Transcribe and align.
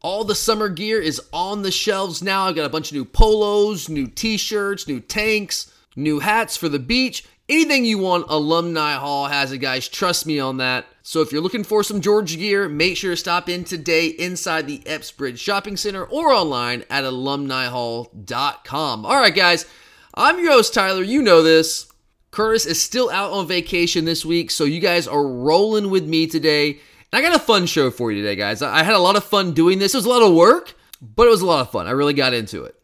All 0.00 0.22
the 0.22 0.36
summer 0.36 0.68
gear 0.68 1.00
is 1.00 1.20
on 1.32 1.62
the 1.62 1.72
shelves 1.72 2.22
now. 2.22 2.44
I've 2.44 2.54
got 2.54 2.64
a 2.64 2.70
bunch 2.70 2.92
of 2.92 2.96
new 2.96 3.04
polos, 3.04 3.88
new 3.88 4.06
t 4.06 4.36
shirts, 4.36 4.86
new 4.86 5.00
tanks, 5.00 5.72
new 5.96 6.20
hats 6.20 6.56
for 6.56 6.68
the 6.68 6.78
beach. 6.78 7.24
Anything 7.48 7.84
you 7.84 7.98
want, 7.98 8.26
Alumni 8.28 8.94
Hall 8.94 9.26
has 9.26 9.50
it, 9.50 9.58
guys. 9.58 9.88
Trust 9.88 10.24
me 10.24 10.38
on 10.38 10.58
that. 10.58 10.86
So 11.02 11.20
if 11.20 11.32
you're 11.32 11.40
looking 11.40 11.64
for 11.64 11.82
some 11.82 12.00
Georgia 12.00 12.36
gear, 12.36 12.68
make 12.68 12.96
sure 12.96 13.12
to 13.12 13.16
stop 13.16 13.48
in 13.48 13.64
today 13.64 14.06
inside 14.06 14.66
the 14.66 14.86
Epps 14.86 15.10
Bridge 15.10 15.40
Shopping 15.40 15.76
Center 15.76 16.04
or 16.04 16.32
online 16.32 16.84
at 16.90 17.04
alumnihall.com. 17.04 19.06
All 19.06 19.16
right, 19.16 19.34
guys. 19.34 19.66
I'm 20.14 20.38
your 20.38 20.52
host, 20.52 20.74
Tyler. 20.74 21.02
You 21.02 21.22
know 21.22 21.42
this. 21.42 21.90
Curtis 22.30 22.66
is 22.66 22.80
still 22.80 23.10
out 23.10 23.32
on 23.32 23.48
vacation 23.48 24.04
this 24.04 24.24
week, 24.24 24.50
so 24.50 24.64
you 24.64 24.80
guys 24.80 25.08
are 25.08 25.26
rolling 25.26 25.90
with 25.90 26.06
me 26.06 26.26
today. 26.26 26.80
I 27.12 27.22
got 27.22 27.34
a 27.34 27.38
fun 27.38 27.66
show 27.66 27.90
for 27.90 28.12
you 28.12 28.22
today, 28.22 28.36
guys. 28.36 28.60
I 28.60 28.82
had 28.82 28.94
a 28.94 28.98
lot 28.98 29.16
of 29.16 29.24
fun 29.24 29.52
doing 29.52 29.78
this. 29.78 29.94
It 29.94 29.98
was 29.98 30.04
a 30.04 30.10
lot 30.10 30.22
of 30.22 30.34
work, 30.34 30.74
but 31.00 31.26
it 31.26 31.30
was 31.30 31.40
a 31.40 31.46
lot 31.46 31.60
of 31.60 31.70
fun. 31.70 31.86
I 31.86 31.92
really 31.92 32.12
got 32.12 32.34
into 32.34 32.64
it. 32.64 32.74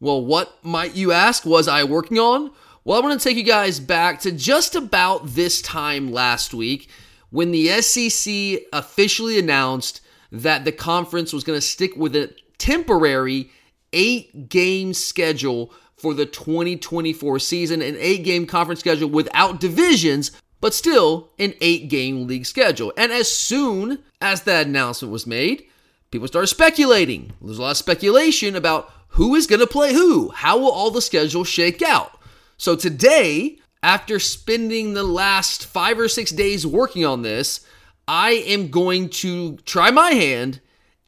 Well, 0.00 0.24
what 0.24 0.64
might 0.64 0.96
you 0.96 1.12
ask 1.12 1.44
was 1.44 1.68
I 1.68 1.84
working 1.84 2.18
on? 2.18 2.50
Well, 2.84 2.98
I 2.98 3.04
want 3.04 3.20
to 3.20 3.28
take 3.28 3.36
you 3.36 3.44
guys 3.44 3.78
back 3.78 4.20
to 4.20 4.32
just 4.32 4.74
about 4.74 5.28
this 5.28 5.62
time 5.62 6.10
last 6.10 6.54
week 6.54 6.90
when 7.30 7.50
the 7.52 7.68
SEC 7.82 8.62
officially 8.72 9.38
announced 9.38 10.00
that 10.32 10.64
the 10.64 10.72
conference 10.72 11.32
was 11.32 11.44
going 11.44 11.56
to 11.56 11.64
stick 11.64 11.96
with 11.96 12.16
a 12.16 12.34
temporary 12.58 13.50
eight 13.92 14.48
game 14.48 14.94
schedule 14.94 15.72
for 15.96 16.14
the 16.14 16.26
2024 16.26 17.38
season, 17.38 17.82
an 17.82 17.96
eight 17.98 18.24
game 18.24 18.46
conference 18.46 18.80
schedule 18.80 19.08
without 19.08 19.60
divisions, 19.60 20.30
but 20.60 20.74
still 20.74 21.30
an 21.38 21.54
eight 21.60 21.88
game 21.88 22.26
league 22.26 22.46
schedule. 22.46 22.92
And 22.96 23.12
as 23.12 23.30
soon 23.30 24.00
as 24.20 24.42
that 24.42 24.66
announcement 24.66 25.12
was 25.12 25.26
made, 25.26 25.64
people 26.10 26.28
started 26.28 26.48
speculating. 26.48 27.32
There's 27.40 27.58
a 27.58 27.62
lot 27.62 27.72
of 27.72 27.76
speculation 27.76 28.56
about 28.56 28.92
who 29.08 29.34
is 29.34 29.46
going 29.46 29.60
to 29.60 29.66
play 29.66 29.92
who. 29.92 30.30
How 30.30 30.58
will 30.58 30.70
all 30.70 30.90
the 30.90 31.02
schedules 31.02 31.48
shake 31.48 31.82
out? 31.82 32.20
So 32.56 32.76
today, 32.76 33.58
after 33.82 34.18
spending 34.18 34.94
the 34.94 35.04
last 35.04 35.64
five 35.64 35.98
or 35.98 36.08
six 36.08 36.30
days 36.30 36.66
working 36.66 37.04
on 37.04 37.22
this, 37.22 37.64
I 38.06 38.30
am 38.30 38.70
going 38.70 39.10
to 39.10 39.56
try 39.58 39.90
my 39.90 40.10
hand 40.10 40.60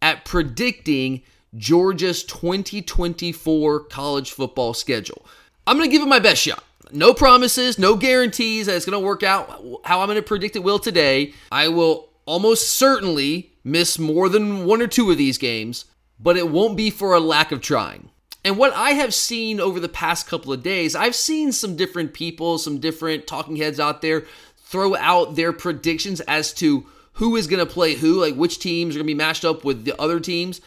at 0.03 0.25
predicting 0.25 1.23
Georgia's 1.57 2.23
2024 2.25 3.85
college 3.85 4.31
football 4.31 4.75
schedule. 4.75 5.27
I'm 5.67 5.77
going 5.77 5.89
to 5.89 5.93
give 5.93 6.03
it 6.03 6.09
my 6.09 6.21
best 6.21 6.43
shot. 6.43 6.63
No 6.93 7.15
promises, 7.15 7.79
no 7.79 7.97
guarantees 7.97 8.67
that 8.67 8.77
it's 8.77 8.87
going 8.87 9.01
to 9.01 9.07
work 9.07 9.23
out 9.23 9.49
how 9.85 10.01
I'm 10.01 10.09
going 10.09 10.17
to 10.17 10.23
predict 10.23 10.57
it 10.57 10.65
will 10.65 10.79
today. 10.79 11.35
I 11.53 11.69
will 11.69 12.11
almost 12.27 12.71
certainly 12.71 13.53
miss 13.65 13.99
more 13.99 14.29
than 14.29 14.65
one 14.65 14.83
or 14.83 14.87
two 14.87 15.11
of 15.11 15.19
these 15.19 15.39
games, 15.39 15.85
but 16.19 16.37
it 16.37 16.51
won't 16.51 16.77
be 16.77 16.91
for 16.91 17.15
a 17.15 17.21
lack 17.21 17.53
of 17.53 17.61
trying. 17.61 18.11
And 18.45 18.57
what 18.57 18.73
I 18.73 18.93
have 18.93 19.13
seen 19.13 19.61
over 19.61 19.79
the 19.79 19.89
past 19.89 20.27
couple 20.27 20.53
of 20.53 20.63
days, 20.63 20.97
I've 20.97 21.15
seen 21.15 21.53
some 21.53 21.77
different 21.77 22.15
people, 22.15 22.57
some 22.59 22.79
different 22.79 23.27
talking 23.27 23.57
heads 23.57 23.79
out 23.79 24.01
there 24.01 24.25
throw 24.57 24.97
out 24.97 25.35
their 25.35 25.53
predictions 25.53 26.21
as 26.23 26.55
to 26.55 26.87
who 27.15 27.37
is 27.37 27.47
going 27.47 27.65
to 27.65 27.71
play 27.71 27.95
who, 27.95 28.21
like 28.21 28.35
which 28.35 28.59
teams 28.59 28.95
are 28.95 28.99
going 28.99 29.07
to 29.07 29.13
be 29.13 29.15
matched 29.15 29.45
up 29.45 29.65
with 29.65 29.85
the 29.85 30.01
other 30.01 30.21
teams. 30.21 30.61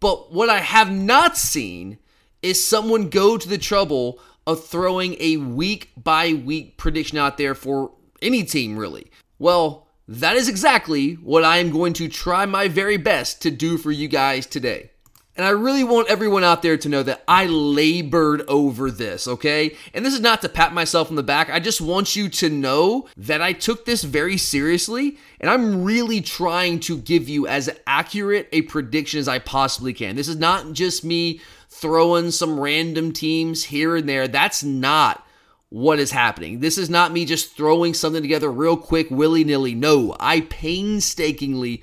But 0.00 0.32
what 0.32 0.48
I 0.48 0.58
have 0.60 0.92
not 0.92 1.36
seen 1.36 1.98
is 2.42 2.64
someone 2.64 3.08
go 3.08 3.36
to 3.36 3.48
the 3.48 3.58
trouble 3.58 4.20
of 4.48 4.64
throwing 4.64 5.14
a 5.20 5.36
week 5.36 5.92
by 6.02 6.32
week 6.32 6.78
prediction 6.78 7.18
out 7.18 7.36
there 7.36 7.54
for 7.54 7.92
any 8.22 8.42
team, 8.42 8.78
really? 8.78 9.10
Well, 9.38 9.86
that 10.08 10.36
is 10.36 10.48
exactly 10.48 11.16
what 11.16 11.44
I 11.44 11.58
am 11.58 11.70
going 11.70 11.92
to 11.92 12.08
try 12.08 12.46
my 12.46 12.66
very 12.66 12.96
best 12.96 13.42
to 13.42 13.50
do 13.50 13.76
for 13.76 13.92
you 13.92 14.08
guys 14.08 14.46
today. 14.46 14.90
And 15.36 15.44
I 15.44 15.50
really 15.50 15.84
want 15.84 16.08
everyone 16.08 16.44
out 16.44 16.62
there 16.62 16.78
to 16.78 16.88
know 16.88 17.02
that 17.02 17.22
I 17.28 17.44
labored 17.44 18.40
over 18.48 18.90
this, 18.90 19.28
okay? 19.28 19.76
And 19.92 20.04
this 20.04 20.14
is 20.14 20.20
not 20.20 20.40
to 20.40 20.48
pat 20.48 20.72
myself 20.72 21.10
on 21.10 21.16
the 21.16 21.22
back. 21.22 21.50
I 21.50 21.60
just 21.60 21.82
want 21.82 22.16
you 22.16 22.30
to 22.30 22.48
know 22.48 23.06
that 23.18 23.42
I 23.42 23.52
took 23.52 23.84
this 23.84 24.02
very 24.02 24.38
seriously 24.38 25.18
and 25.40 25.50
I'm 25.50 25.84
really 25.84 26.22
trying 26.22 26.80
to 26.80 26.96
give 26.96 27.28
you 27.28 27.46
as 27.46 27.70
accurate 27.86 28.48
a 28.50 28.62
prediction 28.62 29.20
as 29.20 29.28
I 29.28 29.38
possibly 29.40 29.92
can. 29.92 30.16
This 30.16 30.26
is 30.26 30.36
not 30.36 30.72
just 30.72 31.04
me 31.04 31.40
throwing 31.80 32.30
some 32.30 32.58
random 32.58 33.12
teams 33.12 33.64
here 33.64 33.96
and 33.96 34.08
there. 34.08 34.28
That's 34.28 34.62
not 34.62 35.24
what 35.70 35.98
is 35.98 36.10
happening. 36.10 36.60
This 36.60 36.78
is 36.78 36.88
not 36.88 37.12
me 37.12 37.24
just 37.24 37.56
throwing 37.56 37.94
something 37.94 38.22
together 38.22 38.50
real 38.50 38.76
quick, 38.76 39.10
willy 39.10 39.44
nilly. 39.44 39.74
No, 39.74 40.16
I 40.18 40.42
painstakingly 40.42 41.82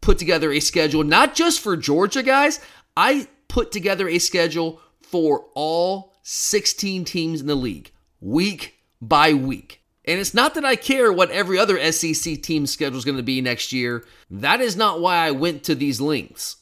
put 0.00 0.18
together 0.18 0.52
a 0.52 0.60
schedule, 0.60 1.04
not 1.04 1.34
just 1.34 1.60
for 1.60 1.76
Georgia, 1.76 2.22
guys. 2.22 2.60
I 2.96 3.28
put 3.48 3.72
together 3.72 4.08
a 4.08 4.18
schedule 4.18 4.80
for 5.02 5.46
all 5.54 6.14
16 6.22 7.04
teams 7.04 7.40
in 7.40 7.46
the 7.46 7.54
league, 7.54 7.92
week 8.20 8.74
by 9.00 9.32
week. 9.34 9.82
And 10.04 10.20
it's 10.20 10.34
not 10.34 10.54
that 10.54 10.64
I 10.64 10.76
care 10.76 11.12
what 11.12 11.30
every 11.30 11.58
other 11.58 11.92
SEC 11.92 12.40
team 12.42 12.66
schedule 12.66 12.98
is 12.98 13.04
going 13.04 13.16
to 13.16 13.22
be 13.22 13.40
next 13.40 13.72
year. 13.72 14.04
That 14.30 14.60
is 14.60 14.76
not 14.76 15.00
why 15.00 15.16
I 15.16 15.32
went 15.32 15.64
to 15.64 15.74
these 15.74 16.00
links. 16.00 16.56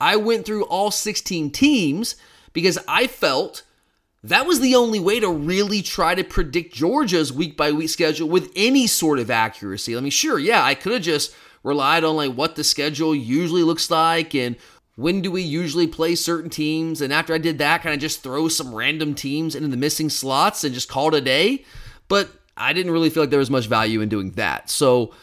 I 0.00 0.16
went 0.16 0.46
through 0.46 0.64
all 0.64 0.90
16 0.90 1.50
teams 1.50 2.16
because 2.52 2.78
I 2.86 3.06
felt 3.06 3.62
that 4.24 4.46
was 4.46 4.60
the 4.60 4.74
only 4.74 5.00
way 5.00 5.20
to 5.20 5.30
really 5.30 5.82
try 5.82 6.14
to 6.14 6.24
predict 6.24 6.74
Georgia's 6.74 7.32
week 7.32 7.56
by 7.56 7.72
week 7.72 7.88
schedule 7.88 8.28
with 8.28 8.50
any 8.56 8.86
sort 8.86 9.18
of 9.18 9.30
accuracy. 9.30 9.96
I 9.96 10.00
mean, 10.00 10.10
sure, 10.10 10.38
yeah, 10.38 10.62
I 10.64 10.74
could 10.74 10.92
have 10.92 11.02
just 11.02 11.34
relied 11.62 12.04
on 12.04 12.16
like 12.16 12.34
what 12.34 12.56
the 12.56 12.64
schedule 12.64 13.14
usually 13.14 13.62
looks 13.62 13.90
like 13.90 14.34
and 14.34 14.56
when 14.94 15.20
do 15.20 15.30
we 15.30 15.42
usually 15.42 15.86
play 15.86 16.14
certain 16.14 16.50
teams 16.50 17.00
and 17.00 17.12
after 17.12 17.34
I 17.34 17.38
did 17.38 17.58
that 17.58 17.82
kind 17.82 17.94
of 17.94 18.00
just 18.00 18.22
throw 18.22 18.48
some 18.48 18.74
random 18.74 19.14
teams 19.14 19.54
into 19.54 19.68
the 19.68 19.76
missing 19.76 20.08
slots 20.10 20.64
and 20.64 20.74
just 20.74 20.88
call 20.88 21.08
it 21.08 21.14
a 21.14 21.20
day. 21.20 21.64
But 22.08 22.30
I 22.56 22.72
didn't 22.72 22.92
really 22.92 23.10
feel 23.10 23.22
like 23.22 23.30
there 23.30 23.38
was 23.38 23.50
much 23.50 23.66
value 23.66 24.00
in 24.00 24.08
doing 24.08 24.32
that. 24.32 24.70
So 24.70 25.14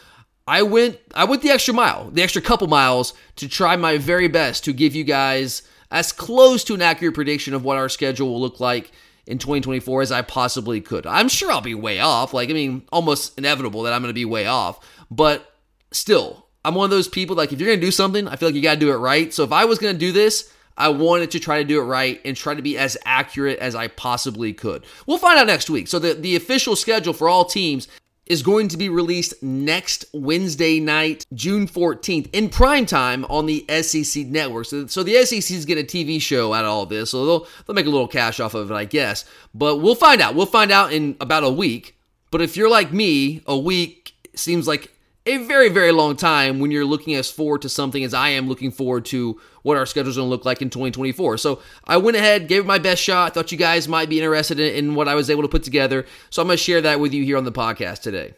I 0.46 0.62
went 0.62 0.98
I 1.14 1.24
went 1.24 1.42
the 1.42 1.50
extra 1.50 1.74
mile, 1.74 2.10
the 2.10 2.22
extra 2.22 2.40
couple 2.40 2.68
miles 2.68 3.14
to 3.36 3.48
try 3.48 3.76
my 3.76 3.98
very 3.98 4.28
best 4.28 4.64
to 4.64 4.72
give 4.72 4.94
you 4.94 5.04
guys 5.04 5.62
as 5.90 6.12
close 6.12 6.64
to 6.64 6.74
an 6.74 6.82
accurate 6.82 7.14
prediction 7.14 7.54
of 7.54 7.64
what 7.64 7.76
our 7.76 7.88
schedule 7.88 8.28
will 8.28 8.40
look 8.40 8.60
like 8.60 8.92
in 9.26 9.38
2024 9.38 10.02
as 10.02 10.12
I 10.12 10.22
possibly 10.22 10.80
could. 10.80 11.06
I'm 11.06 11.28
sure 11.28 11.50
I'll 11.50 11.60
be 11.60 11.74
way 11.74 11.98
off, 11.98 12.32
like 12.32 12.48
I 12.48 12.52
mean 12.52 12.82
almost 12.92 13.36
inevitable 13.38 13.82
that 13.82 13.92
I'm 13.92 14.02
going 14.02 14.10
to 14.10 14.14
be 14.14 14.24
way 14.24 14.46
off, 14.46 14.78
but 15.10 15.52
still, 15.90 16.46
I'm 16.64 16.74
one 16.74 16.84
of 16.84 16.90
those 16.90 17.08
people 17.08 17.34
like 17.36 17.52
if 17.52 17.60
you're 17.60 17.68
going 17.68 17.80
to 17.80 17.86
do 17.86 17.92
something, 17.92 18.28
I 18.28 18.36
feel 18.36 18.48
like 18.48 18.56
you 18.56 18.62
got 18.62 18.74
to 18.74 18.80
do 18.80 18.92
it 18.92 18.96
right. 18.96 19.34
So 19.34 19.42
if 19.42 19.52
I 19.52 19.64
was 19.64 19.78
going 19.78 19.94
to 19.94 19.98
do 19.98 20.12
this, 20.12 20.52
I 20.76 20.90
wanted 20.90 21.30
to 21.32 21.40
try 21.40 21.58
to 21.58 21.64
do 21.64 21.80
it 21.80 21.84
right 21.84 22.20
and 22.24 22.36
try 22.36 22.54
to 22.54 22.62
be 22.62 22.76
as 22.76 22.98
accurate 23.04 23.58
as 23.58 23.74
I 23.74 23.88
possibly 23.88 24.52
could. 24.52 24.84
We'll 25.06 25.18
find 25.18 25.38
out 25.38 25.46
next 25.46 25.70
week. 25.70 25.88
So 25.88 25.98
the, 25.98 26.14
the 26.14 26.36
official 26.36 26.76
schedule 26.76 27.14
for 27.14 27.28
all 27.28 27.44
teams 27.44 27.88
is 28.26 28.42
going 28.42 28.68
to 28.68 28.76
be 28.76 28.88
released 28.88 29.42
next 29.42 30.04
Wednesday 30.12 30.80
night, 30.80 31.24
June 31.32 31.66
14th, 31.66 32.28
in 32.32 32.48
prime 32.48 32.86
time 32.86 33.24
on 33.26 33.46
the 33.46 33.64
SEC 33.82 34.26
network. 34.26 34.66
So, 34.66 34.86
so 34.86 35.02
the 35.02 35.24
SEC's 35.24 35.64
getting 35.64 35.84
a 35.84 35.86
TV 35.86 36.20
show 36.20 36.52
out 36.52 36.64
of 36.64 36.70
all 36.70 36.86
this, 36.86 37.10
so 37.10 37.24
they'll, 37.24 37.48
they'll 37.66 37.74
make 37.74 37.86
a 37.86 37.90
little 37.90 38.08
cash 38.08 38.40
off 38.40 38.54
of 38.54 38.70
it, 38.70 38.74
I 38.74 38.84
guess. 38.84 39.24
But 39.54 39.76
we'll 39.76 39.94
find 39.94 40.20
out. 40.20 40.34
We'll 40.34 40.46
find 40.46 40.72
out 40.72 40.92
in 40.92 41.16
about 41.20 41.44
a 41.44 41.50
week. 41.50 41.96
But 42.30 42.42
if 42.42 42.56
you're 42.56 42.70
like 42.70 42.92
me, 42.92 43.42
a 43.46 43.56
week 43.56 44.14
seems 44.34 44.66
like 44.66 44.92
a 45.26 45.38
very, 45.38 45.68
very 45.68 45.92
long 45.92 46.16
time 46.16 46.60
when 46.60 46.70
you're 46.70 46.84
looking 46.84 47.14
as 47.14 47.30
forward 47.30 47.62
to 47.62 47.68
something 47.68 48.04
as 48.04 48.14
I 48.14 48.30
am 48.30 48.48
looking 48.48 48.70
forward 48.70 49.04
to 49.06 49.40
what 49.66 49.76
our 49.76 49.84
schedule 49.84 50.10
is 50.10 50.16
going 50.16 50.26
to 50.26 50.30
look 50.30 50.44
like 50.44 50.62
in 50.62 50.70
2024. 50.70 51.38
So 51.38 51.60
I 51.82 51.96
went 51.96 52.16
ahead, 52.16 52.46
gave 52.46 52.60
it 52.60 52.66
my 52.66 52.78
best 52.78 53.02
shot. 53.02 53.34
Thought 53.34 53.50
you 53.50 53.58
guys 53.58 53.88
might 53.88 54.08
be 54.08 54.20
interested 54.20 54.60
in, 54.60 54.72
in 54.76 54.94
what 54.94 55.08
I 55.08 55.16
was 55.16 55.28
able 55.28 55.42
to 55.42 55.48
put 55.48 55.64
together. 55.64 56.06
So 56.30 56.40
I'm 56.40 56.46
going 56.46 56.56
to 56.56 56.62
share 56.62 56.80
that 56.82 57.00
with 57.00 57.12
you 57.12 57.24
here 57.24 57.36
on 57.36 57.42
the 57.42 57.50
podcast 57.50 58.02
today. 58.02 58.34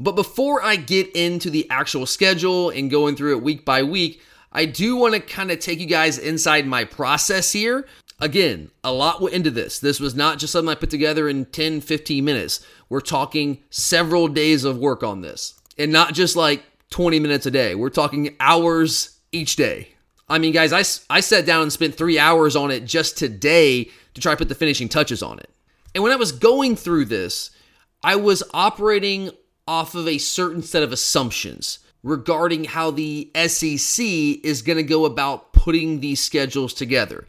But 0.00 0.12
before 0.12 0.62
I 0.62 0.76
get 0.76 1.14
into 1.14 1.50
the 1.50 1.68
actual 1.68 2.06
schedule 2.06 2.70
and 2.70 2.90
going 2.90 3.14
through 3.14 3.36
it 3.36 3.42
week 3.42 3.66
by 3.66 3.82
week, 3.82 4.22
I 4.52 4.64
do 4.64 4.96
want 4.96 5.12
to 5.12 5.20
kind 5.20 5.50
of 5.50 5.58
take 5.58 5.80
you 5.80 5.86
guys 5.86 6.16
inside 6.16 6.66
my 6.66 6.84
process 6.84 7.52
here. 7.52 7.86
Again, 8.18 8.70
a 8.82 8.90
lot 8.90 9.20
went 9.20 9.34
into 9.34 9.50
this. 9.50 9.80
This 9.80 10.00
was 10.00 10.14
not 10.14 10.38
just 10.38 10.54
something 10.54 10.70
I 10.70 10.76
put 10.76 10.88
together 10.88 11.28
in 11.28 11.44
10, 11.44 11.82
15 11.82 12.24
minutes. 12.24 12.64
We're 12.88 13.00
talking 13.00 13.62
several 13.68 14.28
days 14.28 14.64
of 14.64 14.78
work 14.78 15.02
on 15.02 15.20
this 15.20 15.60
and 15.76 15.92
not 15.92 16.14
just 16.14 16.36
like 16.36 16.64
20 16.88 17.20
minutes 17.20 17.44
a 17.44 17.50
day. 17.50 17.74
We're 17.74 17.90
talking 17.90 18.34
hours 18.40 19.18
each 19.30 19.56
day. 19.56 19.93
I 20.28 20.38
mean, 20.38 20.52
guys, 20.52 20.72
I, 20.72 21.14
I 21.14 21.20
sat 21.20 21.46
down 21.46 21.62
and 21.62 21.72
spent 21.72 21.94
three 21.94 22.18
hours 22.18 22.56
on 22.56 22.70
it 22.70 22.84
just 22.84 23.18
today 23.18 23.90
to 24.14 24.20
try 24.20 24.32
to 24.32 24.38
put 24.38 24.48
the 24.48 24.54
finishing 24.54 24.88
touches 24.88 25.22
on 25.22 25.38
it. 25.38 25.50
And 25.94 26.02
when 26.02 26.12
I 26.12 26.16
was 26.16 26.32
going 26.32 26.76
through 26.76 27.06
this, 27.06 27.50
I 28.02 28.16
was 28.16 28.42
operating 28.52 29.30
off 29.66 29.94
of 29.94 30.08
a 30.08 30.18
certain 30.18 30.62
set 30.62 30.82
of 30.82 30.92
assumptions 30.92 31.78
regarding 32.02 32.64
how 32.64 32.90
the 32.90 33.30
SEC 33.46 34.04
is 34.04 34.62
going 34.62 34.76
to 34.76 34.82
go 34.82 35.04
about 35.04 35.52
putting 35.52 36.00
these 36.00 36.20
schedules 36.20 36.74
together. 36.74 37.26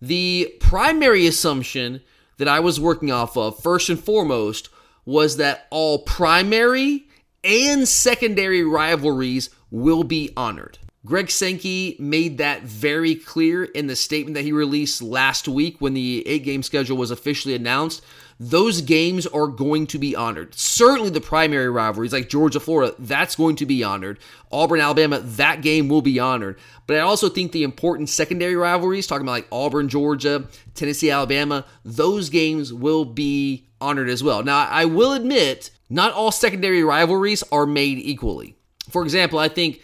The 0.00 0.54
primary 0.60 1.26
assumption 1.26 2.00
that 2.38 2.48
I 2.48 2.60
was 2.60 2.80
working 2.80 3.10
off 3.10 3.36
of, 3.36 3.62
first 3.62 3.88
and 3.90 4.02
foremost, 4.02 4.70
was 5.04 5.36
that 5.36 5.66
all 5.70 5.98
primary 5.98 7.06
and 7.42 7.86
secondary 7.86 8.64
rivalries 8.64 9.50
will 9.70 10.04
be 10.04 10.30
honored. 10.36 10.78
Greg 11.06 11.30
Sankey 11.30 11.96
made 11.98 12.38
that 12.38 12.62
very 12.62 13.14
clear 13.14 13.64
in 13.64 13.88
the 13.88 13.96
statement 13.96 14.34
that 14.34 14.44
he 14.44 14.52
released 14.52 15.02
last 15.02 15.46
week 15.46 15.76
when 15.78 15.92
the 15.92 16.26
eight 16.26 16.44
game 16.44 16.62
schedule 16.62 16.96
was 16.96 17.10
officially 17.10 17.54
announced. 17.54 18.02
Those 18.40 18.80
games 18.80 19.26
are 19.26 19.46
going 19.46 19.86
to 19.88 19.98
be 19.98 20.16
honored. 20.16 20.54
Certainly 20.54 21.10
the 21.10 21.20
primary 21.20 21.68
rivalries 21.68 22.12
like 22.12 22.30
Georgia, 22.30 22.58
Florida, 22.58 22.94
that's 22.98 23.36
going 23.36 23.56
to 23.56 23.66
be 23.66 23.84
honored. 23.84 24.18
Auburn, 24.50 24.80
Alabama, 24.80 25.20
that 25.20 25.60
game 25.60 25.88
will 25.88 26.00
be 26.00 26.18
honored. 26.18 26.58
But 26.86 26.96
I 26.96 27.00
also 27.00 27.28
think 27.28 27.52
the 27.52 27.64
important 27.64 28.08
secondary 28.08 28.56
rivalries, 28.56 29.06
talking 29.06 29.26
about 29.26 29.32
like 29.32 29.48
Auburn, 29.52 29.90
Georgia, 29.90 30.48
Tennessee, 30.74 31.10
Alabama, 31.10 31.66
those 31.84 32.30
games 32.30 32.72
will 32.72 33.04
be 33.04 33.68
honored 33.78 34.08
as 34.08 34.22
well. 34.22 34.42
Now, 34.42 34.66
I 34.70 34.86
will 34.86 35.12
admit, 35.12 35.70
not 35.90 36.14
all 36.14 36.32
secondary 36.32 36.82
rivalries 36.82 37.44
are 37.52 37.66
made 37.66 37.98
equally. 37.98 38.56
For 38.88 39.02
example, 39.02 39.38
I 39.38 39.48
think 39.48 39.82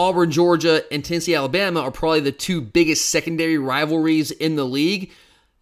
Auburn, 0.00 0.30
Georgia, 0.30 0.82
and 0.90 1.04
Tennessee, 1.04 1.34
Alabama 1.34 1.82
are 1.82 1.90
probably 1.90 2.20
the 2.20 2.32
two 2.32 2.62
biggest 2.62 3.10
secondary 3.10 3.58
rivalries 3.58 4.30
in 4.30 4.56
the 4.56 4.64
league. 4.64 5.12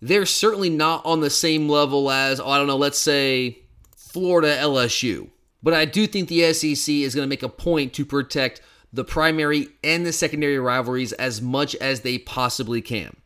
They're 0.00 0.26
certainly 0.26 0.70
not 0.70 1.04
on 1.04 1.20
the 1.20 1.28
same 1.28 1.68
level 1.68 2.08
as, 2.08 2.38
oh, 2.38 2.48
I 2.48 2.56
don't 2.56 2.68
know, 2.68 2.76
let's 2.76 3.00
say 3.00 3.58
Florida, 3.96 4.56
LSU. 4.56 5.28
But 5.60 5.74
I 5.74 5.86
do 5.86 6.06
think 6.06 6.28
the 6.28 6.52
SEC 6.52 6.88
is 6.88 7.16
going 7.16 7.26
to 7.26 7.28
make 7.28 7.42
a 7.42 7.48
point 7.48 7.92
to 7.94 8.06
protect 8.06 8.60
the 8.92 9.02
primary 9.02 9.70
and 9.82 10.06
the 10.06 10.12
secondary 10.12 10.60
rivalries 10.60 11.12
as 11.14 11.42
much 11.42 11.74
as 11.74 12.02
they 12.02 12.16
possibly 12.16 12.80
can. 12.80 13.16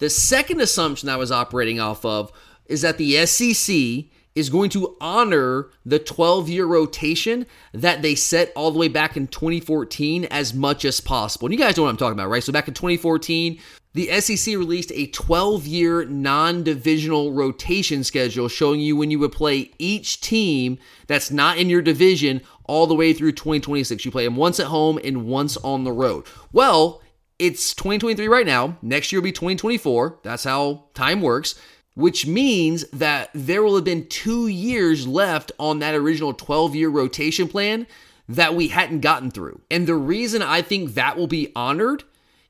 The 0.00 0.10
second 0.10 0.60
assumption 0.60 1.08
I 1.08 1.16
was 1.16 1.32
operating 1.32 1.80
off 1.80 2.04
of 2.04 2.30
is 2.66 2.82
that 2.82 2.98
the 2.98 3.24
SEC 3.24 4.04
is 4.38 4.48
going 4.48 4.70
to 4.70 4.96
honor 5.00 5.68
the 5.84 5.98
12 5.98 6.48
year 6.48 6.64
rotation 6.64 7.44
that 7.72 8.02
they 8.02 8.14
set 8.14 8.52
all 8.54 8.70
the 8.70 8.78
way 8.78 8.88
back 8.88 9.16
in 9.16 9.26
2014 9.26 10.26
as 10.26 10.54
much 10.54 10.84
as 10.84 11.00
possible. 11.00 11.46
And 11.46 11.52
you 11.52 11.58
guys 11.58 11.76
know 11.76 11.82
what 11.82 11.90
I'm 11.90 11.96
talking 11.96 12.12
about, 12.12 12.28
right? 12.28 12.42
So 12.42 12.52
back 12.52 12.68
in 12.68 12.74
2014, 12.74 13.58
the 13.94 14.20
SEC 14.20 14.54
released 14.54 14.92
a 14.94 15.06
12 15.08 15.66
year 15.66 16.04
non 16.04 16.62
divisional 16.62 17.32
rotation 17.32 18.04
schedule 18.04 18.48
showing 18.48 18.80
you 18.80 18.94
when 18.96 19.10
you 19.10 19.18
would 19.18 19.32
play 19.32 19.72
each 19.78 20.20
team 20.20 20.78
that's 21.08 21.30
not 21.30 21.58
in 21.58 21.68
your 21.68 21.82
division 21.82 22.40
all 22.64 22.86
the 22.86 22.94
way 22.94 23.12
through 23.12 23.32
2026. 23.32 24.04
You 24.04 24.10
play 24.10 24.24
them 24.24 24.36
once 24.36 24.60
at 24.60 24.66
home 24.66 25.00
and 25.02 25.26
once 25.26 25.56
on 25.58 25.82
the 25.82 25.92
road. 25.92 26.26
Well, 26.52 27.02
it's 27.38 27.74
2023 27.74 28.28
right 28.28 28.46
now. 28.46 28.78
Next 28.82 29.10
year 29.10 29.20
will 29.20 29.24
be 29.24 29.32
2024. 29.32 30.20
That's 30.22 30.44
how 30.44 30.84
time 30.94 31.20
works 31.20 31.54
which 31.98 32.28
means 32.28 32.84
that 32.92 33.28
there 33.34 33.60
will 33.60 33.74
have 33.74 33.82
been 33.82 34.06
two 34.06 34.46
years 34.46 35.04
left 35.04 35.50
on 35.58 35.80
that 35.80 35.96
original 35.96 36.32
12 36.32 36.76
year 36.76 36.88
rotation 36.88 37.48
plan 37.48 37.88
that 38.28 38.54
we 38.54 38.68
hadn't 38.68 39.00
gotten 39.00 39.32
through. 39.32 39.60
And 39.68 39.84
the 39.84 39.96
reason 39.96 40.40
I 40.40 40.62
think 40.62 40.94
that 40.94 41.16
will 41.16 41.26
be 41.26 41.50
honored 41.56 42.04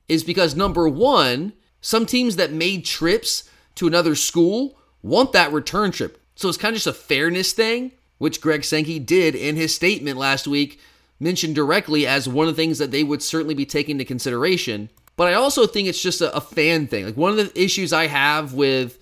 is 0.07 0.23
because 0.23 0.55
number 0.55 0.87
one, 0.87 1.53
some 1.81 2.05
teams 2.05 2.35
that 2.35 2.51
made 2.51 2.85
trips 2.85 3.49
to 3.73 3.87
another 3.87 4.13
school 4.13 4.77
want 5.01 5.33
that 5.33 5.51
return 5.51 5.89
trip. 5.89 6.21
So 6.35 6.47
it's 6.47 6.57
kind 6.59 6.73
of 6.73 6.83
just 6.83 6.85
a 6.85 6.93
fairness 6.93 7.51
thing, 7.51 7.93
which 8.19 8.41
Greg 8.41 8.63
Sankey 8.63 8.99
did 8.99 9.33
in 9.33 9.55
his 9.55 9.73
statement 9.73 10.19
last 10.19 10.45
week, 10.45 10.79
mentioned 11.19 11.55
directly 11.55 12.05
as 12.05 12.29
one 12.29 12.47
of 12.47 12.55
the 12.55 12.61
things 12.61 12.77
that 12.77 12.91
they 12.91 13.03
would 13.03 13.23
certainly 13.23 13.55
be 13.55 13.65
taking 13.65 13.93
into 13.93 14.05
consideration. 14.05 14.91
But 15.15 15.29
I 15.29 15.33
also 15.33 15.65
think 15.65 15.87
it's 15.87 16.03
just 16.03 16.21
a, 16.21 16.31
a 16.35 16.39
fan 16.39 16.85
thing. 16.85 17.03
Like 17.03 17.17
one 17.17 17.31
of 17.31 17.37
the 17.37 17.59
issues 17.59 17.91
I 17.91 18.05
have 18.05 18.53
with 18.53 18.98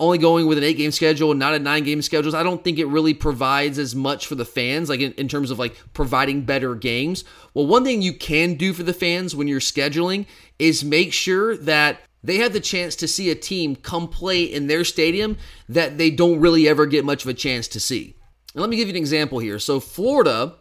only 0.00 0.18
going 0.18 0.46
with 0.46 0.58
an 0.58 0.64
eight 0.64 0.76
game 0.76 0.90
schedule 0.90 1.30
and 1.30 1.38
not 1.38 1.54
a 1.54 1.58
nine 1.58 1.84
game 1.84 2.02
schedule, 2.02 2.34
I 2.34 2.42
don't 2.42 2.62
think 2.64 2.78
it 2.78 2.86
really 2.86 3.14
provides 3.14 3.78
as 3.78 3.94
much 3.94 4.26
for 4.26 4.34
the 4.34 4.44
fans, 4.44 4.88
like 4.88 5.00
in, 5.00 5.12
in, 5.12 5.28
terms 5.28 5.50
of 5.50 5.58
like 5.58 5.76
providing 5.92 6.42
better 6.42 6.74
games. 6.74 7.24
Well, 7.54 7.66
one 7.66 7.84
thing 7.84 8.02
you 8.02 8.12
can 8.12 8.54
do 8.54 8.72
for 8.72 8.82
the 8.82 8.92
fans 8.92 9.36
when 9.36 9.46
you're 9.46 9.60
scheduling 9.60 10.26
is 10.58 10.84
make 10.84 11.12
sure 11.12 11.56
that 11.56 12.00
they 12.24 12.38
have 12.38 12.52
the 12.52 12.60
chance 12.60 12.96
to 12.96 13.06
see 13.06 13.30
a 13.30 13.36
team 13.36 13.76
come 13.76 14.08
play 14.08 14.42
in 14.42 14.66
their 14.66 14.82
stadium 14.82 15.38
that 15.68 15.96
they 15.96 16.10
don't 16.10 16.40
really 16.40 16.66
ever 16.66 16.84
get 16.84 17.04
much 17.04 17.22
of 17.22 17.30
a 17.30 17.34
chance 17.34 17.68
to 17.68 17.78
see. 17.78 18.16
And 18.54 18.60
let 18.60 18.70
me 18.70 18.76
give 18.76 18.88
you 18.88 18.94
an 18.94 18.96
example 18.96 19.38
here. 19.38 19.60
So, 19.60 19.78
Florida 19.78 20.54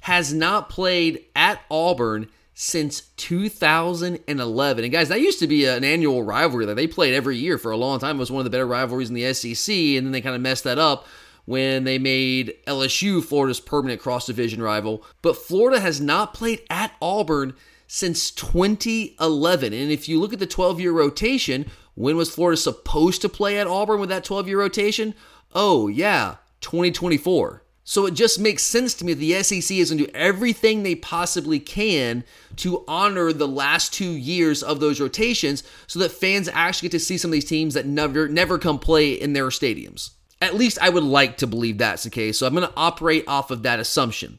has 0.00 0.34
not 0.34 0.68
played 0.68 1.24
at 1.36 1.60
Auburn 1.70 2.28
since 2.54 3.00
2011. 3.16 4.84
And 4.84 4.92
guys, 4.92 5.08
that 5.08 5.20
used 5.20 5.40
to 5.40 5.48
be 5.48 5.66
an 5.66 5.84
annual 5.84 6.22
rivalry 6.22 6.66
that 6.66 6.76
they 6.76 6.86
played 6.86 7.12
every 7.12 7.36
year 7.36 7.58
for 7.58 7.72
a 7.72 7.76
long 7.76 7.98
time. 7.98 8.16
It 8.16 8.20
was 8.20 8.30
one 8.30 8.40
of 8.40 8.44
the 8.44 8.50
better 8.50 8.66
rivalries 8.66 9.08
in 9.08 9.14
the 9.14 9.34
SEC, 9.34 9.74
and 9.74 10.06
then 10.06 10.12
they 10.12 10.20
kind 10.20 10.36
of 10.36 10.40
messed 10.40 10.64
that 10.64 10.78
up 10.78 11.06
when 11.46 11.84
they 11.84 11.98
made 11.98 12.54
LSU 12.66 13.22
Florida's 13.22 13.60
permanent 13.60 14.00
cross 14.00 14.26
division 14.26 14.62
rival. 14.62 15.04
But 15.20 15.36
Florida 15.36 15.80
has 15.80 16.00
not 16.00 16.32
played 16.32 16.62
at 16.70 16.92
Auburn 17.02 17.54
since 17.86 18.30
2011. 18.30 19.72
And 19.72 19.90
if 19.90 20.08
you 20.08 20.20
look 20.20 20.32
at 20.32 20.38
the 20.38 20.46
12 20.46 20.80
year 20.80 20.92
rotation, 20.92 21.70
when 21.94 22.16
was 22.16 22.32
Florida 22.32 22.56
supposed 22.56 23.20
to 23.22 23.28
play 23.28 23.58
at 23.58 23.66
Auburn 23.66 24.00
with 24.00 24.08
that 24.08 24.24
12 24.24 24.48
year 24.48 24.60
rotation? 24.60 25.14
Oh, 25.54 25.88
yeah, 25.88 26.36
2024. 26.60 27.63
So 27.86 28.06
it 28.06 28.14
just 28.14 28.40
makes 28.40 28.62
sense 28.62 28.94
to 28.94 29.04
me 29.04 29.12
that 29.12 29.20
the 29.20 29.42
SEC 29.42 29.76
is 29.76 29.90
going 29.90 29.98
to 29.98 30.06
do 30.06 30.12
everything 30.14 30.82
they 30.82 30.94
possibly 30.94 31.60
can 31.60 32.24
to 32.56 32.82
honor 32.88 33.30
the 33.30 33.46
last 33.46 33.92
two 33.92 34.10
years 34.10 34.62
of 34.62 34.80
those 34.80 35.00
rotations 35.00 35.62
so 35.86 35.98
that 35.98 36.10
fans 36.10 36.48
actually 36.48 36.88
get 36.88 36.98
to 36.98 37.04
see 37.04 37.18
some 37.18 37.28
of 37.28 37.32
these 37.32 37.44
teams 37.44 37.74
that 37.74 37.84
never 37.84 38.26
never 38.26 38.58
come 38.58 38.78
play 38.78 39.12
in 39.12 39.34
their 39.34 39.48
stadiums. 39.48 40.10
At 40.40 40.54
least 40.54 40.78
I 40.80 40.88
would 40.88 41.04
like 41.04 41.36
to 41.38 41.46
believe 41.46 41.76
that's 41.76 42.04
the 42.04 42.10
case. 42.10 42.38
So 42.38 42.46
I'm 42.46 42.54
going 42.54 42.66
to 42.66 42.74
operate 42.74 43.24
off 43.28 43.50
of 43.50 43.62
that 43.64 43.80
assumption. 43.80 44.38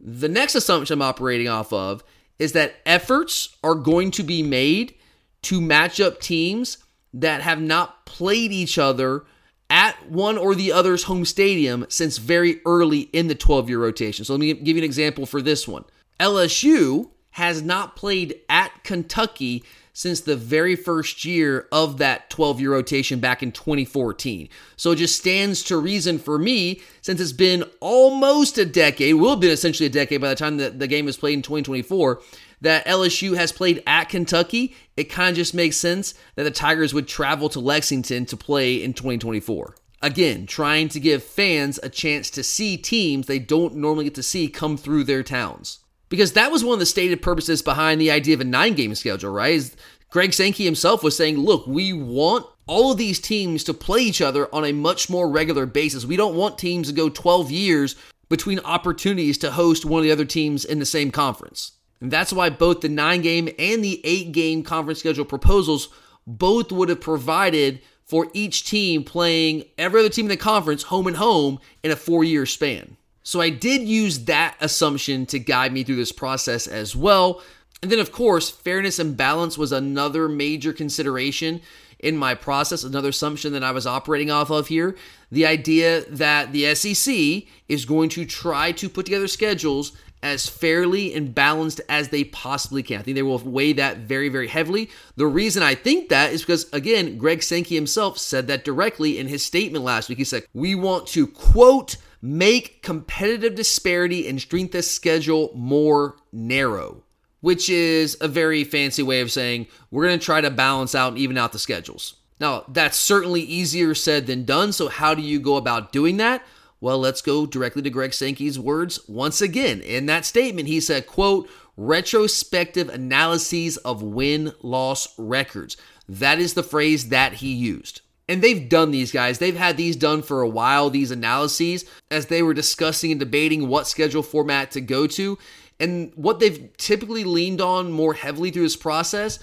The 0.00 0.28
next 0.28 0.54
assumption 0.54 0.94
I'm 0.94 1.02
operating 1.02 1.48
off 1.48 1.72
of 1.72 2.04
is 2.38 2.52
that 2.52 2.76
efforts 2.86 3.56
are 3.64 3.74
going 3.74 4.12
to 4.12 4.22
be 4.22 4.42
made 4.42 4.94
to 5.42 5.60
match 5.60 6.00
up 6.00 6.20
teams 6.20 6.78
that 7.14 7.40
have 7.40 7.60
not 7.60 8.06
played 8.06 8.52
each 8.52 8.78
other 8.78 9.24
at 9.68 10.10
one 10.10 10.38
or 10.38 10.54
the 10.54 10.72
other's 10.72 11.04
home 11.04 11.24
stadium 11.24 11.86
since 11.88 12.18
very 12.18 12.60
early 12.64 13.00
in 13.12 13.28
the 13.28 13.34
12 13.34 13.68
year 13.68 13.80
rotation. 13.80 14.24
So 14.24 14.34
let 14.34 14.40
me 14.40 14.52
give 14.54 14.76
you 14.76 14.82
an 14.82 14.84
example 14.84 15.26
for 15.26 15.42
this 15.42 15.66
one. 15.66 15.84
LSU 16.20 17.10
has 17.32 17.62
not 17.62 17.96
played 17.96 18.40
at 18.48 18.84
Kentucky 18.84 19.62
since 19.92 20.20
the 20.20 20.36
very 20.36 20.76
first 20.76 21.24
year 21.24 21.66
of 21.72 21.96
that 21.96 22.28
12 22.28 22.60
year 22.60 22.72
rotation 22.72 23.18
back 23.18 23.42
in 23.42 23.50
2014. 23.50 24.46
So 24.76 24.90
it 24.90 24.96
just 24.96 25.18
stands 25.18 25.62
to 25.64 25.78
reason 25.78 26.18
for 26.18 26.38
me, 26.38 26.82
since 27.00 27.18
it's 27.18 27.32
been 27.32 27.64
almost 27.80 28.58
a 28.58 28.66
decade, 28.66 29.14
will 29.14 29.30
have 29.30 29.40
been 29.40 29.50
essentially 29.50 29.86
a 29.86 29.90
decade 29.90 30.20
by 30.20 30.28
the 30.28 30.34
time 30.34 30.58
that 30.58 30.78
the 30.78 30.86
game 30.86 31.08
is 31.08 31.16
played 31.16 31.32
in 31.32 31.42
2024, 31.42 32.20
that 32.66 32.84
LSU 32.84 33.36
has 33.36 33.52
played 33.52 33.80
at 33.86 34.08
Kentucky, 34.08 34.74
it 34.96 35.04
kind 35.04 35.30
of 35.30 35.36
just 35.36 35.54
makes 35.54 35.76
sense 35.76 36.14
that 36.34 36.42
the 36.42 36.50
Tigers 36.50 36.92
would 36.92 37.06
travel 37.06 37.48
to 37.50 37.60
Lexington 37.60 38.26
to 38.26 38.36
play 38.36 38.82
in 38.82 38.92
2024. 38.92 39.76
Again, 40.02 40.46
trying 40.46 40.88
to 40.88 40.98
give 40.98 41.22
fans 41.22 41.78
a 41.84 41.88
chance 41.88 42.28
to 42.30 42.42
see 42.42 42.76
teams 42.76 43.26
they 43.26 43.38
don't 43.38 43.76
normally 43.76 44.04
get 44.06 44.16
to 44.16 44.22
see 44.22 44.48
come 44.48 44.76
through 44.76 45.04
their 45.04 45.22
towns. 45.22 45.78
Because 46.08 46.32
that 46.32 46.50
was 46.50 46.64
one 46.64 46.74
of 46.74 46.80
the 46.80 46.86
stated 46.86 47.22
purposes 47.22 47.62
behind 47.62 48.00
the 48.00 48.10
idea 48.10 48.34
of 48.34 48.40
a 48.40 48.44
nine 48.44 48.74
game 48.74 48.96
schedule, 48.96 49.30
right? 49.30 49.62
Greg 50.10 50.32
Sankey 50.32 50.64
himself 50.64 51.04
was 51.04 51.16
saying, 51.16 51.38
look, 51.38 51.68
we 51.68 51.92
want 51.92 52.46
all 52.66 52.90
of 52.90 52.98
these 52.98 53.20
teams 53.20 53.62
to 53.62 53.74
play 53.74 54.00
each 54.00 54.20
other 54.20 54.52
on 54.52 54.64
a 54.64 54.72
much 54.72 55.08
more 55.08 55.30
regular 55.30 55.66
basis. 55.66 56.04
We 56.04 56.16
don't 56.16 56.34
want 56.34 56.58
teams 56.58 56.88
to 56.88 56.94
go 56.94 57.08
12 57.08 57.52
years 57.52 57.94
between 58.28 58.58
opportunities 58.60 59.38
to 59.38 59.52
host 59.52 59.84
one 59.84 60.00
of 60.00 60.04
the 60.04 60.10
other 60.10 60.24
teams 60.24 60.64
in 60.64 60.80
the 60.80 60.86
same 60.86 61.12
conference. 61.12 61.75
And 62.00 62.10
that's 62.10 62.32
why 62.32 62.50
both 62.50 62.80
the 62.80 62.88
nine 62.88 63.22
game 63.22 63.48
and 63.58 63.82
the 63.82 64.00
eight 64.04 64.32
game 64.32 64.62
conference 64.62 65.00
schedule 65.00 65.24
proposals 65.24 65.88
both 66.26 66.72
would 66.72 66.88
have 66.88 67.00
provided 67.00 67.80
for 68.04 68.28
each 68.32 68.64
team 68.64 69.02
playing 69.02 69.64
every 69.76 70.00
other 70.00 70.08
team 70.08 70.26
in 70.26 70.30
the 70.30 70.36
conference 70.36 70.84
home 70.84 71.06
and 71.06 71.16
home 71.16 71.58
in 71.82 71.90
a 71.90 71.96
four 71.96 72.22
year 72.24 72.46
span. 72.46 72.96
So 73.22 73.40
I 73.40 73.50
did 73.50 73.82
use 73.82 74.26
that 74.26 74.56
assumption 74.60 75.26
to 75.26 75.40
guide 75.40 75.72
me 75.72 75.82
through 75.82 75.96
this 75.96 76.12
process 76.12 76.68
as 76.68 76.94
well. 76.94 77.42
And 77.82 77.90
then, 77.90 77.98
of 77.98 78.12
course, 78.12 78.48
fairness 78.48 78.98
and 78.98 79.16
balance 79.16 79.58
was 79.58 79.72
another 79.72 80.28
major 80.28 80.72
consideration 80.72 81.60
in 81.98 82.16
my 82.16 82.34
process, 82.34 82.84
another 82.84 83.08
assumption 83.08 83.52
that 83.52 83.64
I 83.64 83.72
was 83.72 83.86
operating 83.86 84.30
off 84.30 84.50
of 84.50 84.68
here. 84.68 84.96
The 85.32 85.46
idea 85.46 86.02
that 86.08 86.52
the 86.52 86.74
SEC 86.74 87.48
is 87.68 87.84
going 87.84 88.10
to 88.10 88.24
try 88.24 88.70
to 88.72 88.88
put 88.88 89.06
together 89.06 89.26
schedules 89.26 89.92
as 90.22 90.48
fairly 90.48 91.14
and 91.14 91.34
balanced 91.34 91.80
as 91.88 92.08
they 92.08 92.24
possibly 92.24 92.82
can. 92.82 93.00
I 93.00 93.02
think 93.02 93.14
they 93.14 93.22
will 93.22 93.38
weigh 93.38 93.74
that 93.74 93.98
very, 93.98 94.28
very 94.28 94.48
heavily. 94.48 94.90
The 95.16 95.26
reason 95.26 95.62
I 95.62 95.74
think 95.74 96.08
that 96.08 96.32
is 96.32 96.42
because, 96.42 96.70
again, 96.72 97.18
Greg 97.18 97.42
Sankey 97.42 97.74
himself 97.74 98.18
said 98.18 98.46
that 98.48 98.64
directly 98.64 99.18
in 99.18 99.28
his 99.28 99.44
statement 99.44 99.84
last 99.84 100.08
week. 100.08 100.18
He 100.18 100.24
said, 100.24 100.44
We 100.52 100.74
want 100.74 101.06
to, 101.08 101.26
quote, 101.26 101.96
make 102.22 102.82
competitive 102.82 103.54
disparity 103.54 104.26
and 104.28 104.40
strength 104.40 104.74
of 104.74 104.84
schedule 104.84 105.52
more 105.54 106.16
narrow 106.32 107.02
which 107.46 107.68
is 107.70 108.16
a 108.20 108.26
very 108.26 108.64
fancy 108.64 109.04
way 109.04 109.20
of 109.20 109.30
saying 109.30 109.68
we're 109.92 110.04
going 110.04 110.18
to 110.18 110.24
try 110.24 110.40
to 110.40 110.50
balance 110.50 110.96
out 110.96 111.12
and 111.12 111.18
even 111.18 111.38
out 111.38 111.52
the 111.52 111.58
schedules. 111.60 112.16
Now, 112.40 112.64
that's 112.68 112.98
certainly 112.98 113.40
easier 113.40 113.94
said 113.94 114.26
than 114.26 114.44
done. 114.44 114.72
So, 114.72 114.88
how 114.88 115.14
do 115.14 115.22
you 115.22 115.38
go 115.38 115.56
about 115.56 115.92
doing 115.92 116.16
that? 116.16 116.44
Well, 116.80 116.98
let's 116.98 117.22
go 117.22 117.46
directly 117.46 117.82
to 117.82 117.90
Greg 117.90 118.12
Sankey's 118.12 118.58
words 118.58 119.00
once 119.08 119.40
again. 119.40 119.80
In 119.80 120.06
that 120.06 120.24
statement, 120.24 120.68
he 120.68 120.80
said, 120.80 121.06
quote, 121.06 121.48
retrospective 121.76 122.88
analyses 122.88 123.76
of 123.78 124.02
win-loss 124.02 125.18
records. 125.18 125.76
That 126.08 126.38
is 126.38 126.54
the 126.54 126.62
phrase 126.62 127.08
that 127.08 127.34
he 127.34 127.52
used. 127.52 128.02
And 128.28 128.42
they've 128.42 128.68
done 128.68 128.90
these 128.90 129.12
guys. 129.12 129.38
They've 129.38 129.56
had 129.56 129.76
these 129.76 129.96
done 129.96 130.22
for 130.22 130.42
a 130.42 130.48
while, 130.48 130.90
these 130.90 131.10
analyses, 131.10 131.84
as 132.10 132.26
they 132.26 132.42
were 132.42 132.54
discussing 132.54 133.10
and 133.10 133.20
debating 133.20 133.68
what 133.68 133.86
schedule 133.86 134.22
format 134.22 134.70
to 134.72 134.80
go 134.80 135.06
to. 135.08 135.38
And 135.78 136.12
what 136.14 136.40
they've 136.40 136.70
typically 136.76 137.24
leaned 137.24 137.60
on 137.60 137.92
more 137.92 138.14
heavily 138.14 138.50
through 138.50 138.64
this 138.64 138.76
process 138.76 139.38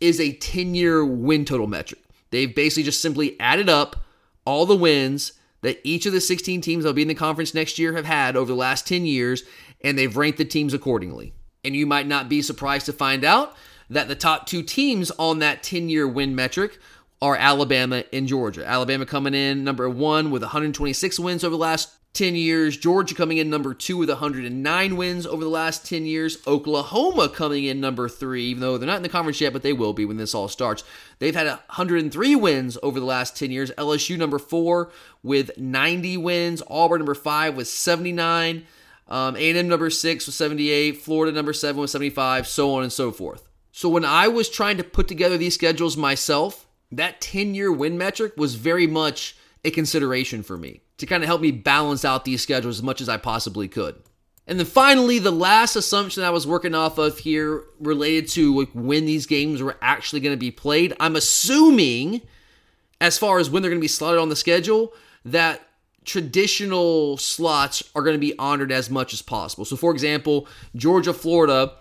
is 0.00 0.18
a 0.18 0.32
10 0.32 0.74
year 0.74 1.04
win 1.04 1.44
total 1.44 1.66
metric. 1.66 2.00
They've 2.30 2.54
basically 2.54 2.84
just 2.84 3.02
simply 3.02 3.38
added 3.38 3.68
up 3.68 3.96
all 4.44 4.66
the 4.66 4.76
wins 4.76 5.32
that 5.62 5.80
each 5.84 6.06
of 6.06 6.12
the 6.12 6.20
16 6.20 6.60
teams 6.60 6.84
that'll 6.84 6.94
be 6.94 7.02
in 7.02 7.08
the 7.08 7.14
conference 7.14 7.54
next 7.54 7.78
year 7.78 7.94
have 7.94 8.04
had 8.04 8.36
over 8.36 8.48
the 8.52 8.56
last 8.56 8.86
10 8.86 9.06
years, 9.06 9.42
and 9.80 9.96
they've 9.96 10.16
ranked 10.16 10.38
the 10.38 10.44
teams 10.44 10.74
accordingly. 10.74 11.32
And 11.64 11.74
you 11.74 11.86
might 11.86 12.06
not 12.06 12.28
be 12.28 12.42
surprised 12.42 12.86
to 12.86 12.92
find 12.92 13.24
out 13.24 13.56
that 13.88 14.08
the 14.08 14.14
top 14.14 14.46
two 14.46 14.62
teams 14.62 15.10
on 15.12 15.38
that 15.38 15.62
10 15.62 15.88
year 15.88 16.06
win 16.06 16.34
metric 16.34 16.78
are 17.20 17.36
Alabama 17.36 18.04
and 18.12 18.26
Georgia. 18.26 18.66
Alabama 18.66 19.06
coming 19.06 19.34
in 19.34 19.62
number 19.62 19.88
one 19.88 20.30
with 20.30 20.42
126 20.42 21.20
wins 21.20 21.44
over 21.44 21.52
the 21.52 21.58
last 21.58 21.94
10 22.14 22.34
years. 22.34 22.76
Georgia 22.76 23.14
coming 23.14 23.38
in 23.38 23.48
number 23.48 23.72
two 23.72 23.96
with 23.96 24.10
109 24.10 24.96
wins 24.96 25.26
over 25.26 25.42
the 25.42 25.50
last 25.50 25.86
10 25.86 26.04
years. 26.04 26.38
Oklahoma 26.46 27.28
coming 27.28 27.64
in 27.64 27.80
number 27.80 28.08
three, 28.08 28.44
even 28.44 28.60
though 28.60 28.76
they're 28.76 28.86
not 28.86 28.98
in 28.98 29.02
the 29.02 29.08
conference 29.08 29.40
yet, 29.40 29.52
but 29.52 29.62
they 29.62 29.72
will 29.72 29.94
be 29.94 30.04
when 30.04 30.18
this 30.18 30.34
all 30.34 30.48
starts. 30.48 30.84
They've 31.20 31.34
had 31.34 31.46
103 31.46 32.36
wins 32.36 32.76
over 32.82 33.00
the 33.00 33.06
last 33.06 33.36
10 33.36 33.50
years. 33.50 33.70
LSU 33.72 34.18
number 34.18 34.38
four 34.38 34.90
with 35.22 35.56
90 35.56 36.18
wins. 36.18 36.62
Auburn 36.68 36.98
number 36.98 37.14
five 37.14 37.56
with 37.56 37.68
79. 37.68 38.66
Um, 39.08 39.36
A&M 39.36 39.68
number 39.68 39.88
six 39.88 40.26
with 40.26 40.34
78. 40.34 40.98
Florida 40.98 41.34
number 41.34 41.54
seven 41.54 41.80
with 41.80 41.90
75. 41.90 42.46
So 42.46 42.74
on 42.74 42.82
and 42.82 42.92
so 42.92 43.10
forth. 43.10 43.48
So 43.72 43.88
when 43.88 44.04
I 44.04 44.28
was 44.28 44.50
trying 44.50 44.76
to 44.76 44.84
put 44.84 45.08
together 45.08 45.38
these 45.38 45.54
schedules 45.54 45.96
myself, 45.96 46.66
that 46.90 47.22
10 47.22 47.54
year 47.54 47.72
win 47.72 47.96
metric 47.96 48.34
was 48.36 48.54
very 48.56 48.86
much 48.86 49.34
a 49.64 49.70
consideration 49.70 50.42
for 50.42 50.58
me 50.58 50.82
to 51.02 51.06
kind 51.06 51.24
of 51.24 51.26
help 51.26 51.40
me 51.40 51.50
balance 51.50 52.04
out 52.04 52.24
these 52.24 52.42
schedules 52.42 52.78
as 52.78 52.82
much 52.82 53.00
as 53.00 53.08
I 53.08 53.16
possibly 53.16 53.66
could. 53.66 53.96
And 54.46 54.56
then 54.56 54.66
finally, 54.66 55.18
the 55.18 55.32
last 55.32 55.74
assumption 55.74 56.22
I 56.22 56.30
was 56.30 56.46
working 56.46 56.76
off 56.76 56.96
of 56.96 57.18
here 57.18 57.64
related 57.80 58.28
to 58.30 58.56
like 58.60 58.70
when 58.72 59.04
these 59.04 59.26
games 59.26 59.60
were 59.60 59.76
actually 59.82 60.20
going 60.20 60.32
to 60.32 60.40
be 60.40 60.52
played. 60.52 60.94
I'm 61.00 61.16
assuming, 61.16 62.22
as 63.00 63.18
far 63.18 63.40
as 63.40 63.50
when 63.50 63.62
they're 63.62 63.70
going 63.70 63.80
to 63.80 63.84
be 63.84 63.88
slotted 63.88 64.20
on 64.20 64.28
the 64.28 64.36
schedule, 64.36 64.92
that 65.24 65.60
traditional 66.04 67.16
slots 67.16 67.82
are 67.96 68.02
going 68.02 68.14
to 68.14 68.20
be 68.20 68.38
honored 68.38 68.70
as 68.70 68.88
much 68.88 69.12
as 69.12 69.22
possible. 69.22 69.64
So, 69.64 69.74
for 69.74 69.90
example, 69.90 70.46
Georgia, 70.76 71.12
Florida, 71.12 71.72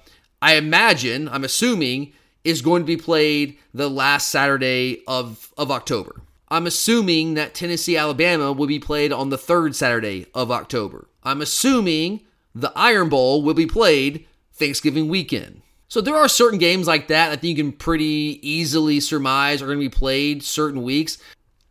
I 0.41 0.55
imagine, 0.55 1.29
I'm 1.29 1.43
assuming, 1.43 2.13
is 2.43 2.63
going 2.63 2.81
to 2.81 2.87
be 2.87 2.97
played 2.97 3.59
the 3.71 3.87
last 3.87 4.29
Saturday 4.29 5.03
of, 5.07 5.53
of 5.59 5.69
October. 5.69 6.21
I'm 6.51 6.67
assuming 6.67 7.35
that 7.35 7.53
Tennessee 7.53 7.95
Alabama 7.95 8.51
will 8.51 8.67
be 8.67 8.77
played 8.77 9.13
on 9.13 9.29
the 9.29 9.37
third 9.37 9.73
Saturday 9.73 10.25
of 10.35 10.51
October. 10.51 11.07
I'm 11.23 11.41
assuming 11.41 12.25
the 12.53 12.73
Iron 12.75 13.07
Bowl 13.07 13.41
will 13.41 13.53
be 13.53 13.65
played 13.65 14.27
Thanksgiving 14.51 15.07
weekend. 15.07 15.61
So 15.87 16.01
there 16.01 16.17
are 16.17 16.27
certain 16.27 16.59
games 16.59 16.87
like 16.87 17.07
that 17.07 17.31
I 17.31 17.37
think 17.37 17.57
you 17.57 17.63
can 17.63 17.71
pretty 17.71 18.39
easily 18.41 18.99
surmise 18.99 19.61
are 19.61 19.65
going 19.67 19.77
to 19.77 19.85
be 19.85 19.89
played 19.89 20.43
certain 20.43 20.83
weeks. 20.83 21.17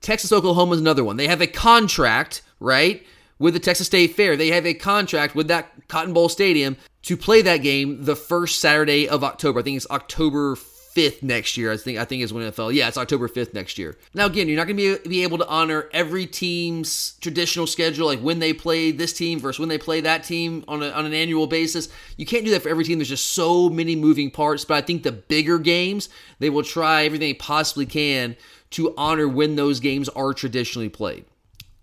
Texas 0.01 0.33
Oklahoma 0.33 0.73
is 0.73 0.81
another 0.81 1.05
one. 1.05 1.19
They 1.19 1.29
have 1.29 1.43
a 1.43 1.47
contract, 1.47 2.41
right, 2.59 3.07
with 3.39 3.53
the 3.53 3.61
Texas 3.61 3.87
State 3.87 4.15
Fair. 4.15 4.35
They 4.35 4.49
have 4.49 4.65
a 4.65 4.73
contract 4.73 5.35
with 5.35 5.49
that 5.49 5.89
Cotton 5.89 6.15
Bowl 6.15 6.31
Stadium 6.31 6.79
to 7.03 7.19
play 7.19 7.43
that 7.43 7.59
game 7.59 8.07
the 8.07 8.17
first 8.17 8.63
Saturday 8.63 9.07
of 9.07 9.23
October. 9.23 9.61
I 9.61 9.63
think 9.63 9.77
it's 9.77 9.91
October 9.91 10.57
5th 10.95 11.23
next 11.23 11.57
year. 11.57 11.73
I 11.73 11.77
think 11.77 11.99
I 11.99 12.05
think 12.05 12.23
is 12.23 12.33
when 12.33 12.51
fell. 12.53 12.73
Yeah, 12.73 12.89
it's 12.89 12.99
October 12.99 13.29
5th 13.29 13.55
next 13.55 13.79
year. 13.79 13.97
Now 14.15 14.27
again, 14.27 14.49
you're 14.49 14.57
not 14.57 14.67
going 14.67 14.77
to 14.77 14.99
be, 14.99 15.09
be 15.09 15.23
able 15.23 15.39
to 15.39 15.47
honor 15.49 15.89
every 15.93 16.27
team's 16.27 17.15
traditional 17.21 17.67
schedule, 17.67 18.07
like 18.07 18.21
when 18.21 18.39
they 18.39 18.53
play 18.53 18.91
this 18.91 19.13
team 19.13 19.39
versus 19.39 19.61
when 19.61 19.69
they 19.69 19.79
play 19.79 20.01
that 20.01 20.25
team 20.25 20.65
on, 20.67 20.83
a, 20.83 20.91
on 20.91 21.07
an 21.07 21.15
annual 21.15 21.47
basis. 21.47 21.89
You 22.17 22.27
can't 22.27 22.45
do 22.45 22.51
that 22.51 22.63
for 22.63 22.69
every 22.69 22.85
team. 22.85 22.99
There's 22.99 23.09
just 23.09 23.33
so 23.33 23.69
many 23.69 23.95
moving 23.95 24.31
parts. 24.31 24.65
But 24.65 24.75
I 24.75 24.81
think 24.81 25.03
the 25.03 25.13
bigger 25.13 25.59
games, 25.59 26.09
they 26.39 26.51
will 26.51 26.65
try 26.65 27.05
everything 27.05 27.29
they 27.29 27.35
possibly 27.35 27.87
can 27.87 28.37
to 28.71 28.95
honor 28.97 29.29
when 29.29 29.57
those 29.57 29.81
games 29.81 30.09
are 30.11 30.33
traditionally 30.33 30.89
played. 30.89 31.25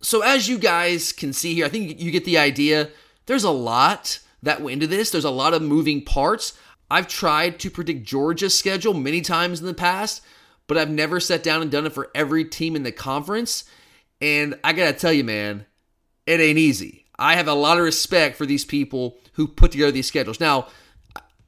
So 0.02 0.22
as 0.22 0.48
you 0.48 0.58
guys 0.58 1.12
can 1.12 1.34
see 1.34 1.56
here, 1.56 1.66
I 1.66 1.70
think 1.70 2.00
you 2.00 2.12
get 2.12 2.26
the 2.26 2.38
idea. 2.38 2.90
There's 3.26 3.44
a 3.44 3.52
lot 3.52 4.20
that 4.44 4.62
went 4.62 4.74
into 4.74 4.88
this. 4.88 5.12
There's 5.12 5.26
a 5.26 5.30
lot 5.30 5.54
of 5.54 5.62
moving 5.62 6.04
parts. 6.04 6.58
I've 6.90 7.08
tried 7.08 7.60
to 7.60 7.70
predict 7.70 8.04
Georgia's 8.04 8.58
schedule 8.58 8.94
many 8.94 9.22
times 9.22 9.60
in 9.60 9.66
the 9.66 9.74
past, 9.74 10.22
but 10.68 10.78
I've 10.78 10.90
never 10.90 11.20
sat 11.20 11.44
down 11.44 11.62
and 11.62 11.72
done 11.72 11.86
it 11.86 11.94
for 11.94 12.10
every 12.16 12.46
team 12.46 12.76
in 12.76 12.84
the 12.84 12.92
conference. 12.92 13.66
And 14.22 14.58
I 14.64 14.74
gotta 14.74 14.94
tell 14.94 15.14
you, 15.14 15.24
man, 15.24 15.66
it 16.26 16.40
ain't 16.40 16.58
easy. 16.58 17.06
I 17.20 17.36
have 17.36 17.48
a 17.48 17.54
lot 17.54 17.78
of 17.78 17.84
respect 17.84 18.38
for 18.38 18.46
these 18.46 18.66
people 18.66 19.18
who 19.34 19.48
put 19.48 19.72
together 19.72 19.92
these 19.92 20.08
schedules. 20.08 20.40
Now, 20.40 20.68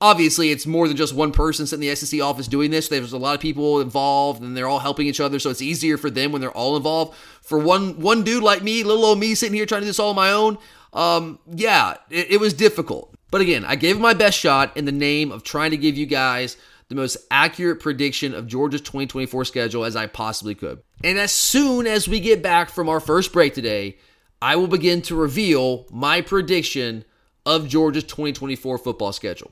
obviously, 0.01 0.51
it's 0.51 0.65
more 0.65 0.88
than 0.88 0.98
just 0.98 1.13
one 1.13 1.31
person 1.31 1.67
sitting 1.67 1.84
in 1.84 1.89
the 1.89 1.96
SEC 1.96 2.22
office 2.22 2.48
doing 2.48 2.72
this. 2.72 2.88
There's 2.88 3.13
a 3.13 3.17
lot 3.17 3.36
of 3.36 3.41
people 3.41 3.81
involved, 3.81 4.41
and 4.41 4.55
they're 4.55 4.67
all 4.67 4.79
helping 4.79 5.08
each 5.08 5.19
other, 5.19 5.39
so 5.39 5.50
it's 5.50 5.62
easier 5.62 5.98
for 5.98 6.10
them 6.10 6.31
when 6.31 6.41
they're 6.41 6.51
all 6.51 6.75
involved. 6.75 7.15
For 7.41 7.60
one 7.60 8.00
one 8.00 8.24
dude 8.24 8.43
like 8.43 8.63
me, 8.63 8.84
little 8.84 9.05
old 9.05 9.19
me, 9.19 9.36
sitting 9.36 9.55
here 9.55 9.65
trying 9.65 9.81
to 9.81 9.86
do 9.86 9.89
this 9.89 10.00
all 10.00 10.12
on 10.12 10.15
my 10.15 10.31
own, 10.31 10.58
um, 10.93 11.39
yeah, 11.48 11.98
it, 12.10 12.31
it 12.31 12.39
was 12.39 12.53
difficult. 12.53 13.09
But 13.31 13.41
again, 13.41 13.65
I 13.65 13.75
gave 13.75 14.00
my 14.00 14.13
best 14.13 14.38
shot 14.38 14.75
in 14.75 14.86
the 14.86 14.91
name 14.91 15.31
of 15.31 15.43
trying 15.43 15.71
to 15.71 15.77
give 15.77 15.98
you 15.98 16.05
guys 16.05 16.57
the 16.88 16.95
most 16.95 17.17
accurate 17.29 17.79
prediction 17.79 18.33
of 18.33 18.48
Georgia's 18.48 18.81
2024 18.81 19.45
schedule 19.45 19.86
as 19.86 19.95
I 19.95 20.07
possibly 20.07 20.55
could. 20.55 20.81
And 21.03 21.19
as 21.19 21.31
soon 21.31 21.86
as 21.86 22.07
we 22.07 22.19
get 22.19 22.41
back 22.41 22.69
from 22.69 22.89
our 22.89 23.00
first 23.00 23.31
break 23.31 23.53
today, 23.53 23.98
I 24.41 24.55
will 24.55 24.67
begin 24.67 25.01
to 25.03 25.15
reveal 25.15 25.86
my 25.91 26.21
prediction 26.21 27.05
of 27.45 27.67
Georgia's 27.67 28.05
2024 28.05 28.79
football 28.79 29.13
schedule. 29.13 29.51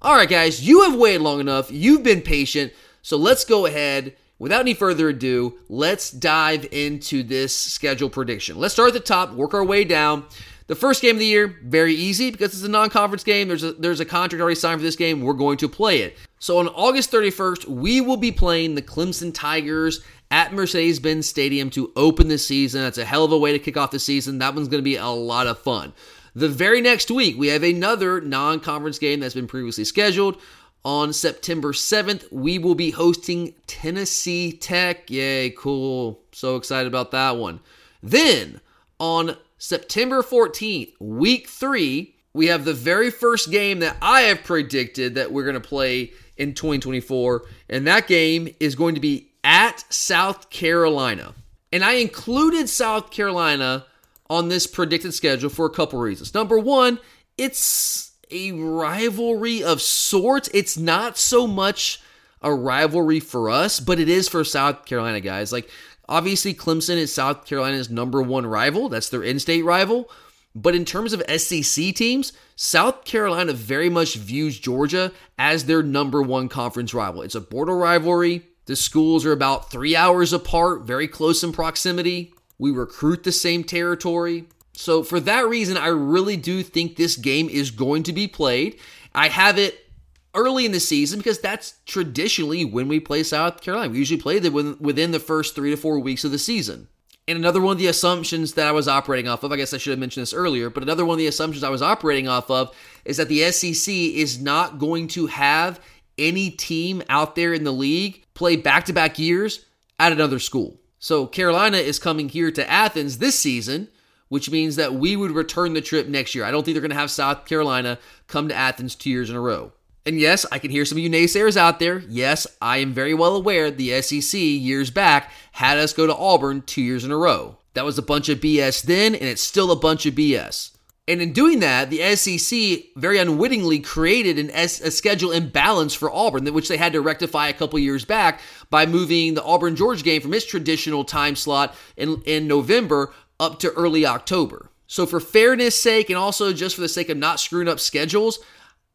All 0.00 0.14
right, 0.14 0.28
guys, 0.28 0.66
you 0.66 0.82
have 0.82 0.94
waited 0.94 1.22
long 1.22 1.40
enough. 1.40 1.72
You've 1.72 2.02
been 2.02 2.20
patient. 2.20 2.72
So 3.02 3.16
let's 3.16 3.44
go 3.44 3.66
ahead. 3.66 4.14
Without 4.38 4.60
any 4.60 4.74
further 4.74 5.08
ado, 5.08 5.58
let's 5.68 6.10
dive 6.10 6.68
into 6.70 7.24
this 7.24 7.56
schedule 7.56 8.08
prediction. 8.08 8.56
Let's 8.58 8.74
start 8.74 8.88
at 8.88 8.94
the 8.94 9.00
top, 9.00 9.32
work 9.32 9.54
our 9.54 9.64
way 9.64 9.84
down. 9.84 10.26
The 10.68 10.74
first 10.74 11.00
game 11.00 11.16
of 11.16 11.18
the 11.18 11.26
year, 11.26 11.58
very 11.64 11.94
easy 11.94 12.30
because 12.30 12.52
it's 12.52 12.62
a 12.62 12.68
non-conference 12.68 13.24
game. 13.24 13.48
There's 13.48 13.64
a 13.64 13.72
there's 13.72 14.00
a 14.00 14.04
contract 14.04 14.40
already 14.40 14.54
signed 14.54 14.80
for 14.80 14.84
this 14.84 14.96
game. 14.96 15.22
We're 15.22 15.32
going 15.32 15.56
to 15.58 15.68
play 15.68 16.02
it. 16.02 16.16
So 16.38 16.58
on 16.58 16.68
August 16.68 17.10
31st, 17.10 17.66
we 17.66 18.02
will 18.02 18.18
be 18.18 18.30
playing 18.30 18.74
the 18.74 18.82
Clemson 18.82 19.34
Tigers 19.34 20.00
at 20.30 20.52
Mercedes-Benz 20.52 21.26
Stadium 21.26 21.70
to 21.70 21.90
open 21.96 22.28
the 22.28 22.36
season. 22.36 22.82
That's 22.82 22.98
a 22.98 23.06
hell 23.06 23.24
of 23.24 23.32
a 23.32 23.38
way 23.38 23.52
to 23.52 23.58
kick 23.58 23.78
off 23.78 23.90
the 23.90 23.98
season. 23.98 24.38
That 24.38 24.54
one's 24.54 24.68
going 24.68 24.80
to 24.80 24.84
be 24.84 24.96
a 24.96 25.06
lot 25.06 25.46
of 25.46 25.58
fun. 25.58 25.94
The 26.34 26.48
very 26.48 26.82
next 26.82 27.10
week, 27.10 27.38
we 27.38 27.48
have 27.48 27.62
another 27.62 28.20
non-conference 28.20 28.98
game 28.98 29.20
that's 29.20 29.34
been 29.34 29.48
previously 29.48 29.84
scheduled. 29.84 30.40
On 30.84 31.12
September 31.12 31.72
7th, 31.72 32.30
we 32.30 32.58
will 32.58 32.74
be 32.74 32.90
hosting 32.90 33.54
Tennessee 33.66 34.52
Tech. 34.52 35.10
Yay, 35.10 35.50
cool. 35.50 36.20
So 36.32 36.56
excited 36.56 36.86
about 36.86 37.10
that 37.12 37.36
one. 37.36 37.60
Then, 38.02 38.60
on 39.00 39.36
September 39.58 40.22
14th, 40.22 40.92
week 41.00 41.48
three, 41.48 42.14
we 42.32 42.46
have 42.46 42.64
the 42.64 42.74
very 42.74 43.10
first 43.10 43.50
game 43.50 43.80
that 43.80 43.96
I 44.00 44.22
have 44.22 44.44
predicted 44.44 45.16
that 45.16 45.32
we're 45.32 45.42
going 45.42 45.54
to 45.54 45.60
play 45.60 46.12
in 46.36 46.54
2024. 46.54 47.44
And 47.68 47.86
that 47.86 48.06
game 48.06 48.48
is 48.60 48.76
going 48.76 48.94
to 48.94 49.00
be 49.00 49.32
at 49.42 49.84
South 49.92 50.48
Carolina. 50.50 51.34
And 51.72 51.84
I 51.84 51.94
included 51.94 52.68
South 52.68 53.10
Carolina 53.10 53.86
on 54.30 54.48
this 54.48 54.66
predicted 54.66 55.14
schedule 55.14 55.50
for 55.50 55.66
a 55.66 55.70
couple 55.70 55.98
reasons. 55.98 56.32
Number 56.34 56.58
one, 56.58 57.00
it's 57.36 58.12
a 58.30 58.52
rivalry 58.52 59.62
of 59.62 59.82
sorts. 59.82 60.48
It's 60.54 60.76
not 60.76 61.18
so 61.18 61.46
much 61.46 62.00
a 62.40 62.54
rivalry 62.54 63.20
for 63.20 63.50
us, 63.50 63.80
but 63.80 63.98
it 63.98 64.08
is 64.08 64.28
for 64.28 64.44
South 64.44 64.84
Carolina 64.84 65.20
guys. 65.20 65.50
Like 65.50 65.68
obviously 66.08 66.54
Clemson 66.54 66.96
is 66.96 67.12
South 67.12 67.44
Carolina's 67.46 67.90
number 67.90 68.22
one 68.22 68.46
rival. 68.46 68.88
That's 68.88 69.08
their 69.08 69.22
in-state 69.22 69.64
rival. 69.64 70.10
But 70.54 70.74
in 70.74 70.84
terms 70.84 71.12
of 71.12 71.22
SEC 71.40 71.94
teams, 71.94 72.32
South 72.56 73.04
Carolina 73.04 73.52
very 73.52 73.88
much 73.88 74.16
views 74.16 74.58
Georgia 74.58 75.12
as 75.38 75.66
their 75.66 75.82
number 75.82 76.22
one 76.22 76.48
conference 76.48 76.92
rival. 76.92 77.22
It's 77.22 77.34
a 77.34 77.40
border 77.40 77.76
rivalry. 77.76 78.42
The 78.66 78.76
schools 78.76 79.24
are 79.24 79.32
about 79.32 79.70
three 79.70 79.94
hours 79.94 80.32
apart, 80.32 80.82
very 80.82 81.08
close 81.08 81.44
in 81.44 81.52
proximity. 81.52 82.32
We 82.58 82.70
recruit 82.70 83.24
the 83.24 83.32
same 83.32 83.62
territory. 83.64 84.44
So, 84.72 85.02
for 85.02 85.20
that 85.20 85.46
reason, 85.48 85.76
I 85.76 85.88
really 85.88 86.36
do 86.36 86.62
think 86.62 86.96
this 86.96 87.16
game 87.16 87.48
is 87.48 87.70
going 87.70 88.02
to 88.04 88.12
be 88.12 88.28
played. 88.28 88.78
I 89.14 89.28
have 89.28 89.58
it 89.58 89.87
early 90.34 90.66
in 90.66 90.72
the 90.72 90.80
season 90.80 91.18
because 91.18 91.40
that's 91.40 91.74
traditionally 91.86 92.64
when 92.64 92.88
we 92.88 93.00
play 93.00 93.22
South 93.22 93.60
Carolina. 93.60 93.90
We 93.90 93.98
usually 93.98 94.20
play 94.20 94.38
them 94.38 94.76
within 94.80 95.10
the 95.10 95.20
first 95.20 95.54
three 95.54 95.70
to 95.70 95.76
four 95.76 95.98
weeks 95.98 96.24
of 96.24 96.30
the 96.30 96.38
season. 96.38 96.88
And 97.26 97.36
another 97.36 97.60
one 97.60 97.72
of 97.72 97.78
the 97.78 97.88
assumptions 97.88 98.54
that 98.54 98.66
I 98.66 98.72
was 98.72 98.88
operating 98.88 99.28
off 99.28 99.42
of, 99.42 99.52
I 99.52 99.56
guess 99.56 99.74
I 99.74 99.78
should 99.78 99.90
have 99.90 99.98
mentioned 99.98 100.22
this 100.22 100.32
earlier, 100.32 100.70
but 100.70 100.82
another 100.82 101.04
one 101.04 101.16
of 101.16 101.18
the 101.18 101.26
assumptions 101.26 101.62
I 101.62 101.68
was 101.68 101.82
operating 101.82 102.26
off 102.26 102.50
of 102.50 102.74
is 103.04 103.18
that 103.18 103.28
the 103.28 103.50
SEC 103.52 103.92
is 103.92 104.40
not 104.40 104.78
going 104.78 105.08
to 105.08 105.26
have 105.26 105.78
any 106.16 106.50
team 106.50 107.02
out 107.08 107.34
there 107.34 107.52
in 107.52 107.64
the 107.64 107.72
league 107.72 108.24
play 108.32 108.56
back 108.56 108.86
to 108.86 108.92
back 108.92 109.18
years 109.18 109.66
at 109.98 110.12
another 110.12 110.38
school. 110.38 110.80
So 110.98 111.26
Carolina 111.26 111.76
is 111.76 111.98
coming 111.98 112.28
here 112.28 112.50
to 112.50 112.70
Athens 112.70 113.18
this 113.18 113.38
season, 113.38 113.88
which 114.28 114.50
means 114.50 114.76
that 114.76 114.94
we 114.94 115.14
would 115.14 115.30
return 115.30 115.74
the 115.74 115.80
trip 115.80 116.08
next 116.08 116.34
year. 116.34 116.44
I 116.44 116.50
don't 116.50 116.64
think 116.64 116.74
they're 116.74 116.80
going 116.80 116.90
to 116.90 116.96
have 116.96 117.10
South 117.10 117.44
Carolina 117.44 117.98
come 118.26 118.48
to 118.48 118.54
Athens 118.54 118.94
two 118.94 119.10
years 119.10 119.30
in 119.30 119.36
a 119.36 119.40
row. 119.40 119.72
And 120.08 120.18
yes, 120.18 120.46
I 120.50 120.58
can 120.58 120.70
hear 120.70 120.86
some 120.86 120.96
of 120.96 121.04
you 121.04 121.10
naysayers 121.10 121.54
out 121.54 121.80
there. 121.80 121.98
Yes, 122.08 122.46
I 122.62 122.78
am 122.78 122.94
very 122.94 123.12
well 123.12 123.36
aware 123.36 123.70
the 123.70 124.00
SEC 124.00 124.40
years 124.40 124.90
back 124.90 125.30
had 125.52 125.76
us 125.76 125.92
go 125.92 126.06
to 126.06 126.16
Auburn 126.16 126.62
two 126.62 126.80
years 126.80 127.04
in 127.04 127.12
a 127.12 127.16
row. 127.18 127.58
That 127.74 127.84
was 127.84 127.98
a 127.98 128.02
bunch 128.02 128.30
of 128.30 128.40
BS 128.40 128.80
then, 128.80 129.14
and 129.14 129.24
it's 129.24 129.42
still 129.42 129.70
a 129.70 129.76
bunch 129.76 130.06
of 130.06 130.14
BS. 130.14 130.70
And 131.06 131.20
in 131.20 131.34
doing 131.34 131.60
that, 131.60 131.90
the 131.90 132.16
SEC 132.16 132.86
very 132.96 133.18
unwittingly 133.18 133.80
created 133.80 134.38
an 134.38 134.50
S- 134.52 134.80
a 134.80 134.90
schedule 134.90 135.30
imbalance 135.30 135.92
for 135.92 136.10
Auburn, 136.10 136.46
which 136.54 136.68
they 136.68 136.78
had 136.78 136.94
to 136.94 137.02
rectify 137.02 137.48
a 137.48 137.52
couple 137.52 137.78
years 137.78 138.06
back 138.06 138.40
by 138.70 138.86
moving 138.86 139.34
the 139.34 139.44
Auburn 139.44 139.76
Georgia 139.76 140.02
game 140.02 140.22
from 140.22 140.32
its 140.32 140.46
traditional 140.46 141.04
time 141.04 141.36
slot 141.36 141.74
in, 141.98 142.22
in 142.24 142.48
November 142.48 143.12
up 143.38 143.58
to 143.58 143.72
early 143.72 144.06
October. 144.06 144.70
So, 144.86 145.04
for 145.04 145.20
fairness' 145.20 145.78
sake, 145.78 146.08
and 146.08 146.16
also 146.16 146.54
just 146.54 146.76
for 146.76 146.80
the 146.80 146.88
sake 146.88 147.10
of 147.10 147.18
not 147.18 147.40
screwing 147.40 147.68
up 147.68 147.78
schedules, 147.78 148.38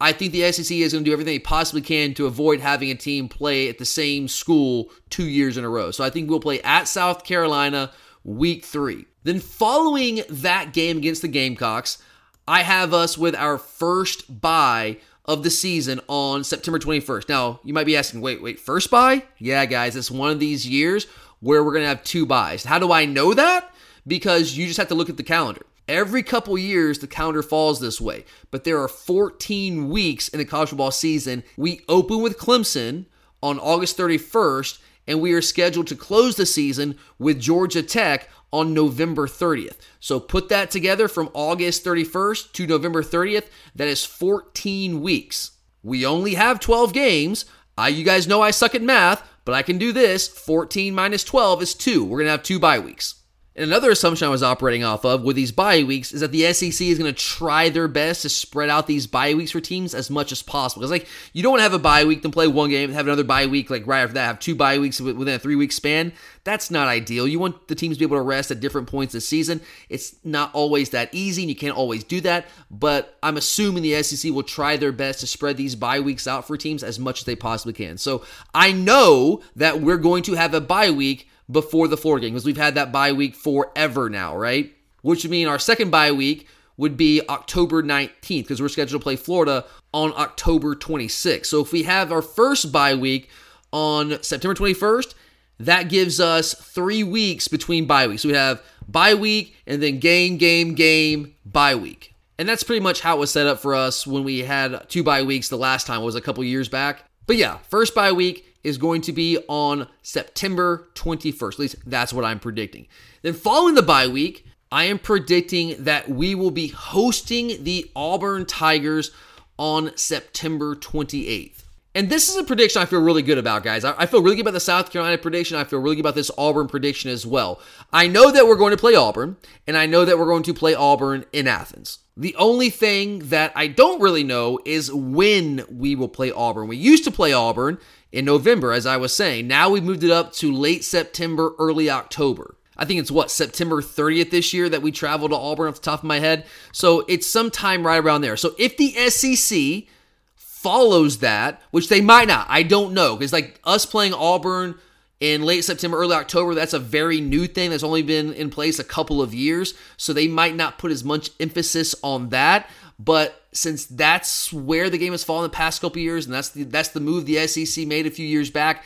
I 0.04 0.12
think 0.12 0.34
the 0.34 0.52
SEC 0.52 0.76
is 0.76 0.92
going 0.92 1.06
to 1.06 1.10
do 1.10 1.14
everything 1.14 1.36
they 1.36 1.40
possibly 1.40 1.82
can 1.82 2.14
to 2.16 2.26
avoid 2.26 2.60
having 2.60 2.92
a 2.92 2.96
team 2.96 3.30
play 3.30 3.70
at 3.70 3.78
the 3.78 3.86
same 3.86 4.28
school 4.28 4.92
two 5.10 5.24
years 5.24 5.56
in 5.56 5.64
a 5.64 5.70
row. 5.70 5.92
So, 5.92 6.04
I 6.04 6.10
think 6.10 6.30
we'll 6.30 6.42
play 6.42 6.62
at 6.62 6.90
South 6.90 7.24
Carolina 7.24 7.90
week 8.26 8.66
three. 8.66 9.06
Then, 9.24 9.40
following 9.40 10.24
that 10.30 10.74
game 10.74 10.98
against 10.98 11.22
the 11.22 11.30
Gamecocks, 11.30 12.04
I 12.46 12.64
have 12.64 12.94
us 12.94 13.18
with 13.18 13.34
our 13.34 13.58
first 13.58 14.42
bye 14.42 14.98
of 15.24 15.44
the 15.44 15.50
season 15.50 16.02
on 16.10 16.44
September 16.44 16.80
21st. 16.80 17.30
Now, 17.30 17.62
you 17.64 17.74
might 17.74 17.86
be 17.86 17.96
asking, 17.96 18.20
wait, 18.20 18.44
wait, 18.44 18.60
first 18.60 18.92
bye? 18.92 19.24
Yeah, 19.38 19.66
guys, 19.66 19.96
it's 19.96 20.12
one 20.12 20.32
of 20.32 20.40
these 20.42 20.68
years 20.68 21.06
where 21.40 21.64
we're 21.64 21.72
going 21.72 21.84
to 21.84 21.88
have 21.88 22.04
two 22.04 22.26
byes. 22.26 22.66
How 22.66 22.78
do 22.78 22.92
I 22.92 23.06
know 23.06 23.34
that? 23.34 23.74
Because 24.06 24.58
you 24.58 24.68
just 24.68 24.80
have 24.80 24.90
to 24.90 24.96
look 24.96 25.10
at 25.10 25.16
the 25.16 25.24
calendar. 25.24 25.66
Every 25.88 26.24
couple 26.24 26.58
years, 26.58 27.00
the 27.00 27.08
calendar 27.08 27.44
falls 27.44 27.80
this 27.80 28.00
way, 28.00 28.24
but 28.52 28.64
there 28.64 28.82
are 28.82 28.88
14 28.88 29.90
weeks 29.90 30.30
in 30.30 30.40
the 30.40 30.46
college 30.46 30.70
football 30.70 30.92
season. 30.92 31.44
We 31.58 31.82
open 31.90 32.22
with 32.22 32.38
Clemson 32.38 33.06
on 33.42 33.60
August 33.60 33.98
31st, 33.98 34.80
and 35.08 35.20
we 35.20 35.34
are 35.34 35.42
scheduled 35.42 35.88
to 35.88 35.96
close 35.96 36.38
the 36.38 36.46
season 36.46 36.98
with 37.20 37.42
Georgia 37.42 37.84
Tech 37.84 38.30
on 38.54 38.74
November 38.74 39.28
30th. 39.28 39.78
So 40.00 40.22
put 40.22 40.48
that 40.50 40.72
together 40.72 41.10
from 41.10 41.30
August 41.34 41.84
31st 41.84 42.54
to 42.54 42.68
November 42.68 43.04
30th. 43.04 43.48
That 43.76 43.90
is 43.90 44.06
14 44.06 45.02
weeks. 45.02 45.52
We 45.82 46.06
only 46.06 46.36
have 46.36 46.62
12 46.62 46.94
games. 46.94 47.46
I, 47.78 47.90
you 47.90 48.06
guys 48.06 48.28
know 48.28 48.42
I 48.42 48.52
suck 48.52 48.76
at 48.76 48.82
math, 48.82 49.28
but 49.44 49.54
I 49.54 49.64
can 49.64 49.78
do 49.78 49.92
this. 49.92 50.30
14 50.30 50.96
minus 50.96 51.26
12 51.26 51.62
is 51.62 51.74
2. 51.74 52.06
We're 52.06 52.20
going 52.20 52.28
to 52.28 52.32
have 52.32 52.44
two 52.44 52.60
bye 52.60 52.80
weeks. 52.80 53.16
And 53.56 53.66
another 53.66 53.92
assumption 53.92 54.28
I 54.28 54.32
was 54.32 54.42
operating 54.42 54.84
off 54.84 55.06
of 55.06 55.22
with 55.22 55.36
these 55.36 55.52
bye 55.52 55.84
weeks 55.84 56.12
is 56.12 56.22
that 56.22 56.32
the 56.32 56.52
SEC 56.54 56.88
is 56.88 56.98
going 56.98 57.14
to 57.14 57.14
try 57.14 57.70
their 57.70 57.88
best 57.88 58.24
to 58.24 58.30
spread 58.30 58.68
out 58.68 58.88
these 58.88 59.06
bye 59.06 59.36
weeks 59.36 59.52
for 59.52 59.62
teams 59.62 59.94
as 59.94 60.10
much 60.10 60.32
as 60.32 60.42
possible. 60.42 60.82
Because 60.82 60.90
like 60.90 61.08
you 61.34 61.44
don't 61.44 61.52
want 61.52 61.60
to 61.60 61.64
have 61.64 61.74
a 61.74 61.80
bye 61.80 62.04
week, 62.04 62.24
then 62.24 62.32
play 62.32 62.48
one 62.48 62.72
game, 62.72 62.92
have 62.92 63.06
another 63.06 63.24
bye 63.24 63.46
week 63.46 63.70
like 63.70 63.86
right 63.86 64.02
after 64.02 64.16
that, 64.16 64.26
have 64.26 64.40
two 64.40 64.56
bye 64.56 64.80
weeks 64.80 65.00
within 65.00 65.36
a 65.36 65.38
three 65.38 65.56
week 65.56 65.72
span. 65.72 66.14
That's 66.46 66.72
not 66.72 66.88
ideal. 66.88 67.28
You 67.28 67.38
want 67.38 67.68
the 67.68 67.76
teams 67.76 67.96
to 67.96 68.00
be 68.00 68.06
able 68.06 68.18
to 68.18 68.24
rest 68.24 68.50
at 68.50 68.60
different 68.60 68.88
points 68.88 69.14
this 69.14 69.28
season. 69.28 69.62
It's 69.88 70.16
not 70.24 70.54
always 70.54 70.90
that 70.90 71.10
easy, 71.14 71.44
and 71.44 71.50
you 71.50 71.56
can't 71.56 71.78
always 71.78 72.04
do 72.04 72.22
that. 72.22 72.48
But 72.72 73.18
I'm 73.22 73.38
assuming 73.38 73.84
the 73.84 74.02
SEC 74.02 74.32
will 74.32 74.44
try 74.44 74.78
their 74.78 74.92
best 74.92 75.20
to 75.20 75.28
spread 75.28 75.58
these 75.58 75.76
bye 75.76 76.00
weeks 76.00 76.28
out 76.28 76.48
for 76.48 76.58
teams 76.58 76.84
as 76.84 76.98
much 76.98 77.20
as 77.20 77.26
they 77.26 77.36
possibly 77.36 77.74
can. 77.74 77.98
So 78.00 78.26
I 78.54 78.72
know 78.72 79.42
that 79.56 79.80
we're 79.80 79.98
going 79.98 80.24
to 80.24 80.34
have 80.34 80.56
a 80.56 80.60
bye 80.60 80.90
week 80.90 81.30
before 81.50 81.88
the 81.88 81.98
Florida 81.98 82.26
game 82.26 82.34
because 82.34 82.46
we've 82.46 82.58
had 82.58 82.76
that 82.76 82.92
bye 82.92 83.12
week 83.12 83.36
forever 83.36 84.10
now, 84.10 84.36
right? 84.36 84.74
Which 85.02 85.24
would 85.24 85.32
mean 85.32 85.48
our 85.48 85.60
second 85.60 85.90
bye 85.90 86.12
week 86.12 86.48
would 86.78 86.98
be 86.98 87.22
October 87.30 87.84
19th 87.84 88.12
because 88.28 88.62
we're 88.62 88.70
scheduled 88.70 89.02
to 89.02 89.04
play 89.04 89.16
Florida 89.16 89.66
on 89.94 90.14
October 90.16 90.76
26th. 90.76 91.46
So 91.46 91.62
if 91.62 91.72
we 91.72 91.84
have 91.84 92.12
our 92.12 92.22
first 92.22 92.72
bye 92.72 92.96
week 92.96 93.30
on 93.72 94.22
September 94.24 94.56
21st, 94.56 95.14
that 95.60 95.90
gives 95.90 96.20
us 96.20 96.54
three 96.54 97.04
weeks 97.04 97.48
between 97.48 97.86
bye 97.86 98.08
weeks. 98.08 98.24
So 98.24 98.30
we 98.30 98.36
have 98.36 98.64
bye 98.88 99.14
week 99.14 99.56
and 99.68 99.84
then 99.84 100.00
game, 100.00 100.38
game, 100.38 100.74
game, 100.74 101.36
bye 101.46 101.76
week. 101.76 102.14
And 102.40 102.50
that's 102.50 102.64
pretty 102.64 102.82
much 102.82 103.02
how 103.02 103.18
it 103.18 103.20
was 103.20 103.32
set 103.32 103.46
up 103.46 103.60
for 103.60 103.76
us 103.76 104.08
when 104.08 104.24
we 104.24 104.40
had 104.40 104.90
two 104.90 105.04
bye 105.04 105.24
weeks 105.24 105.50
the 105.50 105.58
last 105.58 105.86
time, 105.86 106.02
was 106.02 106.16
a 106.16 106.22
couple 106.22 106.44
years 106.44 106.68
back. 106.68 107.04
But 107.28 107.36
yeah, 107.36 107.58
first 107.70 107.94
bye 107.94 108.12
week, 108.12 108.53
is 108.64 108.78
going 108.78 109.02
to 109.02 109.12
be 109.12 109.38
on 109.48 109.88
September 110.02 110.88
21st. 110.96 111.54
At 111.54 111.60
least 111.60 111.76
that's 111.86 112.14
what 112.14 112.26
I'm 112.26 112.40
predicting. 112.40 112.88
Then, 113.22 113.34
following 113.34 113.76
the 113.76 113.82
bye 113.82 114.08
week, 114.08 114.46
I 114.72 114.86
am 114.86 115.00
predicting 115.00 115.76
that 115.84 116.10
we 116.10 116.34
will 116.34 116.52
be 116.52 116.68
hosting 116.68 117.64
the 117.64 117.90
Auburn 117.96 118.46
Tigers 118.46 119.12
on 119.58 119.96
September 119.96 120.76
28th. 120.76 121.64
And 121.96 122.10
this 122.10 122.28
is 122.28 122.38
a 122.38 122.44
prediction 122.44 122.82
I 122.82 122.86
feel 122.86 123.02
really 123.02 123.22
good 123.22 123.38
about, 123.38 123.64
guys. 123.64 123.86
I, 123.86 124.08
feel 124.08 124.24
really 124.24 124.36
good 124.36 124.42
about 124.42 124.54
the 124.54 124.60
South 124.60 124.92
Carolina 124.92 125.20
prediction. 125.20 125.58
I 125.58 125.64
feel 125.64 125.78
really 125.78 125.98
good 125.98 126.02
about 126.02 126.16
this 126.16 126.32
Auburn 126.40 126.68
prediction 126.68 127.12
as 127.12 127.24
well. 127.24 127.62
I 127.92 128.08
know 128.08 128.32
that 128.32 128.48
we're 128.48 128.56
going 128.56 128.72
to 128.72 128.78
play 128.78 128.96
Auburn, 128.96 129.38
and 129.68 129.78
I 129.78 129.86
know 129.86 130.04
that 130.04 130.18
we're 130.18 130.26
going 130.26 130.42
to 130.44 130.56
play 130.56 130.74
Auburn 130.74 131.26
in 131.32 131.48
Athens. 131.48 132.00
The 132.18 132.36
only 132.36 132.72
thing 132.72 133.20
that 133.30 133.52
I 133.56 133.68
don't 133.68 134.02
really 134.02 134.24
know 134.24 134.60
is 134.66 134.92
when 134.92 135.66
we 135.70 135.96
will 135.96 136.10
play 136.10 136.32
Auburn. 136.32 136.68
We 136.68 136.78
used 136.78 137.04
to 137.04 137.12
play 137.12 137.32
Auburn 137.32 137.78
in 138.14 138.24
November, 138.24 138.72
as 138.72 138.86
I 138.86 138.96
was 138.96 139.14
saying. 139.14 139.48
Now 139.48 139.70
we've 139.70 139.84
moved 139.84 140.04
it 140.04 140.12
up 140.12 140.32
to 140.34 140.54
late 140.54 140.86
September, 140.86 141.54
early 141.58 141.90
October. 141.90 142.56
I 142.78 142.86
think 142.86 143.00
it's 143.00 143.12
what, 143.12 143.32
September 143.32 143.82
30th 143.82 144.30
this 144.30 144.54
year 144.54 144.70
that 144.70 144.82
we 144.82 144.92
travel 144.92 145.28
to 145.30 145.36
Auburn 145.36 145.68
off 145.68 145.76
the 145.76 145.82
top 145.82 146.02
of 146.02 146.06
my 146.06 146.20
head. 146.20 146.46
So 146.72 147.04
it's 147.10 147.28
sometime 147.28 147.86
right 147.86 148.04
around 148.04 148.22
there. 148.22 148.38
So 148.38 148.54
if 148.58 148.78
the 148.78 148.92
SEC 149.10 149.90
follows 150.36 151.18
that, 151.20 151.62
which 151.72 151.90
they 151.90 152.02
might 152.02 152.28
not, 152.28 152.46
I 152.50 152.64
don't 152.64 152.94
know. 152.94 153.16
Because 153.16 153.34
like 153.34 153.60
us 153.64 153.86
playing 153.86 154.14
Auburn 154.14 154.76
in 155.20 155.42
late 155.42 155.64
September, 155.64 155.98
early 155.98 156.16
October, 156.16 156.54
that's 156.54 156.74
a 156.74 156.80
very 156.80 157.20
new 157.20 157.48
thing 157.48 157.72
that's 157.72 157.84
only 157.84 158.04
been 158.04 158.34
in 158.34 158.50
place 158.50 158.78
a 158.78 158.84
couple 158.84 159.22
of 159.22 159.34
years. 159.34 159.74
So 159.98 160.14
they 160.14 160.28
might 160.28 160.56
not 160.56 160.78
put 160.78 160.92
as 160.92 161.04
much 161.04 161.32
emphasis 161.40 161.96
on 162.04 162.30
that. 162.30 162.70
But 163.00 163.44
since 163.52 163.86
that's 163.86 164.54
where 164.54 164.90
the 164.90 164.98
game 164.98 165.12
has 165.12 165.24
fallen 165.24 165.44
the 165.44 165.50
past 165.50 165.82
couple 165.82 166.02
years, 166.02 166.26
and 166.26 166.34
that's 166.34 166.50
the 166.50 166.64
that's 166.64 166.90
the 166.90 167.00
move 167.00 167.26
the 167.26 167.48
SEC 167.48 167.88
made 167.88 168.06
a 168.06 168.12
few 168.12 168.26
years 168.26 168.50
back, 168.50 168.84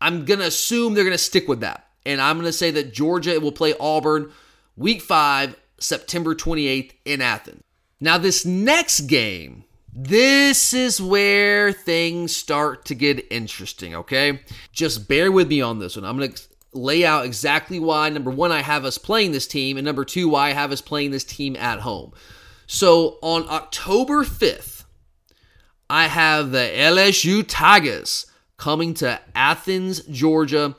I'm 0.00 0.24
gonna 0.24 0.44
assume 0.44 0.94
they're 0.94 1.04
gonna 1.04 1.18
stick 1.18 1.48
with 1.48 1.60
that. 1.60 1.86
And 2.04 2.20
I'm 2.20 2.38
gonna 2.38 2.52
say 2.52 2.70
that 2.72 2.92
Georgia 2.92 3.38
will 3.40 3.52
play 3.52 3.74
Auburn 3.78 4.32
week 4.76 5.02
five, 5.02 5.56
September 5.78 6.34
28th 6.34 6.92
in 7.04 7.20
Athens. 7.20 7.62
Now, 8.00 8.18
this 8.18 8.44
next 8.44 9.02
game, 9.02 9.64
this 9.92 10.74
is 10.74 11.00
where 11.00 11.72
things 11.72 12.36
start 12.36 12.84
to 12.86 12.94
get 12.94 13.26
interesting, 13.30 13.94
okay? 13.94 14.40
Just 14.72 15.08
bear 15.08 15.32
with 15.32 15.48
me 15.48 15.62
on 15.62 15.78
this 15.78 15.96
one. 15.96 16.04
I'm 16.04 16.18
gonna 16.18 16.34
lay 16.72 17.04
out 17.04 17.24
exactly 17.24 17.80
why. 17.80 18.10
Number 18.10 18.30
one, 18.30 18.52
I 18.52 18.60
have 18.60 18.84
us 18.84 18.98
playing 18.98 19.32
this 19.32 19.46
team, 19.46 19.78
and 19.78 19.84
number 19.84 20.04
two, 20.04 20.28
why 20.28 20.48
I 20.48 20.52
have 20.52 20.72
us 20.72 20.82
playing 20.82 21.10
this 21.10 21.24
team 21.24 21.56
at 21.56 21.80
home. 21.80 22.12
So 22.66 23.18
on 23.22 23.48
October 23.48 24.24
5th, 24.24 24.84
I 25.88 26.08
have 26.08 26.50
the 26.50 26.68
LSU 26.74 27.44
Tigers 27.46 28.26
coming 28.56 28.92
to 28.94 29.20
Athens, 29.34 30.00
Georgia 30.02 30.74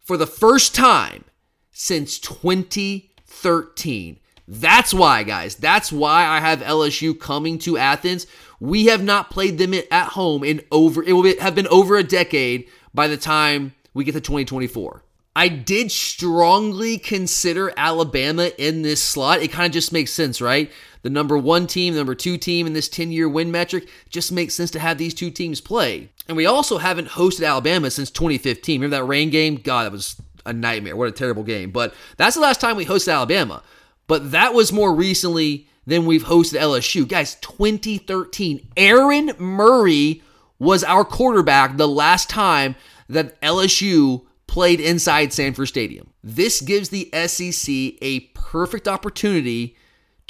for 0.00 0.16
the 0.16 0.26
first 0.26 0.74
time 0.74 1.24
since 1.72 2.18
2013. 2.18 4.18
That's 4.48 4.94
why, 4.94 5.22
guys. 5.22 5.56
That's 5.56 5.92
why 5.92 6.26
I 6.26 6.40
have 6.40 6.60
LSU 6.60 7.18
coming 7.18 7.58
to 7.60 7.76
Athens. 7.76 8.26
We 8.58 8.86
have 8.86 9.04
not 9.04 9.30
played 9.30 9.58
them 9.58 9.74
at 9.74 10.08
home 10.08 10.42
in 10.42 10.62
over, 10.72 11.02
it 11.02 11.12
will 11.12 11.38
have 11.38 11.54
been 11.54 11.68
over 11.68 11.96
a 11.96 12.02
decade 12.02 12.66
by 12.94 13.08
the 13.08 13.16
time 13.16 13.74
we 13.94 14.04
get 14.04 14.12
to 14.12 14.20
2024. 14.20 15.04
I 15.36 15.48
did 15.48 15.92
strongly 15.92 16.98
consider 16.98 17.72
Alabama 17.76 18.50
in 18.58 18.82
this 18.82 19.00
slot. 19.00 19.42
It 19.42 19.52
kind 19.52 19.66
of 19.66 19.72
just 19.72 19.92
makes 19.92 20.12
sense, 20.12 20.40
right? 20.40 20.72
The 21.02 21.10
number 21.10 21.38
one 21.38 21.66
team, 21.66 21.94
the 21.94 22.00
number 22.00 22.14
two 22.14 22.36
team 22.36 22.66
in 22.66 22.72
this 22.72 22.88
10 22.88 23.10
year 23.12 23.28
win 23.28 23.50
metric, 23.50 23.88
just 24.08 24.32
makes 24.32 24.54
sense 24.54 24.70
to 24.72 24.78
have 24.78 24.98
these 24.98 25.14
two 25.14 25.30
teams 25.30 25.60
play. 25.60 26.10
And 26.28 26.36
we 26.36 26.46
also 26.46 26.78
haven't 26.78 27.08
hosted 27.08 27.46
Alabama 27.46 27.90
since 27.90 28.10
2015. 28.10 28.80
Remember 28.80 28.96
that 28.96 29.04
rain 29.04 29.30
game? 29.30 29.56
God, 29.56 29.84
that 29.84 29.92
was 29.92 30.20
a 30.44 30.52
nightmare. 30.52 30.96
What 30.96 31.08
a 31.08 31.12
terrible 31.12 31.42
game. 31.42 31.70
But 31.70 31.94
that's 32.16 32.34
the 32.34 32.42
last 32.42 32.60
time 32.60 32.76
we 32.76 32.86
hosted 32.86 33.12
Alabama. 33.12 33.62
But 34.06 34.32
that 34.32 34.54
was 34.54 34.72
more 34.72 34.94
recently 34.94 35.68
than 35.86 36.06
we've 36.06 36.24
hosted 36.24 36.60
LSU. 36.60 37.08
Guys, 37.08 37.36
2013. 37.36 38.68
Aaron 38.76 39.32
Murray 39.38 40.22
was 40.58 40.84
our 40.84 41.04
quarterback 41.04 41.76
the 41.76 41.88
last 41.88 42.28
time 42.28 42.76
that 43.08 43.40
LSU 43.40 44.26
played 44.46 44.80
inside 44.80 45.32
Sanford 45.32 45.68
Stadium. 45.68 46.12
This 46.22 46.60
gives 46.60 46.90
the 46.90 47.08
SEC 47.26 47.68
a 48.02 48.30
perfect 48.34 48.86
opportunity 48.86 49.76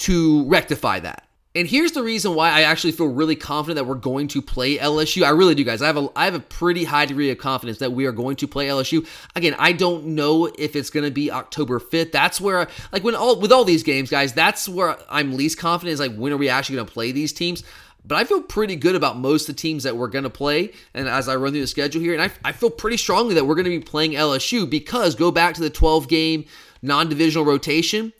to 0.01 0.45
rectify 0.45 1.01
that. 1.01 1.27
And 1.53 1.67
here's 1.67 1.93
the 1.93 2.03
reason 2.05 2.37
why 2.37 2.51
I 2.51 2.63
actually 2.63 2.93
feel 2.93 3.09
really 3.09 3.35
confident 3.35 3.75
that 3.75 3.85
we're 3.85 3.97
going 3.97 4.29
to 4.29 4.41
play 4.41 4.79
LSU. 4.79 5.25
I 5.25 5.31
really 5.31 5.57
do, 5.57 5.65
guys. 5.65 5.83
I 5.83 5.89
have 5.89 5.97
a 5.97 6.09
I 6.15 6.25
have 6.25 6.35
a 6.35 6.41
pretty 6.41 6.85
high 6.85 7.07
degree 7.07 7.29
of 7.31 7.39
confidence 7.39 7.79
that 7.79 7.91
we 7.91 8.07
are 8.07 8.13
going 8.13 8.37
to 8.37 8.47
play 8.47 8.69
LSU. 8.69 9.05
Again, 9.35 9.57
I 9.59 9.73
don't 9.73 10.07
know 10.07 10.47
if 10.47 10.77
it's 10.77 10.91
going 10.91 11.05
to 11.05 11.11
be 11.11 11.33
October 11.33 11.81
5th. 11.81 12.13
That's 12.13 12.41
where 12.41 12.69
like 12.93 13.03
when 13.03 13.17
all 13.17 13.41
with 13.41 13.51
all 13.51 13.65
these 13.65 13.83
games, 13.83 14.11
guys, 14.11 14.33
that's 14.33 14.69
where 14.69 14.97
I'm 15.11 15.37
least 15.37 15.59
confident 15.59 15.95
is 15.95 15.99
like 15.99 16.15
when 16.15 16.33
are 16.33 16.37
we 16.37 16.49
actually 16.49 16.77
going 16.77 16.87
to 16.87 16.93
play 16.93 17.11
these 17.11 17.33
teams? 17.33 17.65
But 18.07 18.17
I 18.17 18.25
feel 18.25 18.43
pretty 18.43 18.77
good 18.77 18.95
about 18.95 19.19
most 19.19 19.49
of 19.49 19.57
the 19.57 19.61
teams 19.61 19.83
that 19.83 19.97
we're 19.97 20.09
going 20.09 20.25
to 20.25 20.31
play. 20.31 20.73
And 20.95 21.09
as 21.09 21.29
I 21.29 21.35
run 21.35 21.53
through 21.53 21.63
the 21.63 21.67
schedule 21.67 22.01
here, 22.01 22.15
and 22.15 22.23
I, 22.23 22.31
I 22.45 22.53
feel 22.53 22.71
pretty 22.71 22.97
strongly 22.97 23.35
that 23.35 23.45
we're 23.45 23.57
going 23.57 23.65
to 23.65 23.71
be 23.71 23.81
playing 23.81 24.13
LSU 24.13 24.71
because 24.71 25.17
go 25.17 25.33
back 25.33 25.55
to 25.57 25.61
the 25.61 25.69
12 25.69 26.07
game 26.07 26.45
non 26.81 27.09
divisional 27.09 27.45
rotation 27.45 28.13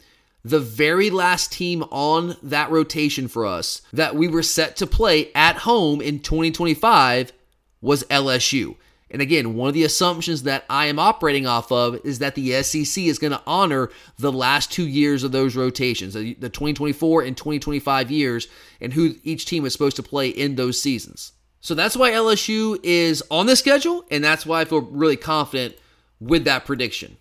the 0.44 0.61
very 0.61 1.11
last 1.11 1.53
team 1.53 1.83
on 1.90 2.37
that 2.42 2.70
rotation 2.70 3.29
for 3.29 3.46
us 3.46 3.83
that 3.92 4.14
we 4.16 4.29
were 4.29 4.42
set 4.42 4.76
to 4.76 4.87
play 4.87 5.31
at 5.35 5.57
home 5.57 6.00
in 6.00 6.20
2025 6.20 7.33
was 7.81 8.05
LSU. 8.05 8.76
And 9.11 9.20
again, 9.20 9.55
one 9.55 9.68
of 9.68 9.74
the 9.74 9.83
assumptions 9.85 10.44
that 10.44 10.64
I 10.70 10.87
am 10.87 11.00
operating 11.00 11.46
off 11.46 11.72
of 11.72 11.98
is 12.05 12.20
that 12.20 12.37
the 12.37 12.62
SEC 12.62 13.05
is 13.05 13.18
going 13.18 13.33
to 13.33 13.42
honor 13.44 13.90
the 14.18 14.31
last 14.31 14.70
two 14.70 14.87
years 14.87 15.24
of 15.24 15.33
those 15.33 15.57
rotations, 15.57 16.14
the 16.14 16.35
2024 16.35 17.22
and 17.22 17.37
2025 17.37 18.11
years, 18.11 18.46
and 18.81 18.92
who 18.92 19.16
each 19.24 19.46
team 19.46 19.66
is 19.66 19.72
supposed 19.72 19.96
to 19.96 20.03
play 20.03 20.29
in 20.29 20.55
those 20.55 20.81
seasons. 20.81 21.33
So 21.61 21.74
that's 21.74 21.96
why 21.96 22.12
LSU 22.12 22.79
is 22.85 23.22
on 23.31 23.46
the 23.46 23.57
schedule, 23.57 24.05
and 24.11 24.22
that's 24.22 24.46
why 24.46 24.61
I 24.61 24.64
feel 24.64 24.81
really 24.81 25.16
confident 25.16 25.76
with 26.20 26.44
that 26.44 26.64
prediction. 26.64 27.16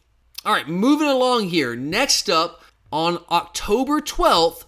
All 0.45 0.53
right, 0.53 0.67
moving 0.67 1.07
along 1.07 1.49
here. 1.49 1.75
Next 1.75 2.29
up, 2.29 2.58
on 2.91 3.19
October 3.29 4.01
12th, 4.01 4.65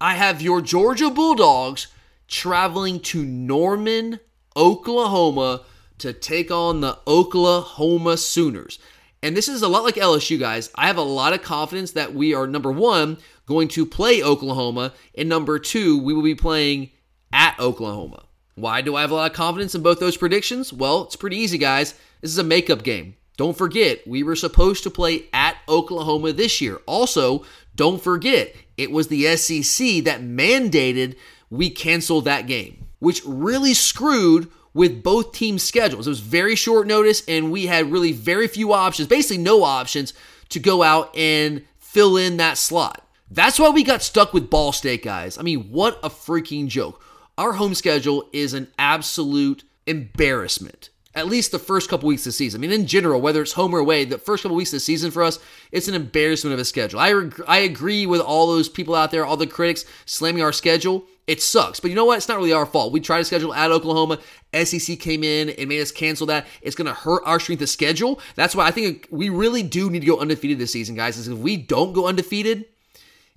I 0.00 0.14
have 0.14 0.42
your 0.42 0.60
Georgia 0.60 1.10
Bulldogs 1.10 1.88
traveling 2.26 3.00
to 3.00 3.24
Norman, 3.24 4.20
Oklahoma 4.56 5.62
to 5.98 6.12
take 6.12 6.50
on 6.50 6.80
the 6.80 6.98
Oklahoma 7.06 8.16
Sooners. 8.16 8.78
And 9.22 9.36
this 9.36 9.48
is 9.48 9.62
a 9.62 9.68
lot 9.68 9.84
like 9.84 9.96
LSU, 9.96 10.38
guys. 10.38 10.70
I 10.74 10.86
have 10.86 10.96
a 10.96 11.02
lot 11.02 11.34
of 11.34 11.42
confidence 11.42 11.92
that 11.92 12.14
we 12.14 12.34
are, 12.34 12.46
number 12.46 12.72
one, 12.72 13.18
going 13.46 13.68
to 13.68 13.84
play 13.84 14.22
Oklahoma, 14.22 14.94
and 15.16 15.28
number 15.28 15.58
two, 15.58 16.02
we 16.02 16.14
will 16.14 16.22
be 16.22 16.34
playing 16.34 16.90
at 17.32 17.58
Oklahoma. 17.60 18.24
Why 18.54 18.80
do 18.80 18.96
I 18.96 19.02
have 19.02 19.10
a 19.10 19.14
lot 19.14 19.30
of 19.30 19.36
confidence 19.36 19.74
in 19.74 19.82
both 19.82 20.00
those 20.00 20.16
predictions? 20.16 20.72
Well, 20.72 21.04
it's 21.04 21.16
pretty 21.16 21.36
easy, 21.36 21.58
guys. 21.58 21.94
This 22.20 22.30
is 22.30 22.38
a 22.38 22.44
makeup 22.44 22.82
game. 22.82 23.16
Don't 23.36 23.56
forget, 23.56 24.06
we 24.06 24.22
were 24.22 24.36
supposed 24.36 24.82
to 24.82 24.90
play 24.90 25.24
at 25.32 25.56
Oklahoma 25.66 26.32
this 26.32 26.60
year. 26.60 26.76
Also, 26.86 27.44
don't 27.74 28.02
forget, 28.02 28.54
it 28.76 28.90
was 28.90 29.08
the 29.08 29.36
SEC 29.36 30.04
that 30.04 30.22
mandated 30.22 31.16
we 31.50 31.70
cancel 31.70 32.20
that 32.22 32.46
game, 32.46 32.86
which 32.98 33.22
really 33.24 33.74
screwed 33.74 34.50
with 34.72 35.02
both 35.02 35.32
teams' 35.32 35.62
schedules. 35.62 36.06
It 36.06 36.10
was 36.10 36.20
very 36.20 36.54
short 36.54 36.86
notice, 36.86 37.22
and 37.26 37.50
we 37.50 37.66
had 37.66 37.90
really 37.90 38.12
very 38.12 38.46
few 38.46 38.72
options, 38.72 39.08
basically 39.08 39.42
no 39.42 39.64
options, 39.64 40.14
to 40.50 40.60
go 40.60 40.82
out 40.82 41.16
and 41.16 41.64
fill 41.78 42.16
in 42.16 42.36
that 42.36 42.56
slot. 42.56 43.06
That's 43.30 43.58
why 43.58 43.70
we 43.70 43.84
got 43.84 44.02
stuck 44.02 44.32
with 44.32 44.50
Ball 44.50 44.72
State, 44.72 45.02
guys. 45.02 45.38
I 45.38 45.42
mean, 45.42 45.70
what 45.70 45.98
a 46.02 46.10
freaking 46.10 46.68
joke. 46.68 47.02
Our 47.38 47.52
home 47.52 47.74
schedule 47.74 48.28
is 48.32 48.54
an 48.54 48.68
absolute 48.78 49.64
embarrassment 49.86 50.89
at 51.14 51.26
least 51.26 51.50
the 51.50 51.58
first 51.58 51.90
couple 51.90 52.06
weeks 52.06 52.22
of 52.22 52.26
the 52.26 52.32
season. 52.32 52.60
I 52.60 52.62
mean, 52.62 52.72
in 52.72 52.86
general, 52.86 53.20
whether 53.20 53.42
it's 53.42 53.52
home 53.52 53.74
or 53.74 53.78
away, 53.78 54.04
the 54.04 54.18
first 54.18 54.42
couple 54.42 54.56
weeks 54.56 54.70
of 54.70 54.76
the 54.76 54.80
season 54.80 55.10
for 55.10 55.22
us, 55.22 55.40
it's 55.72 55.88
an 55.88 55.94
embarrassment 55.94 56.54
of 56.54 56.60
a 56.60 56.64
schedule. 56.64 57.00
I, 57.00 57.30
I 57.48 57.58
agree 57.58 58.06
with 58.06 58.20
all 58.20 58.46
those 58.46 58.68
people 58.68 58.94
out 58.94 59.10
there, 59.10 59.24
all 59.24 59.36
the 59.36 59.46
critics 59.46 59.84
slamming 60.06 60.42
our 60.42 60.52
schedule. 60.52 61.04
It 61.26 61.42
sucks. 61.42 61.80
But 61.80 61.90
you 61.90 61.96
know 61.96 62.04
what? 62.04 62.18
It's 62.18 62.28
not 62.28 62.38
really 62.38 62.52
our 62.52 62.66
fault. 62.66 62.92
We 62.92 63.00
tried 63.00 63.18
to 63.18 63.24
schedule 63.24 63.52
at 63.54 63.70
Oklahoma. 63.70 64.18
SEC 64.64 64.98
came 64.98 65.22
in 65.24 65.50
and 65.50 65.68
made 65.68 65.80
us 65.80 65.92
cancel 65.92 66.26
that. 66.28 66.46
It's 66.62 66.76
going 66.76 66.86
to 66.86 66.94
hurt 66.94 67.22
our 67.24 67.40
strength 67.40 67.62
of 67.62 67.68
schedule. 67.68 68.20
That's 68.36 68.54
why 68.54 68.66
I 68.66 68.70
think 68.70 69.08
we 69.10 69.28
really 69.28 69.62
do 69.62 69.90
need 69.90 70.00
to 70.00 70.06
go 70.06 70.18
undefeated 70.18 70.58
this 70.58 70.72
season, 70.72 70.94
guys. 70.94 71.18
Is 71.18 71.28
if 71.28 71.38
we 71.38 71.56
don't 71.56 71.92
go 71.92 72.06
undefeated 72.06 72.66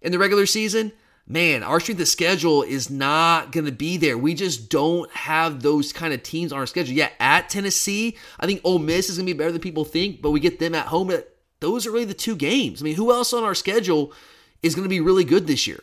in 0.01 0.11
the 0.11 0.19
regular 0.19 0.45
season, 0.45 0.91
man, 1.27 1.63
our 1.63 1.79
strength 1.79 2.01
of 2.01 2.07
schedule 2.07 2.63
is 2.63 2.89
not 2.89 3.51
going 3.51 3.65
to 3.65 3.71
be 3.71 3.97
there. 3.97 4.17
We 4.17 4.33
just 4.33 4.69
don't 4.69 5.09
have 5.11 5.61
those 5.61 5.93
kind 5.93 6.13
of 6.13 6.23
teams 6.23 6.51
on 6.51 6.59
our 6.59 6.65
schedule. 6.65 6.93
Yeah, 6.93 7.09
at 7.19 7.49
Tennessee, 7.49 8.17
I 8.39 8.45
think 8.45 8.61
Ole 8.63 8.79
Miss 8.79 9.09
is 9.09 9.17
going 9.17 9.27
to 9.27 9.33
be 9.33 9.37
better 9.37 9.51
than 9.51 9.61
people 9.61 9.85
think, 9.85 10.21
but 10.21 10.31
we 10.31 10.39
get 10.39 10.59
them 10.59 10.75
at 10.75 10.87
home. 10.87 11.11
Those 11.59 11.87
are 11.87 11.91
really 11.91 12.05
the 12.05 12.13
two 12.13 12.35
games. 12.35 12.81
I 12.81 12.83
mean, 12.83 12.95
who 12.95 13.11
else 13.11 13.33
on 13.33 13.43
our 13.43 13.55
schedule 13.55 14.13
is 14.61 14.75
going 14.75 14.83
to 14.83 14.89
be 14.89 14.99
really 14.99 15.23
good 15.23 15.47
this 15.47 15.65
year? 15.67 15.79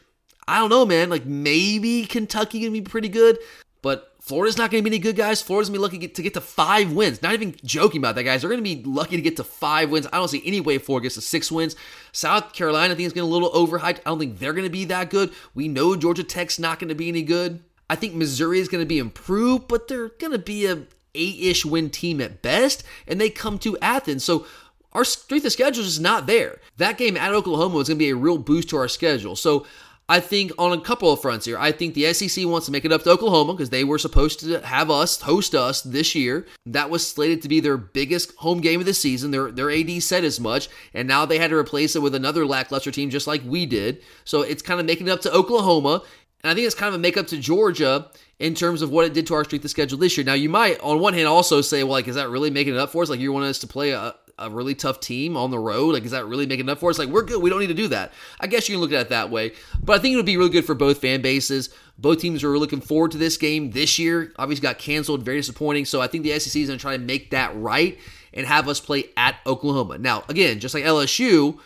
I 0.46 0.58
don't 0.58 0.70
know, 0.70 0.84
man. 0.84 1.10
Like 1.10 1.26
maybe 1.26 2.04
Kentucky 2.06 2.60
going 2.60 2.74
to 2.74 2.80
be 2.80 2.88
pretty 2.88 3.08
good, 3.08 3.38
but 3.82 4.09
Florida's 4.20 4.58
not 4.58 4.70
going 4.70 4.84
to 4.84 4.88
be 4.90 4.94
any 4.96 5.02
good, 5.02 5.16
guys. 5.16 5.40
Florida's 5.40 5.70
going 5.70 5.78
to 5.78 5.78
be 5.78 5.82
lucky 5.82 5.98
to 5.98 6.22
get, 6.22 6.34
to 6.34 6.40
to 6.40 6.46
five 6.46 6.92
wins. 6.92 7.22
Not 7.22 7.32
even 7.32 7.56
joking 7.64 8.00
about 8.00 8.14
that, 8.16 8.24
guys. 8.24 8.42
They're 8.42 8.50
going 8.50 8.62
to 8.62 8.76
be 8.76 8.82
lucky 8.84 9.16
to 9.16 9.22
get 9.22 9.36
to 9.38 9.44
five 9.44 9.90
wins. 9.90 10.06
I 10.12 10.18
don't 10.18 10.28
see 10.28 10.42
any 10.44 10.60
way 10.60 10.78
Florida 10.78 11.04
gets 11.04 11.14
to 11.16 11.20
six 11.22 11.50
wins. 11.50 11.74
South 12.12 12.52
Carolina, 12.52 12.92
I 12.92 12.96
think, 12.96 13.06
is 13.06 13.12
getting 13.12 13.28
a 13.28 13.32
little 13.32 13.50
overhyped. 13.50 13.98
I 13.98 14.10
don't 14.10 14.18
think 14.18 14.38
they're 14.38 14.52
going 14.52 14.66
to 14.66 14.70
be 14.70 14.84
that 14.86 15.10
good. 15.10 15.32
We 15.54 15.68
know 15.68 15.96
Georgia 15.96 16.22
Tech's 16.22 16.58
not 16.58 16.78
going 16.78 16.90
to 16.90 16.94
be 16.94 17.08
any 17.08 17.22
good. 17.22 17.60
I 17.88 17.96
think 17.96 18.14
Missouri 18.14 18.60
is 18.60 18.68
going 18.68 18.82
to 18.82 18.88
be 18.88 18.98
improved, 18.98 19.66
but 19.66 19.88
they're 19.88 20.10
going 20.10 20.32
to 20.32 20.38
be 20.38 20.66
a 20.66 20.82
eight-ish 21.14 21.64
win 21.64 21.90
team 21.90 22.20
at 22.20 22.40
best, 22.40 22.84
and 23.08 23.20
they 23.20 23.30
come 23.30 23.58
to 23.60 23.76
Athens. 23.78 24.22
So 24.22 24.46
our 24.92 25.04
strength 25.04 25.46
of 25.46 25.52
schedule 25.52 25.82
is 25.82 25.98
not 25.98 26.26
there. 26.26 26.58
That 26.76 26.98
game 26.98 27.16
at 27.16 27.32
Oklahoma 27.32 27.78
is 27.78 27.88
going 27.88 27.98
to 27.98 28.04
be 28.04 28.10
a 28.10 28.16
real 28.16 28.38
boost 28.38 28.68
to 28.70 28.76
our 28.76 28.86
schedule. 28.86 29.34
So 29.34 29.66
I 30.10 30.18
think 30.18 30.50
on 30.58 30.76
a 30.76 30.80
couple 30.80 31.12
of 31.12 31.22
fronts 31.22 31.46
here. 31.46 31.56
I 31.56 31.70
think 31.70 31.94
the 31.94 32.12
SEC 32.12 32.44
wants 32.44 32.66
to 32.66 32.72
make 32.72 32.84
it 32.84 32.90
up 32.90 33.04
to 33.04 33.10
Oklahoma 33.10 33.52
because 33.52 33.70
they 33.70 33.84
were 33.84 33.96
supposed 33.96 34.40
to 34.40 34.60
have 34.62 34.90
us 34.90 35.20
host 35.20 35.54
us 35.54 35.82
this 35.82 36.16
year. 36.16 36.48
That 36.66 36.90
was 36.90 37.06
slated 37.06 37.42
to 37.42 37.48
be 37.48 37.60
their 37.60 37.76
biggest 37.76 38.34
home 38.38 38.60
game 38.60 38.80
of 38.80 38.86
the 38.86 38.92
season. 38.92 39.30
Their 39.30 39.52
their 39.52 39.70
AD 39.70 40.02
said 40.02 40.24
as 40.24 40.40
much, 40.40 40.68
and 40.94 41.06
now 41.06 41.26
they 41.26 41.38
had 41.38 41.50
to 41.50 41.56
replace 41.56 41.94
it 41.94 42.02
with 42.02 42.16
another 42.16 42.44
lackluster 42.44 42.90
team 42.90 43.08
just 43.08 43.28
like 43.28 43.42
we 43.46 43.66
did. 43.66 44.02
So 44.24 44.42
it's 44.42 44.62
kind 44.62 44.80
of 44.80 44.86
making 44.86 45.06
it 45.06 45.12
up 45.12 45.20
to 45.20 45.32
Oklahoma, 45.32 46.02
and 46.42 46.50
I 46.50 46.54
think 46.54 46.66
it's 46.66 46.74
kind 46.74 46.88
of 46.88 46.94
a 46.94 46.98
make 46.98 47.16
up 47.16 47.28
to 47.28 47.38
Georgia 47.38 48.10
in 48.40 48.54
terms 48.54 48.82
of 48.82 48.90
what 48.90 49.04
it 49.04 49.14
did 49.14 49.28
to 49.28 49.34
our 49.34 49.44
strength 49.44 49.64
of 49.64 49.70
schedule 49.70 49.98
this 49.98 50.16
year. 50.16 50.24
Now 50.24 50.34
you 50.34 50.48
might, 50.48 50.80
on 50.80 50.98
one 50.98 51.14
hand, 51.14 51.28
also 51.28 51.60
say, 51.60 51.84
well, 51.84 51.92
like, 51.92 52.08
is 52.08 52.16
that 52.16 52.30
really 52.30 52.50
making 52.50 52.74
it 52.74 52.80
up 52.80 52.90
for 52.90 53.04
us? 53.04 53.10
Like 53.10 53.20
you 53.20 53.32
want 53.32 53.44
us 53.44 53.60
to 53.60 53.68
play 53.68 53.90
a, 53.90 54.14
a 54.40 54.50
really 54.50 54.74
tough 54.74 55.00
team 55.00 55.36
on 55.36 55.50
the 55.50 55.58
road? 55.58 55.94
Like, 55.94 56.04
is 56.04 56.10
that 56.10 56.26
really 56.26 56.46
making 56.46 56.66
enough 56.66 56.80
for 56.80 56.90
us? 56.90 56.98
Like, 56.98 57.08
we're 57.08 57.22
good. 57.22 57.42
We 57.42 57.50
don't 57.50 57.60
need 57.60 57.68
to 57.68 57.74
do 57.74 57.88
that. 57.88 58.12
I 58.40 58.46
guess 58.46 58.68
you 58.68 58.74
can 58.74 58.80
look 58.80 58.92
at 58.92 59.00
it 59.00 59.08
that 59.10 59.30
way. 59.30 59.52
But 59.82 59.98
I 59.98 59.98
think 60.00 60.14
it 60.14 60.16
would 60.16 60.26
be 60.26 60.36
really 60.36 60.50
good 60.50 60.64
for 60.64 60.74
both 60.74 60.98
fan 60.98 61.22
bases. 61.22 61.70
Both 61.98 62.20
teams 62.20 62.42
are 62.42 62.58
looking 62.58 62.80
forward 62.80 63.10
to 63.12 63.18
this 63.18 63.36
game 63.36 63.70
this 63.70 63.98
year. 63.98 64.32
Obviously, 64.36 64.62
got 64.62 64.78
canceled. 64.78 65.22
Very 65.22 65.38
disappointing. 65.38 65.84
So 65.84 66.00
I 66.00 66.06
think 66.06 66.24
the 66.24 66.38
SEC 66.38 66.60
is 66.60 66.68
going 66.68 66.78
to 66.78 66.82
try 66.82 66.96
to 66.96 67.02
make 67.02 67.30
that 67.30 67.54
right 67.54 67.98
and 68.32 68.46
have 68.46 68.68
us 68.68 68.80
play 68.80 69.04
at 69.16 69.36
Oklahoma. 69.46 69.98
Now, 69.98 70.24
again, 70.28 70.60
just 70.60 70.74
like 70.74 70.84
LSU, 70.84 71.58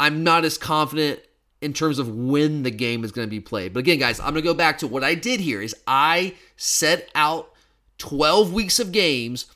I'm 0.00 0.24
not 0.24 0.44
as 0.44 0.58
confident 0.58 1.20
in 1.60 1.72
terms 1.72 1.98
of 1.98 2.14
when 2.14 2.62
the 2.62 2.70
game 2.70 3.04
is 3.04 3.12
going 3.12 3.26
to 3.26 3.30
be 3.30 3.40
played. 3.40 3.72
But 3.72 3.80
again, 3.80 3.98
guys, 3.98 4.20
I'm 4.20 4.26
going 4.26 4.36
to 4.36 4.42
go 4.42 4.54
back 4.54 4.78
to 4.78 4.86
what 4.86 5.02
I 5.02 5.14
did 5.14 5.40
here 5.40 5.60
is 5.60 5.74
I 5.86 6.34
set 6.56 7.08
out 7.14 7.52
12 7.98 8.52
weeks 8.52 8.78
of 8.78 8.92
games 8.92 9.46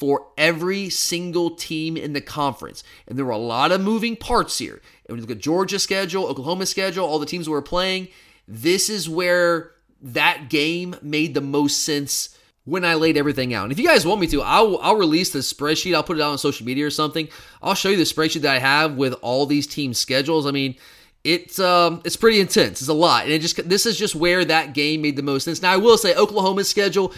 for 0.00 0.28
every 0.38 0.88
single 0.88 1.50
team 1.50 1.94
in 1.94 2.14
the 2.14 2.22
conference. 2.22 2.82
And 3.06 3.18
there 3.18 3.26
were 3.26 3.32
a 3.32 3.36
lot 3.36 3.70
of 3.70 3.82
moving 3.82 4.16
parts 4.16 4.56
here. 4.56 4.80
And 5.04 5.08
when 5.08 5.16
you 5.18 5.20
look 5.20 5.36
at 5.36 5.42
Georgia's 5.42 5.82
schedule, 5.82 6.24
Oklahoma's 6.24 6.70
schedule, 6.70 7.04
all 7.04 7.18
the 7.18 7.26
teams 7.26 7.46
we 7.46 7.52
were 7.52 7.60
playing, 7.60 8.08
this 8.48 8.88
is 8.88 9.10
where 9.10 9.72
that 10.00 10.48
game 10.48 10.96
made 11.02 11.34
the 11.34 11.42
most 11.42 11.84
sense 11.84 12.34
when 12.64 12.82
I 12.82 12.94
laid 12.94 13.18
everything 13.18 13.52
out. 13.52 13.64
And 13.64 13.72
if 13.72 13.78
you 13.78 13.86
guys 13.86 14.06
want 14.06 14.22
me 14.22 14.26
to, 14.28 14.40
I'll, 14.40 14.78
I'll 14.78 14.96
release 14.96 15.30
the 15.30 15.40
spreadsheet. 15.40 15.94
I'll 15.94 16.02
put 16.02 16.16
it 16.16 16.22
out 16.22 16.30
on 16.30 16.38
social 16.38 16.64
media 16.64 16.86
or 16.86 16.90
something. 16.90 17.28
I'll 17.62 17.74
show 17.74 17.90
you 17.90 17.98
the 17.98 18.04
spreadsheet 18.04 18.40
that 18.40 18.56
I 18.56 18.58
have 18.58 18.96
with 18.96 19.12
all 19.20 19.44
these 19.44 19.66
team 19.66 19.92
schedules. 19.92 20.46
I 20.46 20.50
mean, 20.50 20.76
it's 21.24 21.58
um 21.58 22.00
it's 22.06 22.16
pretty 22.16 22.40
intense. 22.40 22.80
It's 22.80 22.88
a 22.88 22.94
lot, 22.94 23.24
and 23.24 23.32
it 23.32 23.40
just 23.40 23.68
this 23.68 23.84
is 23.84 23.98
just 23.98 24.14
where 24.14 24.42
that 24.42 24.72
game 24.72 25.02
made 25.02 25.16
the 25.16 25.22
most 25.22 25.44
sense. 25.44 25.60
Now 25.60 25.72
I 25.72 25.76
will 25.76 25.98
say 25.98 26.14
Oklahoma's 26.14 26.70
schedule, 26.70 27.12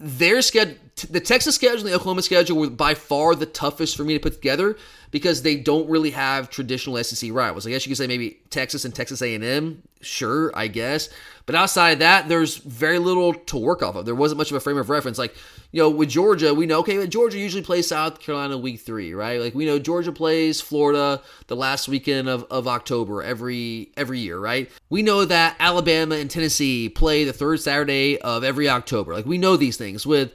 their 0.00 0.40
schedule, 0.40 0.76
the 1.06 1.20
Texas 1.20 1.54
schedule 1.54 1.78
and 1.78 1.88
the 1.88 1.94
Oklahoma 1.94 2.22
schedule 2.22 2.58
were 2.58 2.70
by 2.70 2.94
far 2.94 3.34
the 3.34 3.46
toughest 3.46 3.96
for 3.96 4.04
me 4.04 4.14
to 4.14 4.20
put 4.20 4.34
together 4.34 4.76
because 5.10 5.42
they 5.42 5.56
don't 5.56 5.88
really 5.88 6.10
have 6.10 6.50
traditional 6.50 7.02
SEC 7.02 7.32
rivals. 7.32 7.66
I 7.66 7.70
guess 7.70 7.86
you 7.86 7.90
could 7.90 7.98
say 7.98 8.06
maybe 8.06 8.38
Texas 8.50 8.84
and 8.84 8.94
Texas 8.94 9.22
A&M. 9.22 9.82
Sure, 10.00 10.52
I 10.54 10.68
guess. 10.68 11.08
But 11.46 11.54
outside 11.54 11.92
of 11.92 11.98
that, 12.00 12.28
there's 12.28 12.58
very 12.58 12.98
little 12.98 13.32
to 13.32 13.56
work 13.56 13.82
off 13.82 13.96
of. 13.96 14.04
There 14.04 14.14
wasn't 14.14 14.38
much 14.38 14.50
of 14.50 14.56
a 14.56 14.60
frame 14.60 14.76
of 14.76 14.90
reference. 14.90 15.18
Like, 15.18 15.34
you 15.72 15.82
know, 15.82 15.88
with 15.88 16.10
Georgia, 16.10 16.52
we 16.52 16.66
know, 16.66 16.80
okay, 16.80 17.06
Georgia 17.06 17.38
usually 17.38 17.62
plays 17.62 17.88
South 17.88 18.20
Carolina 18.20 18.58
week 18.58 18.80
three, 18.80 19.14
right? 19.14 19.40
Like 19.40 19.54
we 19.54 19.64
know 19.64 19.78
Georgia 19.78 20.12
plays 20.12 20.60
Florida 20.60 21.22
the 21.46 21.56
last 21.56 21.88
weekend 21.88 22.28
of, 22.28 22.44
of 22.50 22.68
October 22.68 23.22
every 23.22 23.90
every 23.96 24.18
year, 24.18 24.38
right? 24.38 24.70
We 24.90 25.02
know 25.02 25.24
that 25.24 25.56
Alabama 25.58 26.16
and 26.16 26.30
Tennessee 26.30 26.90
play 26.90 27.24
the 27.24 27.32
third 27.32 27.60
Saturday 27.60 28.18
of 28.18 28.44
every 28.44 28.68
October. 28.68 29.14
Like 29.14 29.26
we 29.26 29.38
know 29.38 29.56
these 29.56 29.76
things. 29.76 30.06
With 30.06 30.34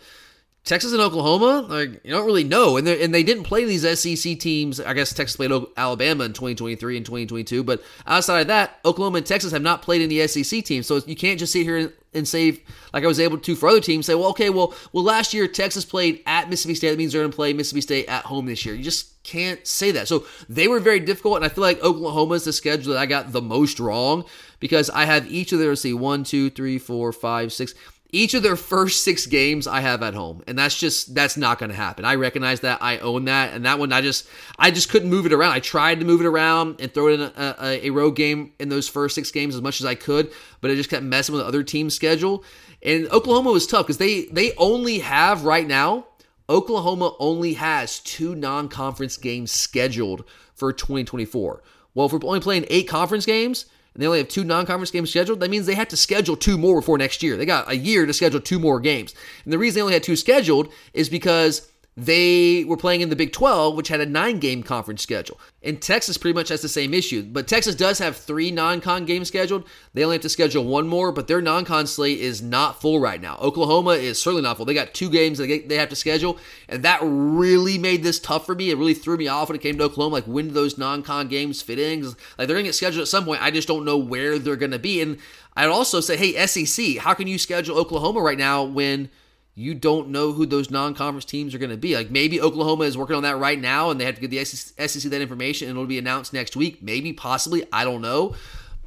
Texas 0.66 0.94
and 0.94 1.02
Oklahoma, 1.02 1.68
like 1.68 2.06
you 2.06 2.12
don't 2.12 2.26
really 2.26 2.46
know, 2.46 2.78
and 2.78 2.88
and 2.88 3.14
they 3.14 3.24
didn't 3.24 3.44
play 3.44 3.66
these 3.66 3.82
SEC 4.00 4.40
teams. 4.40 4.80
I 4.80 4.94
guess 4.94 5.12
Texas 5.12 5.36
played 5.36 5.52
Alabama 5.76 6.24
in 6.24 6.32
2023 6.32 6.96
and 6.96 7.06
2022, 7.06 7.64
but 7.64 7.84
outside 8.08 8.42
of 8.42 8.48
that, 8.48 8.80
Oklahoma 8.86 9.18
and 9.18 9.26
Texas 9.26 9.52
have 9.52 9.62
not 9.62 9.82
played 9.82 10.02
any 10.02 10.26
SEC 10.26 10.64
teams. 10.64 10.88
So 10.88 11.02
you 11.06 11.18
can't 11.18 11.38
just 11.38 11.52
sit 11.52 11.64
here 11.64 11.92
and, 12.14 12.28
say, 12.28 12.62
like 12.94 13.04
I 13.04 13.08
was 13.08 13.20
able 13.20 13.40
to 13.40 13.56
for 13.56 13.68
other 13.68 13.82
teams, 13.82 14.06
say, 14.06 14.16
well, 14.16 14.30
okay, 14.30 14.50
well, 14.50 14.74
well, 14.94 15.04
last 15.04 15.34
year 15.34 15.48
Texas 15.48 15.84
played 15.84 16.22
at 16.26 16.50
Mississippi 16.50 16.76
State. 16.76 16.92
That 16.92 16.98
means 16.98 17.12
they're 17.12 17.24
going 17.24 17.32
to 17.32 17.36
play 17.36 17.52
Mississippi 17.52 17.82
State 17.82 18.08
at 18.08 18.24
home 18.24 18.46
this 18.46 18.66
year. 18.66 18.76
You 18.76 18.84
just 18.84 19.22
can't 19.24 19.66
say 19.68 19.92
that. 19.92 20.08
So 20.08 20.26
they 20.48 20.70
were 20.70 20.80
very 20.80 21.00
difficult, 21.00 21.38
and 21.38 21.46
I 21.46 21.50
feel 21.50 21.64
like 21.64 21.84
Oklahoma 21.84 22.36
is 22.36 22.46
the 22.46 22.54
schedule 22.54 22.94
that 22.94 23.00
I 23.00 23.06
got 23.06 23.34
the 23.34 23.42
most 23.42 23.80
wrong 23.80 24.26
because 24.60 24.90
I 24.92 25.06
have 25.06 25.30
each 25.30 25.52
of 25.52 25.60
their, 25.60 25.76
see, 25.76 25.94
one, 25.94 26.24
two, 26.24 26.50
three, 26.52 26.78
four, 26.78 27.12
five, 27.12 27.52
six 27.52 27.74
each 28.14 28.36
of 28.36 28.44
their 28.44 28.56
first 28.56 29.04
six 29.04 29.26
games 29.26 29.66
I 29.66 29.82
have 29.82 30.04
at 30.04 30.14
home, 30.14 30.44
and 30.46 30.58
that's 30.58 30.78
just 30.78 31.16
that's 31.16 31.36
not 31.36 31.58
going 31.58 31.72
to 31.72 31.76
happen. 31.76 32.06
I 32.06 32.16
recognize 32.16 32.60
that. 32.60 32.82
I 32.82 33.00
own 33.00 33.26
that, 33.26 33.54
and 33.54 33.66
that 33.66 33.80
one 33.80 33.92
I 33.92 34.02
just 34.02 34.28
I 34.58 34.70
just 34.70 34.90
couldn't 34.90 35.10
move 35.10 35.26
it 35.26 35.34
around. 35.34 35.52
I 35.52 35.60
tried 35.60 36.00
to 36.00 36.06
move 36.06 36.22
it 36.22 36.28
around 36.28 36.80
and 36.80 36.94
throw 36.94 37.08
it 37.08 37.14
in 37.16 37.22
a, 37.22 37.56
a, 37.60 37.88
a 37.88 37.90
road 37.90 38.12
game 38.12 38.54
in 38.60 38.70
those 38.70 38.88
first 38.88 39.16
six 39.16 39.32
games 39.32 39.56
as 39.56 39.62
much 39.62 39.82
as 39.82 39.88
I 39.88 39.96
could, 39.96 40.32
but 40.62 40.70
it 40.70 40.76
just 40.76 40.92
kept 40.92 41.04
messing 41.04 41.34
with 41.34 41.42
the 41.42 41.48
other 41.48 41.64
team's 41.64 41.96
schedule. 41.96 42.46
And 42.84 43.12
Oklahoma 43.12 43.52
was 43.52 43.66
tough 43.66 43.88
because 43.88 43.98
they 43.98 44.26
they 44.26 44.54
only 44.58 45.00
have 45.00 45.44
right 45.44 45.68
now. 45.68 46.06
Oklahoma 46.48 47.16
only 47.20 47.54
has 47.54 48.00
two 48.00 48.36
non-conference 48.36 49.18
games 49.18 49.52
scheduled 49.52 50.24
for 50.54 50.72
2024. 50.72 51.64
Well, 51.96 52.06
if 52.06 52.14
we're 52.14 52.20
only 52.24 52.42
playing 52.42 52.66
eight 52.70 52.88
conference 52.88 53.26
games, 53.26 53.66
and 53.94 54.02
they 54.02 54.08
only 54.08 54.20
have 54.20 54.28
two 54.28 54.44
non-conference 54.44 54.92
games 54.92 55.10
scheduled, 55.10 55.40
that 55.40 55.50
means 55.50 55.66
they 55.66 55.76
have 55.76 55.90
to 55.90 55.98
schedule 55.98 56.36
two 56.36 56.58
more 56.58 56.82
before 56.82 56.98
next 56.98 57.22
year. 57.22 57.38
They 57.38 57.46
got 57.46 57.70
a 57.70 57.76
year 57.76 58.06
to 58.06 58.14
schedule 58.14 58.40
two 58.40 58.60
more 58.60 58.80
games. 58.80 59.14
And 59.44 59.54
the 59.54 59.58
reason 59.58 59.76
they 59.76 59.82
only 59.82 59.94
had 59.94 60.04
two 60.04 60.16
scheduled 60.16 60.72
is 60.94 61.10
because 61.10 61.72
they 61.96 62.64
were 62.64 62.78
playing 62.78 63.02
in 63.02 63.10
the 63.10 63.16
Big 63.16 63.32
12, 63.32 63.76
which 63.76 63.90
had 63.90 64.02
a 64.02 64.06
nine 64.06 64.40
game 64.40 64.64
conference 64.64 65.04
schedule. 65.04 65.40
And 65.62 65.80
Texas 65.82 66.18
pretty 66.18 66.34
much 66.34 66.50
has 66.50 66.62
the 66.62 66.70
same 66.70 66.94
issue. 66.94 67.22
But 67.22 67.48
Texas 67.48 67.76
does 67.76 68.00
have 68.00 68.18
three 68.18 68.50
non 68.50 68.82
con 68.82 69.06
games 69.06 69.28
scheduled. 69.28 69.66
They 69.94 70.04
only 70.04 70.16
have 70.16 70.24
to 70.24 70.30
schedule 70.30 70.66
one 70.66 70.88
more, 70.88 71.12
but 71.12 71.28
their 71.28 71.42
non 71.42 71.66
con 71.66 71.86
slate 71.86 72.20
is 72.20 72.42
not 72.42 72.82
full 72.82 73.00
right 73.00 73.22
now. 73.22 73.38
Oklahoma 73.38 73.92
is 73.92 74.20
certainly 74.20 74.42
not 74.42 74.58
full. 74.58 74.66
They 74.66 74.74
got 74.74 74.94
two 74.94 75.10
games 75.10 75.38
that 75.38 75.66
they 75.68 75.76
have 75.76 75.90
to 75.90 75.96
schedule. 75.96 76.40
And 76.68 76.84
that 76.84 77.00
really 77.04 77.78
made 77.78 78.02
this 78.02 78.20
tough 78.20 78.46
for 78.46 78.56
me. 78.56 78.72
It 78.72 78.78
really 78.78 78.96
threw 78.96 79.18
me 79.18 79.28
off 79.28 79.50
when 79.50 79.56
it 79.56 79.62
came 79.62 79.78
to 79.78 79.84
Oklahoma. 79.84 80.16
Like, 80.16 80.26
when 80.26 80.48
do 80.48 80.54
those 80.54 80.80
non 80.80 81.04
con 81.04 81.28
games 81.28 81.62
fit 81.62 81.78
in? 81.78 82.04
Like, 82.04 82.18
they're 82.38 82.48
going 82.48 82.64
to 82.64 82.70
get 82.70 82.76
scheduled 82.76 83.04
at 83.04 83.08
some 83.08 83.26
point. 83.26 83.44
I 83.44 83.52
just 83.52 83.68
don't 83.68 83.86
know 83.86 83.98
where 83.98 84.40
they're 84.40 84.56
going 84.56 84.72
to 84.72 84.80
be. 84.80 85.00
And 85.02 85.20
I'd 85.56 85.68
also 85.70 86.00
say, 86.00 86.18
hey, 86.18 86.46
SEC, 86.48 86.98
how 86.98 87.14
can 87.14 87.28
you 87.28 87.38
schedule 87.38 87.78
Oklahoma 87.78 88.22
right 88.22 88.38
now 88.38 88.64
when 88.64 89.10
you 89.56 89.76
don't 89.76 90.10
know 90.10 90.32
who 90.32 90.46
those 90.46 90.72
non-conference 90.72 91.26
teams 91.26 91.54
are 91.54 91.60
going 91.60 91.70
to 91.70 91.78
be. 91.78 91.96
Like 91.96 92.10
maybe 92.10 92.42
Oklahoma 92.42 92.86
is 92.86 92.98
working 92.98 93.16
on 93.16 93.24
that 93.24 93.38
right 93.38 93.60
now, 93.60 93.90
and 93.90 94.00
they 94.00 94.06
have 94.06 94.16
to 94.16 94.22
give 94.22 94.32
the 94.32 94.44
SEC 94.44 95.12
that 95.12 95.22
information, 95.22 95.70
and 95.70 95.78
it'll 95.78 95.88
be 95.88 96.00
announced 96.00 96.34
next 96.34 96.56
week. 96.56 96.82
Maybe, 96.82 97.14
possibly, 97.14 97.64
I 97.72 97.84
don't 97.84 98.02
know, 98.02 98.36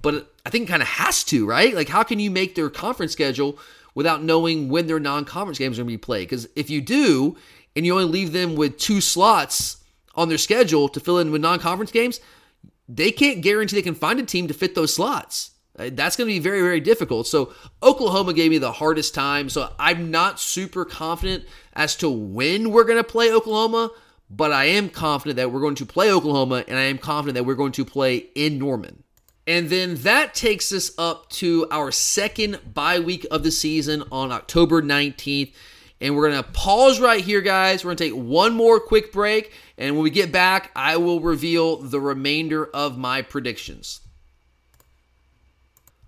but 0.02 0.32
I 0.44 0.50
think 0.50 0.68
it 0.68 0.70
kind 0.70 0.82
of 0.82 0.88
has 0.88 1.22
to, 1.24 1.46
right? 1.46 1.74
Like, 1.74 1.88
how 1.88 2.02
can 2.02 2.18
you 2.18 2.30
make 2.30 2.54
their 2.54 2.70
conference 2.70 3.12
schedule 3.12 3.58
without 3.94 4.22
knowing 4.22 4.68
when 4.68 4.86
their 4.86 5.00
non-conference 5.00 5.58
games 5.58 5.78
are 5.78 5.82
going 5.82 5.94
to 5.94 5.98
be 5.98 5.98
played? 5.98 6.28
Because 6.28 6.48
if 6.56 6.68
you 6.68 6.80
do, 6.80 7.36
and 7.74 7.86
you 7.86 7.92
only 7.92 8.10
leave 8.10 8.32
them 8.32 8.56
with 8.56 8.78
two 8.78 9.00
slots 9.00 9.78
on 10.14 10.28
their 10.28 10.38
schedule 10.38 10.88
to 10.88 10.98
fill 10.98 11.18
in 11.18 11.30
with 11.30 11.42
non-conference 11.42 11.92
games, 11.92 12.20
they 12.88 13.12
can't 13.12 13.42
guarantee 13.42 13.76
they 13.76 13.82
can 13.82 13.94
find 13.94 14.18
a 14.18 14.24
team 14.24 14.48
to 14.48 14.54
fit 14.54 14.74
those 14.74 14.94
slots. 14.94 15.50
Uh, 15.78 15.90
that's 15.92 16.16
going 16.16 16.28
to 16.28 16.34
be 16.34 16.38
very, 16.38 16.60
very 16.60 16.80
difficult. 16.80 17.26
So, 17.26 17.52
Oklahoma 17.82 18.32
gave 18.32 18.50
me 18.50 18.58
the 18.58 18.72
hardest 18.72 19.14
time. 19.14 19.48
So, 19.48 19.72
I'm 19.78 20.10
not 20.10 20.40
super 20.40 20.84
confident 20.84 21.44
as 21.74 21.96
to 21.96 22.10
when 22.10 22.70
we're 22.70 22.84
going 22.84 23.02
to 23.02 23.04
play 23.04 23.32
Oklahoma, 23.32 23.90
but 24.30 24.52
I 24.52 24.64
am 24.64 24.88
confident 24.88 25.36
that 25.36 25.52
we're 25.52 25.60
going 25.60 25.74
to 25.76 25.86
play 25.86 26.10
Oklahoma, 26.10 26.64
and 26.66 26.78
I 26.78 26.82
am 26.82 26.98
confident 26.98 27.34
that 27.34 27.44
we're 27.44 27.54
going 27.54 27.72
to 27.72 27.84
play 27.84 28.28
in 28.34 28.58
Norman. 28.58 29.04
And 29.46 29.70
then 29.70 29.94
that 29.96 30.34
takes 30.34 30.72
us 30.72 30.90
up 30.98 31.30
to 31.30 31.68
our 31.70 31.92
second 31.92 32.58
bye 32.74 32.98
week 32.98 33.26
of 33.30 33.44
the 33.44 33.52
season 33.52 34.02
on 34.10 34.32
October 34.32 34.82
19th. 34.82 35.52
And 36.00 36.14
we're 36.14 36.28
going 36.28 36.42
to 36.42 36.50
pause 36.50 37.00
right 37.00 37.24
here, 37.24 37.40
guys. 37.40 37.84
We're 37.84 37.90
going 37.90 37.96
to 37.98 38.04
take 38.04 38.12
one 38.14 38.54
more 38.54 38.80
quick 38.80 39.12
break. 39.12 39.52
And 39.78 39.94
when 39.94 40.02
we 40.02 40.10
get 40.10 40.32
back, 40.32 40.72
I 40.74 40.96
will 40.96 41.20
reveal 41.20 41.76
the 41.76 42.00
remainder 42.00 42.66
of 42.66 42.98
my 42.98 43.22
predictions. 43.22 44.00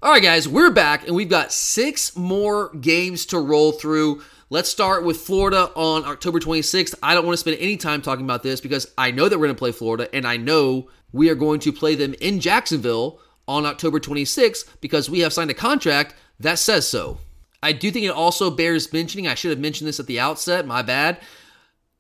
All 0.01 0.13
right, 0.13 0.23
guys, 0.23 0.47
we're 0.47 0.71
back 0.71 1.09
and 1.09 1.17
we've 1.17 1.29
got 1.29 1.53
six 1.53 2.15
more 2.15 2.73
games 2.77 3.27
to 3.27 3.39
roll 3.41 3.73
through. 3.73 4.23
Let's 4.49 4.69
start 4.69 5.05
with 5.05 5.17
Florida 5.17 5.73
on 5.75 6.05
October 6.05 6.39
26th. 6.39 6.95
I 7.03 7.15
don't 7.15 7.27
want 7.27 7.35
to 7.35 7.41
spend 7.41 7.57
any 7.59 7.77
time 7.77 8.01
talking 8.01 8.25
about 8.25 8.45
this 8.45 8.61
because 8.61 8.87
I 8.97 9.11
know 9.11 9.29
that 9.29 9.37
we're 9.37 9.47
going 9.47 9.57
to 9.57 9.59
play 9.59 9.73
Florida 9.73 10.09
and 10.15 10.25
I 10.25 10.37
know 10.37 10.89
we 11.11 11.31
are 11.31 11.35
going 11.35 11.59
to 11.61 11.73
play 11.73 11.97
them 11.97 12.15
in 12.21 12.39
Jacksonville 12.39 13.19
on 13.49 13.67
October 13.67 13.99
26th 13.99 14.69
because 14.81 15.11
we 15.11 15.19
have 15.19 15.33
signed 15.33 15.51
a 15.51 15.55
contract 15.55 16.15
that 16.39 16.61
says 16.61 16.87
so. 16.87 17.19
I 17.61 17.73
do 17.73 17.91
think 17.91 18.07
it 18.07 18.11
also 18.11 18.53
bears 18.53 18.93
mentioning, 18.93 19.27
I 19.27 19.35
should 19.35 19.51
have 19.51 19.59
mentioned 19.59 19.89
this 19.89 19.99
at 19.99 20.07
the 20.07 20.21
outset, 20.21 20.65
my 20.65 20.83
bad. 20.83 21.19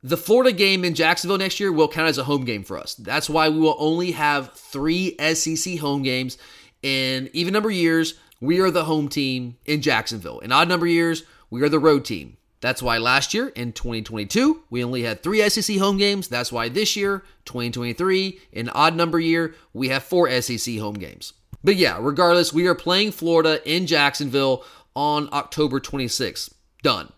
The 0.04 0.16
Florida 0.16 0.52
game 0.52 0.84
in 0.84 0.94
Jacksonville 0.94 1.38
next 1.38 1.58
year 1.58 1.72
will 1.72 1.88
count 1.88 2.08
as 2.08 2.18
a 2.18 2.22
home 2.22 2.44
game 2.44 2.62
for 2.62 2.78
us. 2.78 2.94
That's 2.94 3.28
why 3.28 3.48
we 3.48 3.58
will 3.58 3.74
only 3.76 4.12
have 4.12 4.52
three 4.52 5.16
SEC 5.34 5.80
home 5.80 6.04
games 6.04 6.38
in 6.82 7.30
even 7.32 7.52
number 7.52 7.70
years, 7.70 8.14
we 8.40 8.60
are 8.60 8.70
the 8.70 8.84
home 8.84 9.08
team 9.08 9.56
in 9.64 9.82
Jacksonville. 9.82 10.38
In 10.40 10.52
odd 10.52 10.68
number 10.68 10.86
years, 10.86 11.24
we 11.50 11.62
are 11.62 11.68
the 11.68 11.78
road 11.78 12.04
team. 12.04 12.36
That's 12.60 12.82
why 12.82 12.98
last 12.98 13.34
year 13.34 13.48
in 13.48 13.72
2022, 13.72 14.62
we 14.68 14.82
only 14.82 15.02
had 15.02 15.22
three 15.22 15.48
SEC 15.48 15.76
home 15.78 15.96
games. 15.96 16.28
That's 16.28 16.50
why 16.50 16.68
this 16.68 16.96
year, 16.96 17.22
2023, 17.44 18.40
in 18.52 18.68
odd 18.70 18.96
number 18.96 19.20
year, 19.20 19.54
we 19.72 19.88
have 19.88 20.02
four 20.02 20.28
SEC 20.40 20.78
home 20.78 20.94
games. 20.94 21.34
But 21.62 21.76
yeah, 21.76 21.98
regardless, 22.00 22.52
we 22.52 22.66
are 22.66 22.74
playing 22.74 23.12
Florida 23.12 23.60
in 23.68 23.86
Jacksonville 23.86 24.64
on 24.94 25.28
October 25.32 25.78
26th. 25.78 26.52
Done. 26.82 27.12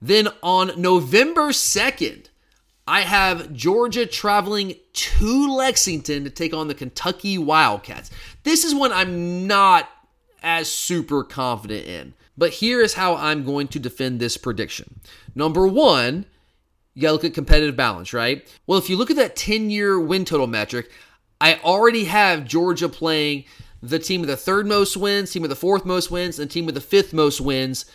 Then 0.00 0.28
on 0.42 0.80
November 0.80 1.48
2nd, 1.48 2.26
I 2.86 3.00
have 3.00 3.52
Georgia 3.52 4.04
traveling 4.04 4.74
to 4.92 5.52
Lexington 5.52 6.24
to 6.24 6.30
take 6.30 6.52
on 6.52 6.68
the 6.68 6.74
Kentucky 6.74 7.38
Wildcats. 7.38 8.10
This 8.44 8.64
is 8.64 8.74
one 8.74 8.92
I'm 8.92 9.46
not 9.46 9.88
as 10.42 10.72
super 10.72 11.24
confident 11.24 11.86
in. 11.86 12.14
But 12.36 12.50
here 12.50 12.80
is 12.80 12.94
how 12.94 13.16
I'm 13.16 13.44
going 13.44 13.68
to 13.68 13.78
defend 13.78 14.20
this 14.20 14.36
prediction. 14.36 15.00
Number 15.34 15.66
one, 15.66 16.26
you 16.94 17.02
gotta 17.02 17.12
look 17.14 17.24
at 17.24 17.34
competitive 17.34 17.76
balance, 17.76 18.12
right? 18.12 18.46
Well, 18.66 18.78
if 18.78 18.90
you 18.90 18.96
look 18.96 19.10
at 19.10 19.16
that 19.16 19.36
10 19.36 19.70
year 19.70 19.98
win 19.98 20.24
total 20.24 20.46
metric, 20.46 20.90
I 21.40 21.56
already 21.64 22.04
have 22.04 22.44
Georgia 22.44 22.88
playing 22.88 23.44
the 23.82 23.98
team 23.98 24.20
with 24.20 24.30
the 24.30 24.36
third 24.36 24.66
most 24.66 24.96
wins, 24.96 25.30
team 25.30 25.42
with 25.42 25.50
the 25.50 25.56
fourth 25.56 25.84
most 25.84 26.10
wins, 26.10 26.38
and 26.38 26.50
team 26.50 26.66
with 26.66 26.74
the 26.74 26.80
fifth 26.80 27.12
most 27.12 27.40
wins 27.40 27.86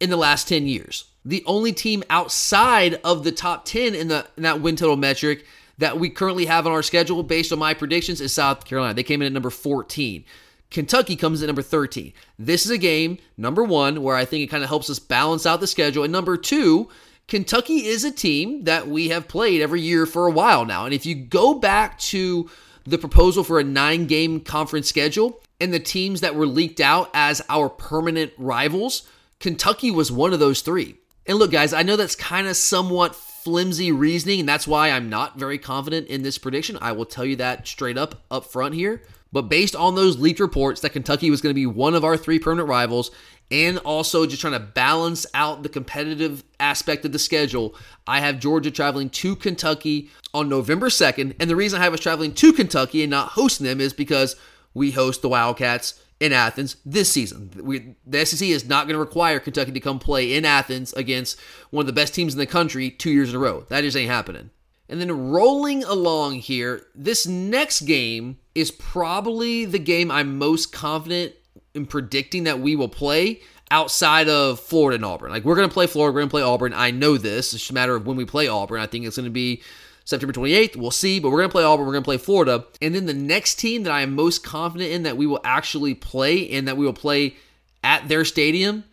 in 0.00 0.10
the 0.10 0.16
last 0.16 0.48
10 0.48 0.66
years. 0.66 1.04
The 1.24 1.42
only 1.46 1.72
team 1.72 2.04
outside 2.10 2.94
of 3.04 3.24
the 3.24 3.32
top 3.32 3.64
10 3.64 3.94
in, 3.94 4.08
the, 4.08 4.26
in 4.36 4.44
that 4.44 4.60
win 4.60 4.76
total 4.76 4.96
metric 4.96 5.44
that 5.78 5.98
we 5.98 6.10
currently 6.10 6.46
have 6.46 6.66
on 6.66 6.72
our 6.72 6.82
schedule 6.82 7.22
based 7.22 7.52
on 7.52 7.58
my 7.58 7.74
predictions 7.74 8.20
is 8.20 8.32
South 8.32 8.64
Carolina. 8.64 8.94
They 8.94 9.02
came 9.02 9.22
in 9.22 9.26
at 9.26 9.32
number 9.32 9.50
14. 9.50 10.24
Kentucky 10.70 11.16
comes 11.16 11.42
at 11.42 11.46
number 11.46 11.62
13. 11.62 12.12
This 12.38 12.66
is 12.66 12.70
a 12.70 12.78
game, 12.78 13.18
number 13.36 13.64
one, 13.64 14.02
where 14.02 14.16
I 14.16 14.24
think 14.24 14.44
it 14.44 14.48
kind 14.48 14.62
of 14.62 14.68
helps 14.68 14.90
us 14.90 14.98
balance 14.98 15.46
out 15.46 15.60
the 15.60 15.66
schedule. 15.66 16.04
And 16.04 16.12
number 16.12 16.36
two, 16.36 16.90
Kentucky 17.26 17.86
is 17.86 18.04
a 18.04 18.10
team 18.10 18.64
that 18.64 18.88
we 18.88 19.08
have 19.08 19.28
played 19.28 19.62
every 19.62 19.80
year 19.80 20.04
for 20.04 20.26
a 20.26 20.30
while 20.30 20.64
now. 20.64 20.84
And 20.84 20.92
if 20.92 21.06
you 21.06 21.14
go 21.14 21.54
back 21.54 21.98
to 22.00 22.50
the 22.84 22.98
proposal 22.98 23.44
for 23.44 23.58
a 23.58 23.64
nine 23.64 24.06
game 24.06 24.40
conference 24.40 24.88
schedule 24.88 25.40
and 25.60 25.72
the 25.72 25.80
teams 25.80 26.20
that 26.20 26.34
were 26.34 26.46
leaked 26.46 26.80
out 26.80 27.10
as 27.14 27.42
our 27.48 27.68
permanent 27.68 28.32
rivals, 28.36 29.08
Kentucky 29.40 29.90
was 29.90 30.10
one 30.10 30.32
of 30.32 30.40
those 30.40 30.60
three. 30.62 30.96
And 31.26 31.38
look, 31.38 31.52
guys, 31.52 31.72
I 31.72 31.82
know 31.82 31.96
that's 31.96 32.16
kind 32.16 32.46
of 32.46 32.56
somewhat 32.56 33.14
flimsy 33.44 33.92
reasoning, 33.92 34.40
and 34.40 34.48
that's 34.48 34.66
why 34.66 34.90
I'm 34.90 35.08
not 35.08 35.38
very 35.38 35.58
confident 35.58 36.08
in 36.08 36.22
this 36.22 36.38
prediction. 36.38 36.78
I 36.80 36.92
will 36.92 37.06
tell 37.06 37.24
you 37.24 37.36
that 37.36 37.66
straight 37.66 37.98
up 37.98 38.22
up 38.30 38.46
front 38.46 38.74
here. 38.74 39.02
But 39.30 39.42
based 39.42 39.76
on 39.76 39.94
those 39.94 40.18
leaked 40.18 40.40
reports 40.40 40.80
that 40.80 40.90
Kentucky 40.90 41.30
was 41.30 41.42
going 41.42 41.50
to 41.50 41.60
be 41.60 41.66
one 41.66 41.94
of 41.94 42.04
our 42.04 42.16
three 42.16 42.38
permanent 42.38 42.68
rivals, 42.68 43.10
and 43.50 43.78
also 43.78 44.26
just 44.26 44.40
trying 44.40 44.54
to 44.54 44.60
balance 44.60 45.26
out 45.34 45.62
the 45.62 45.68
competitive 45.68 46.44
aspect 46.60 47.04
of 47.04 47.12
the 47.12 47.18
schedule, 47.18 47.74
I 48.06 48.20
have 48.20 48.40
Georgia 48.40 48.70
traveling 48.70 49.10
to 49.10 49.36
Kentucky 49.36 50.10
on 50.34 50.48
November 50.48 50.88
2nd. 50.88 51.34
And 51.40 51.50
the 51.50 51.56
reason 51.56 51.80
I 51.80 51.84
have 51.84 51.94
us 51.94 52.00
traveling 52.00 52.34
to 52.34 52.52
Kentucky 52.52 53.02
and 53.02 53.10
not 53.10 53.30
hosting 53.30 53.66
them 53.66 53.80
is 53.80 53.92
because 53.92 54.36
we 54.74 54.90
host 54.90 55.22
the 55.22 55.28
Wildcats 55.30 56.02
in 56.20 56.32
Athens 56.32 56.76
this 56.84 57.10
season. 57.10 57.50
We, 57.62 57.94
the 58.06 58.24
SEC 58.26 58.48
is 58.48 58.68
not 58.68 58.86
going 58.86 58.94
to 58.94 59.00
require 59.00 59.38
Kentucky 59.38 59.72
to 59.72 59.80
come 59.80 59.98
play 59.98 60.34
in 60.34 60.44
Athens 60.44 60.92
against 60.94 61.38
one 61.70 61.82
of 61.82 61.86
the 61.86 61.92
best 61.92 62.14
teams 62.14 62.34
in 62.34 62.38
the 62.38 62.46
country 62.46 62.90
two 62.90 63.10
years 63.10 63.30
in 63.30 63.36
a 63.36 63.38
row. 63.38 63.64
That 63.68 63.82
just 63.82 63.96
ain't 63.96 64.10
happening. 64.10 64.50
And 64.88 65.00
then 65.00 65.30
rolling 65.30 65.84
along 65.84 66.36
here, 66.36 66.86
this 66.94 67.26
next 67.26 67.82
game 67.82 68.38
is 68.54 68.70
probably 68.70 69.64
the 69.64 69.78
game 69.78 70.10
I'm 70.10 70.38
most 70.38 70.72
confident 70.72 71.34
in 71.74 71.86
predicting 71.86 72.44
that 72.44 72.60
we 72.60 72.74
will 72.74 72.88
play 72.88 73.42
outside 73.70 74.28
of 74.28 74.58
Florida 74.58 74.96
and 74.96 75.04
Auburn. 75.04 75.30
Like 75.30 75.44
we're 75.44 75.56
going 75.56 75.68
to 75.68 75.74
play 75.74 75.86
Florida, 75.86 76.14
we're 76.14 76.20
going 76.20 76.30
to 76.30 76.32
play 76.32 76.42
Auburn. 76.42 76.72
I 76.74 76.90
know 76.90 77.18
this. 77.18 77.52
It's 77.52 77.62
just 77.62 77.70
a 77.70 77.74
matter 77.74 77.94
of 77.94 78.06
when 78.06 78.16
we 78.16 78.24
play 78.24 78.48
Auburn. 78.48 78.80
I 78.80 78.86
think 78.86 79.04
it's 79.04 79.16
going 79.16 79.24
to 79.24 79.30
be 79.30 79.62
September 80.08 80.32
28th. 80.32 80.74
We'll 80.74 80.90
see, 80.90 81.20
but 81.20 81.28
we're 81.28 81.36
going 81.36 81.50
to 81.50 81.52
play 81.52 81.64
Auburn, 81.64 81.84
we're 81.84 81.92
going 81.92 82.02
to 82.02 82.08
play 82.08 82.16
Florida. 82.16 82.64
And 82.80 82.94
then 82.94 83.04
the 83.04 83.12
next 83.12 83.56
team 83.56 83.82
that 83.82 83.92
I 83.92 84.00
am 84.00 84.14
most 84.14 84.42
confident 84.42 84.90
in 84.90 85.02
that 85.02 85.18
we 85.18 85.26
will 85.26 85.42
actually 85.44 85.92
play 85.92 86.48
and 86.48 86.66
that 86.66 86.78
we 86.78 86.86
will 86.86 86.94
play 86.94 87.36
at 87.84 88.08
their 88.08 88.24
stadium 88.24 88.84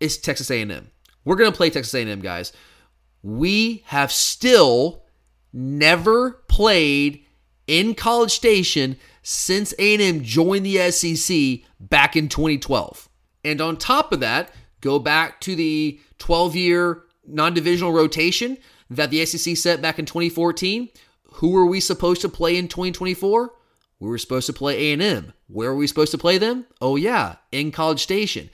is 0.00 0.16
Texas 0.16 0.50
A&M. 0.50 0.90
We're 1.26 1.36
going 1.36 1.52
to 1.52 1.56
play 1.56 1.68
Texas 1.68 1.92
A&M, 1.92 2.20
guys. 2.20 2.54
We 3.22 3.82
have 3.88 4.10
still 4.10 5.02
never 5.52 6.42
played 6.48 7.26
in 7.66 7.94
College 7.94 8.30
Station 8.30 8.96
since 9.22 9.74
A&M 9.78 10.22
joined 10.22 10.64
the 10.64 10.90
SEC 10.90 11.68
back 11.80 12.16
in 12.16 12.30
2012. 12.30 13.10
And 13.44 13.60
on 13.60 13.76
top 13.76 14.10
of 14.10 14.20
that, 14.20 14.50
go 14.80 14.98
back 14.98 15.38
to 15.42 15.54
the 15.54 16.00
12-year 16.18 17.02
non-divisional 17.26 17.92
rotation 17.92 18.56
that 18.96 19.10
the 19.10 19.24
SEC 19.26 19.56
set 19.56 19.82
back 19.82 19.98
in 19.98 20.06
2014. 20.06 20.88
Who 21.34 21.50
were 21.50 21.66
we 21.66 21.80
supposed 21.80 22.20
to 22.22 22.28
play 22.28 22.56
in 22.56 22.68
2024? 22.68 23.54
We 24.00 24.08
were 24.08 24.18
supposed 24.18 24.46
to 24.46 24.52
play 24.52 24.92
A&M. 24.92 25.32
Where 25.46 25.70
are 25.70 25.76
we 25.76 25.86
supposed 25.86 26.12
to 26.12 26.18
play 26.18 26.38
them? 26.38 26.66
Oh 26.80 26.96
yeah, 26.96 27.36
in 27.50 27.70
College 27.70 28.02
Station. 28.02 28.50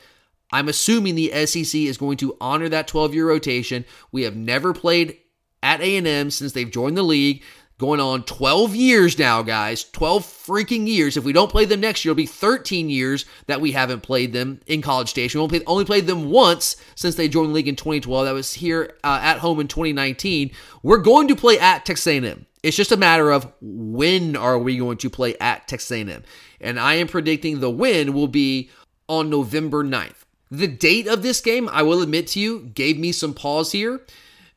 I'm 0.53 0.69
assuming 0.69 1.15
the 1.15 1.47
SEC 1.47 1.75
is 1.81 1.99
going 1.99 2.17
to 2.19 2.37
honor 2.41 2.69
that 2.69 2.89
12-year 2.89 3.29
rotation. 3.29 3.85
We 4.13 4.23
have 4.23 4.37
never 4.37 4.73
played 4.73 5.19
at 5.63 5.81
A&M 5.81 6.31
since 6.31 6.53
they've 6.53 6.71
joined 6.71 6.97
the 6.97 7.03
league 7.03 7.43
going 7.79 8.01
on 8.01 8.25
12 8.25 8.75
years 8.75 9.19
now, 9.19 9.41
guys. 9.43 9.85
12 9.85 10.25
freaking 10.25 10.87
years. 10.87 11.17
If 11.17 11.25
we 11.25 11.33
don't 11.33 11.51
play 11.51 11.65
them 11.65 11.81
next 11.81 12.05
year, 12.05 12.11
it'll 12.11 12.17
be 12.17 12.27
13 12.27 12.91
years 12.91 13.25
that 13.47 13.61
we 13.61 13.73
haven't 13.73 14.03
played 14.03 14.33
them 14.33 14.61
in 14.67 14.83
College 14.83 15.09
Station. 15.09 15.47
We 15.47 15.65
only 15.65 15.85
played 15.85 16.07
them 16.07 16.31
once 16.31 16.77
since 16.97 17.15
they 17.15 17.29
joined 17.29 17.51
the 17.51 17.55
league 17.55 17.69
in 17.69 17.77
2012. 17.77 18.27
That 18.27 18.33
was 18.33 18.55
here 18.55 18.97
uh, 19.05 19.21
at 19.23 19.39
home 19.39 19.61
in 19.61 19.69
2019. 19.69 20.51
We're 20.83 20.99
going 20.99 21.29
to 21.29 21.37
play 21.37 21.59
at 21.59 21.87
Texas 21.87 22.07
A&M. 22.09 22.47
It's 22.65 22.77
just 22.77 22.93
a 22.93 22.97
matter 22.97 23.31
of 23.31 23.53
when 23.61 24.35
are 24.35 24.59
we 24.59 24.77
going 24.77 24.99
to 24.99 25.11
play 25.11 25.37
at 25.39 25.69
Texas 25.69 25.93
A&M. 25.93 26.25
And 26.61 26.81
I 26.81 26.95
am 26.95 27.07
predicting 27.07 27.61
the 27.61 27.71
win 27.71 28.13
will 28.13 28.27
be 28.27 28.71
on 29.09 29.31
November 29.31 29.85
9th. 29.85 30.25
The 30.51 30.67
date 30.67 31.07
of 31.07 31.23
this 31.23 31.41
game, 31.41 31.69
I 31.69 31.83
will 31.83 32.03
admit 32.03 32.27
to 32.29 32.41
you, 32.41 32.61
gave 32.61 32.99
me 32.99 33.13
some 33.13 33.35
pause 33.35 33.71
here 33.71 34.01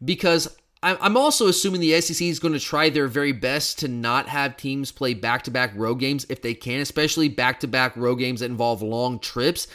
because 0.04 0.58
I'm 0.84 1.16
also 1.16 1.48
assuming 1.48 1.80
the 1.80 2.02
SEC 2.02 2.26
is 2.26 2.40
going 2.40 2.56
to 2.56 2.60
try 2.60 2.90
their 2.90 3.08
very 3.08 3.34
best 3.34 3.78
to 3.80 3.88
not 3.88 4.28
have 4.28 4.58
teams 4.58 4.92
play 4.92 5.14
back 5.14 5.44
to 5.44 5.52
back 5.52 5.74
road 5.76 5.96
games 5.96 6.26
if 6.28 6.42
they 6.42 6.56
can, 6.56 6.80
especially 6.80 7.30
back 7.30 7.60
to 7.60 7.68
back 7.68 7.96
road 7.96 8.16
games 8.16 8.40
that 8.40 8.48
involve 8.48 8.82
long 8.82 9.20
trips. 9.20 9.68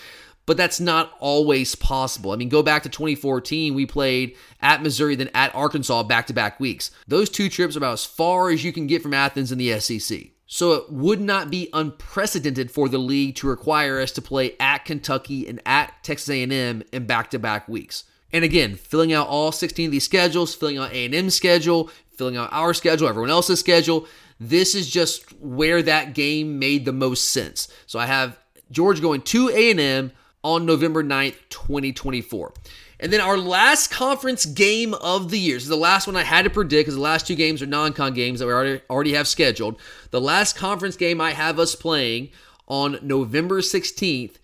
But 0.47 0.57
that's 0.57 0.81
not 0.81 1.13
always 1.21 1.77
possible. 1.77 2.33
I 2.33 2.37
mean, 2.37 2.49
go 2.49 2.63
back 2.63 2.83
to 2.83 2.89
2014, 2.89 3.75
we 3.75 3.87
played 3.87 4.37
at 4.61 4.83
Missouri, 4.83 5.15
then 5.15 5.31
at 5.33 5.55
Arkansas 5.55 6.03
back 6.05 6.27
to 6.27 6.33
back 6.33 6.59
weeks. 6.59 6.91
Those 7.07 7.31
two 7.31 7.49
trips 7.49 7.77
are 7.77 7.79
about 7.79 7.95
as 7.95 8.05
far 8.05 8.51
as 8.51 8.65
you 8.65 8.73
can 8.73 8.89
get 8.89 9.03
from 9.03 9.15
Athens 9.15 9.53
in 9.53 9.59
the 9.59 9.79
SEC. 9.79 10.21
So 10.47 10.73
it 10.73 10.93
would 10.93 11.21
not 11.21 11.51
be 11.51 11.69
unprecedented 11.73 12.71
for 12.71 12.89
the 12.89 12.99
league 12.99 13.37
to 13.37 13.49
require 13.49 14.01
us 14.01 14.13
to 14.13 14.23
play 14.23 14.57
at 14.59 14.85
Kentucky 14.85 15.49
and 15.49 15.61
at 15.67 15.93
Texas 16.03 16.29
A&M 16.31 16.83
in 16.93 17.07
back-to-back 17.07 17.69
weeks. 17.69 18.05
And 18.33 18.45
again, 18.45 18.75
filling 18.75 19.13
out 19.13 19.29
all 19.29 19.53
16 19.53 19.87
of 19.87 19.93
these 19.93 20.05
schedules, 20.05 20.55
filling 20.55 20.79
out 20.79 20.93
A&M's 20.93 21.35
schedule, 21.35 21.91
filling 22.17 22.37
out 22.37 22.53
our 22.53 22.75
schedule, 22.75 23.09
everyone 23.09 23.31
else's 23.31 23.61
schedule. 23.61 24.07
This 24.41 24.75
is 24.75 24.91
just 24.91 25.33
where 25.41 25.83
that 25.83 26.15
game 26.15 26.59
made 26.59 26.85
the 26.85 26.93
most 26.93 27.31
sense. 27.31 27.69
So 27.87 27.99
I 27.99 28.07
have 28.07 28.39
George 28.71 29.01
going 29.01 29.23
to 29.23 29.49
A&M 29.49 30.13
on 30.43 30.67
November 30.67 31.03
9th, 31.03 31.37
2024. 31.49 32.53
And 32.99 33.13
then 33.13 33.21
our 33.21 33.37
last 33.37 33.91
conference 33.91 34.47
game 34.47 34.95
of 34.95 35.31
the 35.31 35.39
year. 35.39 35.57
This 35.57 35.65
is 35.65 35.69
the 35.69 35.77
last 35.77 36.07
one 36.07 36.17
I 36.17 36.23
had 36.23 36.43
to 36.43 36.51
predict 36.51 36.87
because 36.87 36.95
the 36.95 37.01
last 37.01 37.27
two 37.27 37.35
games 37.35 37.61
are 37.61 37.67
non-con 37.67 38.15
games 38.15 38.41
that 38.41 38.47
we 38.47 38.53
already, 38.53 38.81
already 38.89 39.13
have 39.15 39.29
scheduled. 39.29 39.79
The 40.11 40.21
last 40.21 40.57
conference 40.57 40.97
game 40.97 41.21
I 41.21 41.33
have 41.33 41.59
us 41.59 41.75
playing 41.75 42.31
on 42.69 42.99
November 43.03 43.61
16th 43.61 44.37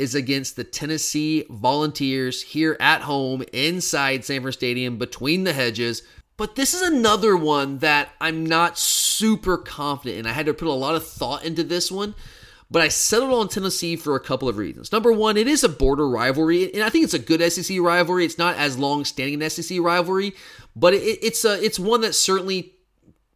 is 0.00 0.14
against 0.14 0.56
the 0.56 0.64
Tennessee 0.64 1.44
Volunteers 1.50 2.40
here 2.40 2.74
at 2.80 3.02
home 3.02 3.44
inside 3.52 4.24
Sanford 4.24 4.54
Stadium 4.54 4.96
between 4.96 5.44
the 5.44 5.52
hedges. 5.52 6.02
But 6.38 6.56
this 6.56 6.72
is 6.72 6.80
another 6.80 7.36
one 7.36 7.78
that 7.78 8.08
I'm 8.18 8.46
not 8.46 8.78
super 8.78 9.58
confident 9.58 10.20
in. 10.20 10.26
I 10.26 10.32
had 10.32 10.46
to 10.46 10.54
put 10.54 10.68
a 10.68 10.72
lot 10.72 10.94
of 10.94 11.06
thought 11.06 11.44
into 11.44 11.62
this 11.62 11.92
one, 11.92 12.14
but 12.70 12.80
I 12.80 12.88
settled 12.88 13.34
on 13.34 13.48
Tennessee 13.48 13.94
for 13.94 14.16
a 14.16 14.20
couple 14.20 14.48
of 14.48 14.56
reasons. 14.56 14.90
Number 14.90 15.12
one, 15.12 15.36
it 15.36 15.46
is 15.46 15.62
a 15.62 15.68
border 15.68 16.08
rivalry, 16.08 16.72
and 16.72 16.82
I 16.82 16.88
think 16.88 17.04
it's 17.04 17.12
a 17.12 17.18
good 17.18 17.42
SEC 17.52 17.78
rivalry. 17.78 18.24
It's 18.24 18.38
not 18.38 18.56
as 18.56 18.78
long 18.78 19.04
standing 19.04 19.42
an 19.42 19.50
SEC 19.50 19.80
rivalry, 19.80 20.32
but 20.74 20.94
it, 20.94 21.18
it's 21.22 21.44
a 21.44 21.62
it's 21.62 21.78
one 21.78 22.00
that 22.00 22.14
certainly 22.14 22.72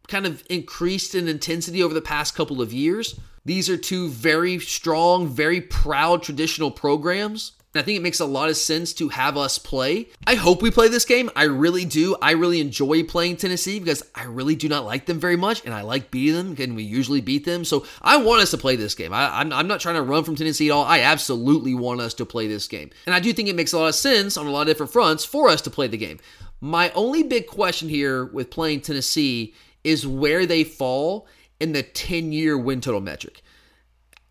kind 0.07 0.25
of 0.25 0.43
increased 0.49 1.15
in 1.15 1.27
intensity 1.27 1.81
over 1.81 1.93
the 1.93 2.01
past 2.01 2.35
couple 2.35 2.61
of 2.61 2.73
years. 2.73 3.19
These 3.45 3.69
are 3.69 3.77
two 3.77 4.09
very 4.09 4.59
strong, 4.59 5.27
very 5.27 5.61
proud 5.61 6.23
traditional 6.23 6.71
programs. 6.71 7.51
I 7.77 7.81
think 7.81 7.97
it 7.97 8.01
makes 8.01 8.19
a 8.19 8.25
lot 8.25 8.49
of 8.49 8.57
sense 8.57 8.93
to 8.93 9.09
have 9.09 9.37
us 9.37 9.57
play. 9.57 10.07
I 10.25 10.35
hope 10.35 10.61
we 10.61 10.71
play 10.71 10.87
this 10.87 11.05
game. 11.05 11.29
I 11.35 11.43
really 11.43 11.83
do. 11.83 12.15
I 12.21 12.31
really 12.31 12.61
enjoy 12.61 13.03
playing 13.03 13.37
Tennessee 13.37 13.79
because 13.79 14.01
I 14.15 14.23
really 14.23 14.55
do 14.55 14.69
not 14.69 14.85
like 14.85 15.05
them 15.05 15.19
very 15.19 15.35
much, 15.35 15.63
and 15.65 15.73
I 15.73 15.81
like 15.81 16.09
beating 16.09 16.35
them, 16.35 16.55
and 16.57 16.75
we 16.75 16.83
usually 16.83 17.21
beat 17.21 17.45
them. 17.45 17.65
So 17.65 17.85
I 18.01 18.17
want 18.17 18.41
us 18.41 18.51
to 18.51 18.57
play 18.57 18.75
this 18.75 18.95
game. 18.95 19.13
I, 19.13 19.41
am 19.41 19.67
not 19.67 19.81
trying 19.81 19.95
to 19.95 20.01
run 20.01 20.23
from 20.23 20.35
Tennessee 20.35 20.69
at 20.69 20.73
all. 20.73 20.85
I 20.85 21.01
absolutely 21.01 21.73
want 21.73 22.01
us 22.01 22.13
to 22.15 22.25
play 22.25 22.47
this 22.47 22.67
game. 22.67 22.91
And 23.05 23.13
I 23.13 23.19
do 23.19 23.33
think 23.33 23.49
it 23.49 23.55
makes 23.55 23.73
a 23.73 23.79
lot 23.79 23.89
of 23.89 23.95
sense 23.95 24.37
on 24.37 24.47
a 24.47 24.51
lot 24.51 24.61
of 24.61 24.67
different 24.67 24.93
fronts 24.93 25.25
for 25.25 25.49
us 25.49 25.61
to 25.61 25.69
play 25.69 25.87
the 25.87 25.97
game. 25.97 26.19
My 26.61 26.91
only 26.91 27.23
big 27.23 27.47
question 27.47 27.89
here 27.89 28.25
with 28.25 28.49
playing 28.49 28.81
Tennessee 28.81 29.53
is 29.85 30.05
where 30.05 30.45
they 30.45 30.63
fall 30.63 31.27
in 31.59 31.71
the 31.71 31.83
10 31.83 32.33
year 32.33 32.57
win 32.57 32.81
total 32.81 32.99
metric. 32.99 33.41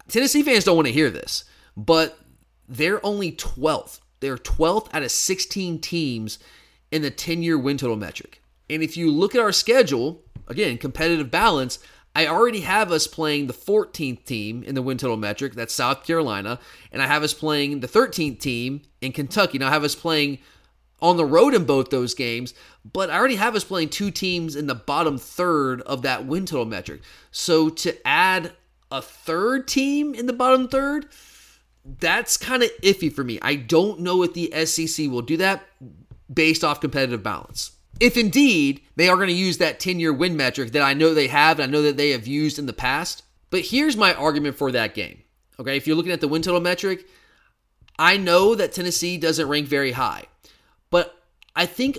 Tennessee 0.08 0.42
fans 0.42 0.64
don't 0.64 0.76
want 0.76 0.88
to 0.88 0.92
hear 0.92 1.08
this, 1.08 1.44
but 1.76 2.18
they're 2.68 3.04
only 3.06 3.32
12th. 3.32 4.00
They're 4.20 4.36
12th 4.36 4.88
out 4.92 5.02
of 5.02 5.10
16 5.10 5.80
teams 5.80 6.38
in 6.90 7.02
the 7.02 7.10
10 7.10 7.42
year 7.42 7.56
win 7.56 7.78
total 7.78 7.96
metric. 7.96 8.42
And 8.68 8.82
if 8.82 8.96
you 8.96 9.10
look 9.10 9.34
at 9.34 9.40
our 9.40 9.52
schedule, 9.52 10.22
again, 10.48 10.76
competitive 10.76 11.30
balance, 11.30 11.78
I 12.16 12.26
already 12.26 12.60
have 12.60 12.92
us 12.92 13.06
playing 13.06 13.46
the 13.46 13.52
14th 13.52 14.24
team 14.24 14.62
in 14.64 14.74
the 14.74 14.82
win 14.82 14.98
total 14.98 15.16
metric, 15.16 15.54
that's 15.54 15.74
South 15.74 16.04
Carolina, 16.04 16.58
and 16.92 17.00
I 17.00 17.06
have 17.06 17.22
us 17.22 17.34
playing 17.34 17.80
the 17.80 17.88
13th 17.88 18.40
team 18.40 18.82
in 19.00 19.12
Kentucky. 19.12 19.58
Now 19.58 19.68
I 19.68 19.70
have 19.70 19.84
us 19.84 19.94
playing 19.94 20.38
on 21.04 21.18
the 21.18 21.24
road 21.24 21.52
in 21.52 21.66
both 21.66 21.90
those 21.90 22.14
games, 22.14 22.54
but 22.90 23.10
I 23.10 23.18
already 23.18 23.36
have 23.36 23.54
us 23.54 23.62
playing 23.62 23.90
two 23.90 24.10
teams 24.10 24.56
in 24.56 24.68
the 24.68 24.74
bottom 24.74 25.18
third 25.18 25.82
of 25.82 26.00
that 26.00 26.24
win 26.24 26.46
total 26.46 26.64
metric. 26.64 27.02
So 27.30 27.68
to 27.68 27.94
add 28.08 28.52
a 28.90 29.02
third 29.02 29.68
team 29.68 30.14
in 30.14 30.24
the 30.24 30.32
bottom 30.32 30.66
third, 30.66 31.06
that's 31.84 32.38
kind 32.38 32.62
of 32.62 32.70
iffy 32.82 33.12
for 33.12 33.22
me. 33.22 33.38
I 33.42 33.54
don't 33.54 34.00
know 34.00 34.22
if 34.22 34.32
the 34.32 34.50
SEC 34.64 35.10
will 35.10 35.20
do 35.20 35.36
that 35.36 35.66
based 36.32 36.64
off 36.64 36.80
competitive 36.80 37.22
balance. 37.22 37.72
If 38.00 38.16
indeed 38.16 38.80
they 38.96 39.10
are 39.10 39.16
going 39.16 39.28
to 39.28 39.34
use 39.34 39.58
that 39.58 39.78
10 39.78 40.00
year 40.00 40.12
win 40.12 40.38
metric 40.38 40.72
that 40.72 40.80
I 40.80 40.94
know 40.94 41.12
they 41.12 41.28
have 41.28 41.60
and 41.60 41.68
I 41.68 41.70
know 41.70 41.82
that 41.82 41.98
they 41.98 42.10
have 42.10 42.26
used 42.26 42.58
in 42.58 42.64
the 42.64 42.72
past. 42.72 43.24
But 43.50 43.66
here's 43.66 43.96
my 43.96 44.14
argument 44.14 44.56
for 44.56 44.72
that 44.72 44.94
game. 44.94 45.22
Okay, 45.60 45.76
if 45.76 45.86
you're 45.86 45.96
looking 45.96 46.12
at 46.12 46.22
the 46.22 46.28
win 46.28 46.40
total 46.40 46.62
metric, 46.62 47.06
I 47.98 48.16
know 48.16 48.54
that 48.54 48.72
Tennessee 48.72 49.18
doesn't 49.18 49.46
rank 49.46 49.68
very 49.68 49.92
high. 49.92 50.24
But 50.94 51.20
I 51.56 51.66
think 51.66 51.98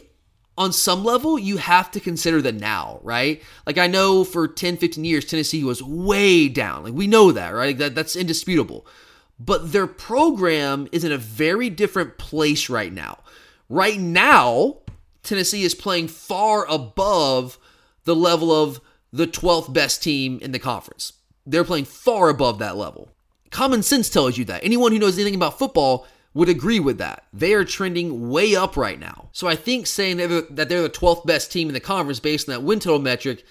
on 0.58 0.72
some 0.72 1.04
level, 1.04 1.38
you 1.38 1.58
have 1.58 1.92
to 1.92 2.00
consider 2.00 2.42
the 2.42 2.54
now, 2.54 3.02
right? 3.04 3.44
Like 3.68 3.78
I 3.78 3.88
know 3.88 4.24
for 4.24 4.48
10, 4.48 4.78
15 4.78 5.04
years, 5.04 5.26
Tennessee 5.26 5.66
was 5.66 5.84
way 5.84 6.48
down. 6.48 6.86
Like 6.86 6.94
we 6.94 7.06
know 7.06 7.34
that, 7.34 7.50
right? 7.50 7.78
That, 7.78 7.94
that's 7.94 8.16
indisputable. 8.16 8.88
But 9.38 9.74
their 9.74 9.86
program 9.86 10.88
is 10.94 11.04
in 11.04 11.12
a 11.12 11.18
very 11.18 11.70
different 11.70 12.18
place 12.18 12.70
right 12.70 12.94
now. 12.94 13.20
Right 13.68 14.00
now, 14.00 14.78
Tennessee 15.24 15.64
is 15.64 15.76
playing 15.76 16.08
far 16.08 16.66
above 16.66 17.60
the 18.06 18.16
level 18.16 18.50
of 18.50 18.80
the 19.12 19.28
12th 19.28 19.74
best 19.74 20.04
team 20.04 20.40
in 20.42 20.54
the 20.54 20.60
conference. 20.60 21.12
They're 21.46 21.66
playing 21.66 21.84
far 21.84 22.30
above 22.30 22.60
that 22.60 22.78
level. 22.78 23.10
Common 23.50 23.84
sense 23.84 24.10
tells 24.10 24.38
you 24.38 24.46
that. 24.46 24.64
Anyone 24.64 24.94
who 24.94 25.00
knows 25.00 25.18
anything 25.18 25.36
about 25.36 25.60
football 25.60 26.08
would 26.36 26.50
agree 26.50 26.80
with 26.80 27.00
that. 27.00 27.24
They 27.34 27.54
are 27.54 27.64
trending 27.64 28.30
way 28.30 28.56
up 28.56 28.78
right 28.78 29.00
now. 29.00 29.30
So 29.32 29.48
I 29.48 29.56
think 29.56 29.88
saying 29.88 30.18
that 30.18 30.48
they're 30.52 30.84
the 30.84 30.90
12th 30.90 31.26
best 31.26 31.52
team 31.52 31.70
in 31.70 31.74
the 31.74 31.80
conference 31.80 32.20
based 32.20 32.48
on 32.48 32.54
that 32.54 32.62
win 32.62 32.80
total 32.80 33.00
metric 33.00 33.44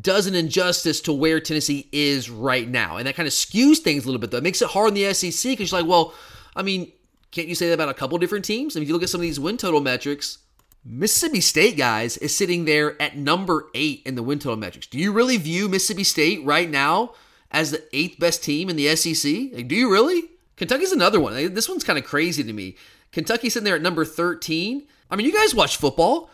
does 0.00 0.26
an 0.26 0.34
injustice 0.34 1.00
to 1.00 1.12
where 1.12 1.40
Tennessee 1.40 1.88
is 1.92 2.30
right 2.30 2.68
now. 2.68 2.96
And 2.96 3.06
that 3.06 3.16
kind 3.16 3.26
of 3.26 3.32
skews 3.32 3.78
things 3.78 4.04
a 4.04 4.06
little 4.06 4.20
bit, 4.20 4.30
though. 4.30 4.38
It 4.38 4.44
makes 4.44 4.62
it 4.62 4.68
hard 4.68 4.88
in 4.88 4.94
the 4.94 5.12
SEC 5.12 5.52
because 5.52 5.72
you're 5.72 5.80
like, 5.80 5.90
well, 5.90 6.14
I 6.54 6.62
mean, 6.62 6.92
can't 7.32 7.48
you 7.48 7.54
say 7.54 7.68
that 7.68 7.74
about 7.74 7.88
a 7.88 7.94
couple 7.94 8.16
different 8.18 8.44
teams? 8.44 8.76
I 8.76 8.78
mean, 8.78 8.84
if 8.84 8.88
you 8.88 8.94
look 8.94 9.02
at 9.02 9.08
some 9.08 9.20
of 9.20 9.22
these 9.22 9.40
win 9.40 9.56
total 9.56 9.80
metrics, 9.80 10.38
Mississippi 10.84 11.40
State, 11.40 11.76
guys, 11.76 12.16
is 12.18 12.36
sitting 12.36 12.66
there 12.66 13.00
at 13.02 13.16
number 13.16 13.66
eight 13.74 14.02
in 14.06 14.14
the 14.14 14.22
win 14.22 14.38
total 14.38 14.56
metrics. 14.56 14.86
Do 14.86 14.98
you 14.98 15.10
really 15.10 15.38
view 15.38 15.68
Mississippi 15.68 16.04
State 16.04 16.44
right 16.44 16.70
now 16.70 17.14
as 17.50 17.72
the 17.72 17.82
eighth 17.92 18.20
best 18.20 18.44
team 18.44 18.70
in 18.70 18.76
the 18.76 18.94
SEC? 18.94 19.32
Like, 19.52 19.66
do 19.66 19.74
you 19.74 19.90
really? 19.90 20.22
Kentucky's 20.58 20.92
another 20.92 21.20
one. 21.20 21.54
This 21.54 21.68
one's 21.68 21.84
kind 21.84 21.98
of 21.98 22.04
crazy 22.04 22.42
to 22.42 22.52
me. 22.52 22.76
Kentucky's 23.12 23.54
sitting 23.54 23.64
there 23.64 23.76
at 23.76 23.82
number 23.82 24.04
13. 24.04 24.86
I 25.10 25.16
mean, 25.16 25.24
you 25.26 25.32
guys 25.32 25.54
watch 25.54 25.76
football. 25.76 26.30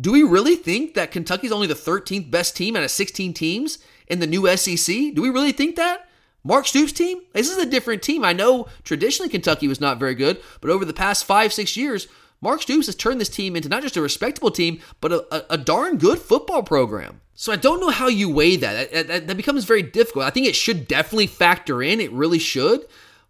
Do 0.00 0.12
we 0.12 0.22
really 0.22 0.56
think 0.56 0.94
that 0.94 1.10
Kentucky's 1.10 1.52
only 1.52 1.66
the 1.66 1.74
13th 1.74 2.30
best 2.30 2.56
team 2.56 2.74
out 2.74 2.82
of 2.82 2.90
16 2.90 3.34
teams 3.34 3.78
in 4.08 4.18
the 4.18 4.26
new 4.26 4.46
SEC? 4.56 5.14
Do 5.14 5.22
we 5.22 5.30
really 5.30 5.52
think 5.52 5.76
that? 5.76 6.08
Mark 6.42 6.66
Stoops' 6.66 6.92
team? 6.92 7.20
This 7.32 7.50
is 7.50 7.58
a 7.58 7.66
different 7.66 8.02
team. 8.02 8.24
I 8.24 8.32
know 8.32 8.68
traditionally 8.84 9.28
Kentucky 9.28 9.68
was 9.68 9.80
not 9.80 9.98
very 9.98 10.14
good, 10.14 10.40
but 10.60 10.70
over 10.70 10.84
the 10.84 10.92
past 10.92 11.24
five, 11.24 11.52
six 11.52 11.76
years, 11.76 12.08
Mark 12.40 12.62
Stoops 12.62 12.86
has 12.86 12.94
turned 12.94 13.20
this 13.20 13.28
team 13.28 13.56
into 13.56 13.68
not 13.68 13.82
just 13.82 13.96
a 13.96 14.02
respectable 14.02 14.50
team, 14.50 14.80
but 15.00 15.12
a, 15.12 15.34
a, 15.34 15.54
a 15.54 15.58
darn 15.58 15.98
good 15.98 16.18
football 16.18 16.62
program. 16.62 17.20
So 17.34 17.52
I 17.52 17.56
don't 17.56 17.80
know 17.80 17.90
how 17.90 18.08
you 18.08 18.30
weigh 18.30 18.56
that. 18.56 18.92
That, 18.92 19.08
that. 19.08 19.26
that 19.26 19.36
becomes 19.36 19.64
very 19.64 19.82
difficult. 19.82 20.24
I 20.24 20.30
think 20.30 20.46
it 20.46 20.54
should 20.54 20.86
definitely 20.86 21.26
factor 21.26 21.82
in. 21.82 22.00
It 22.00 22.12
really 22.12 22.38
should 22.38 22.86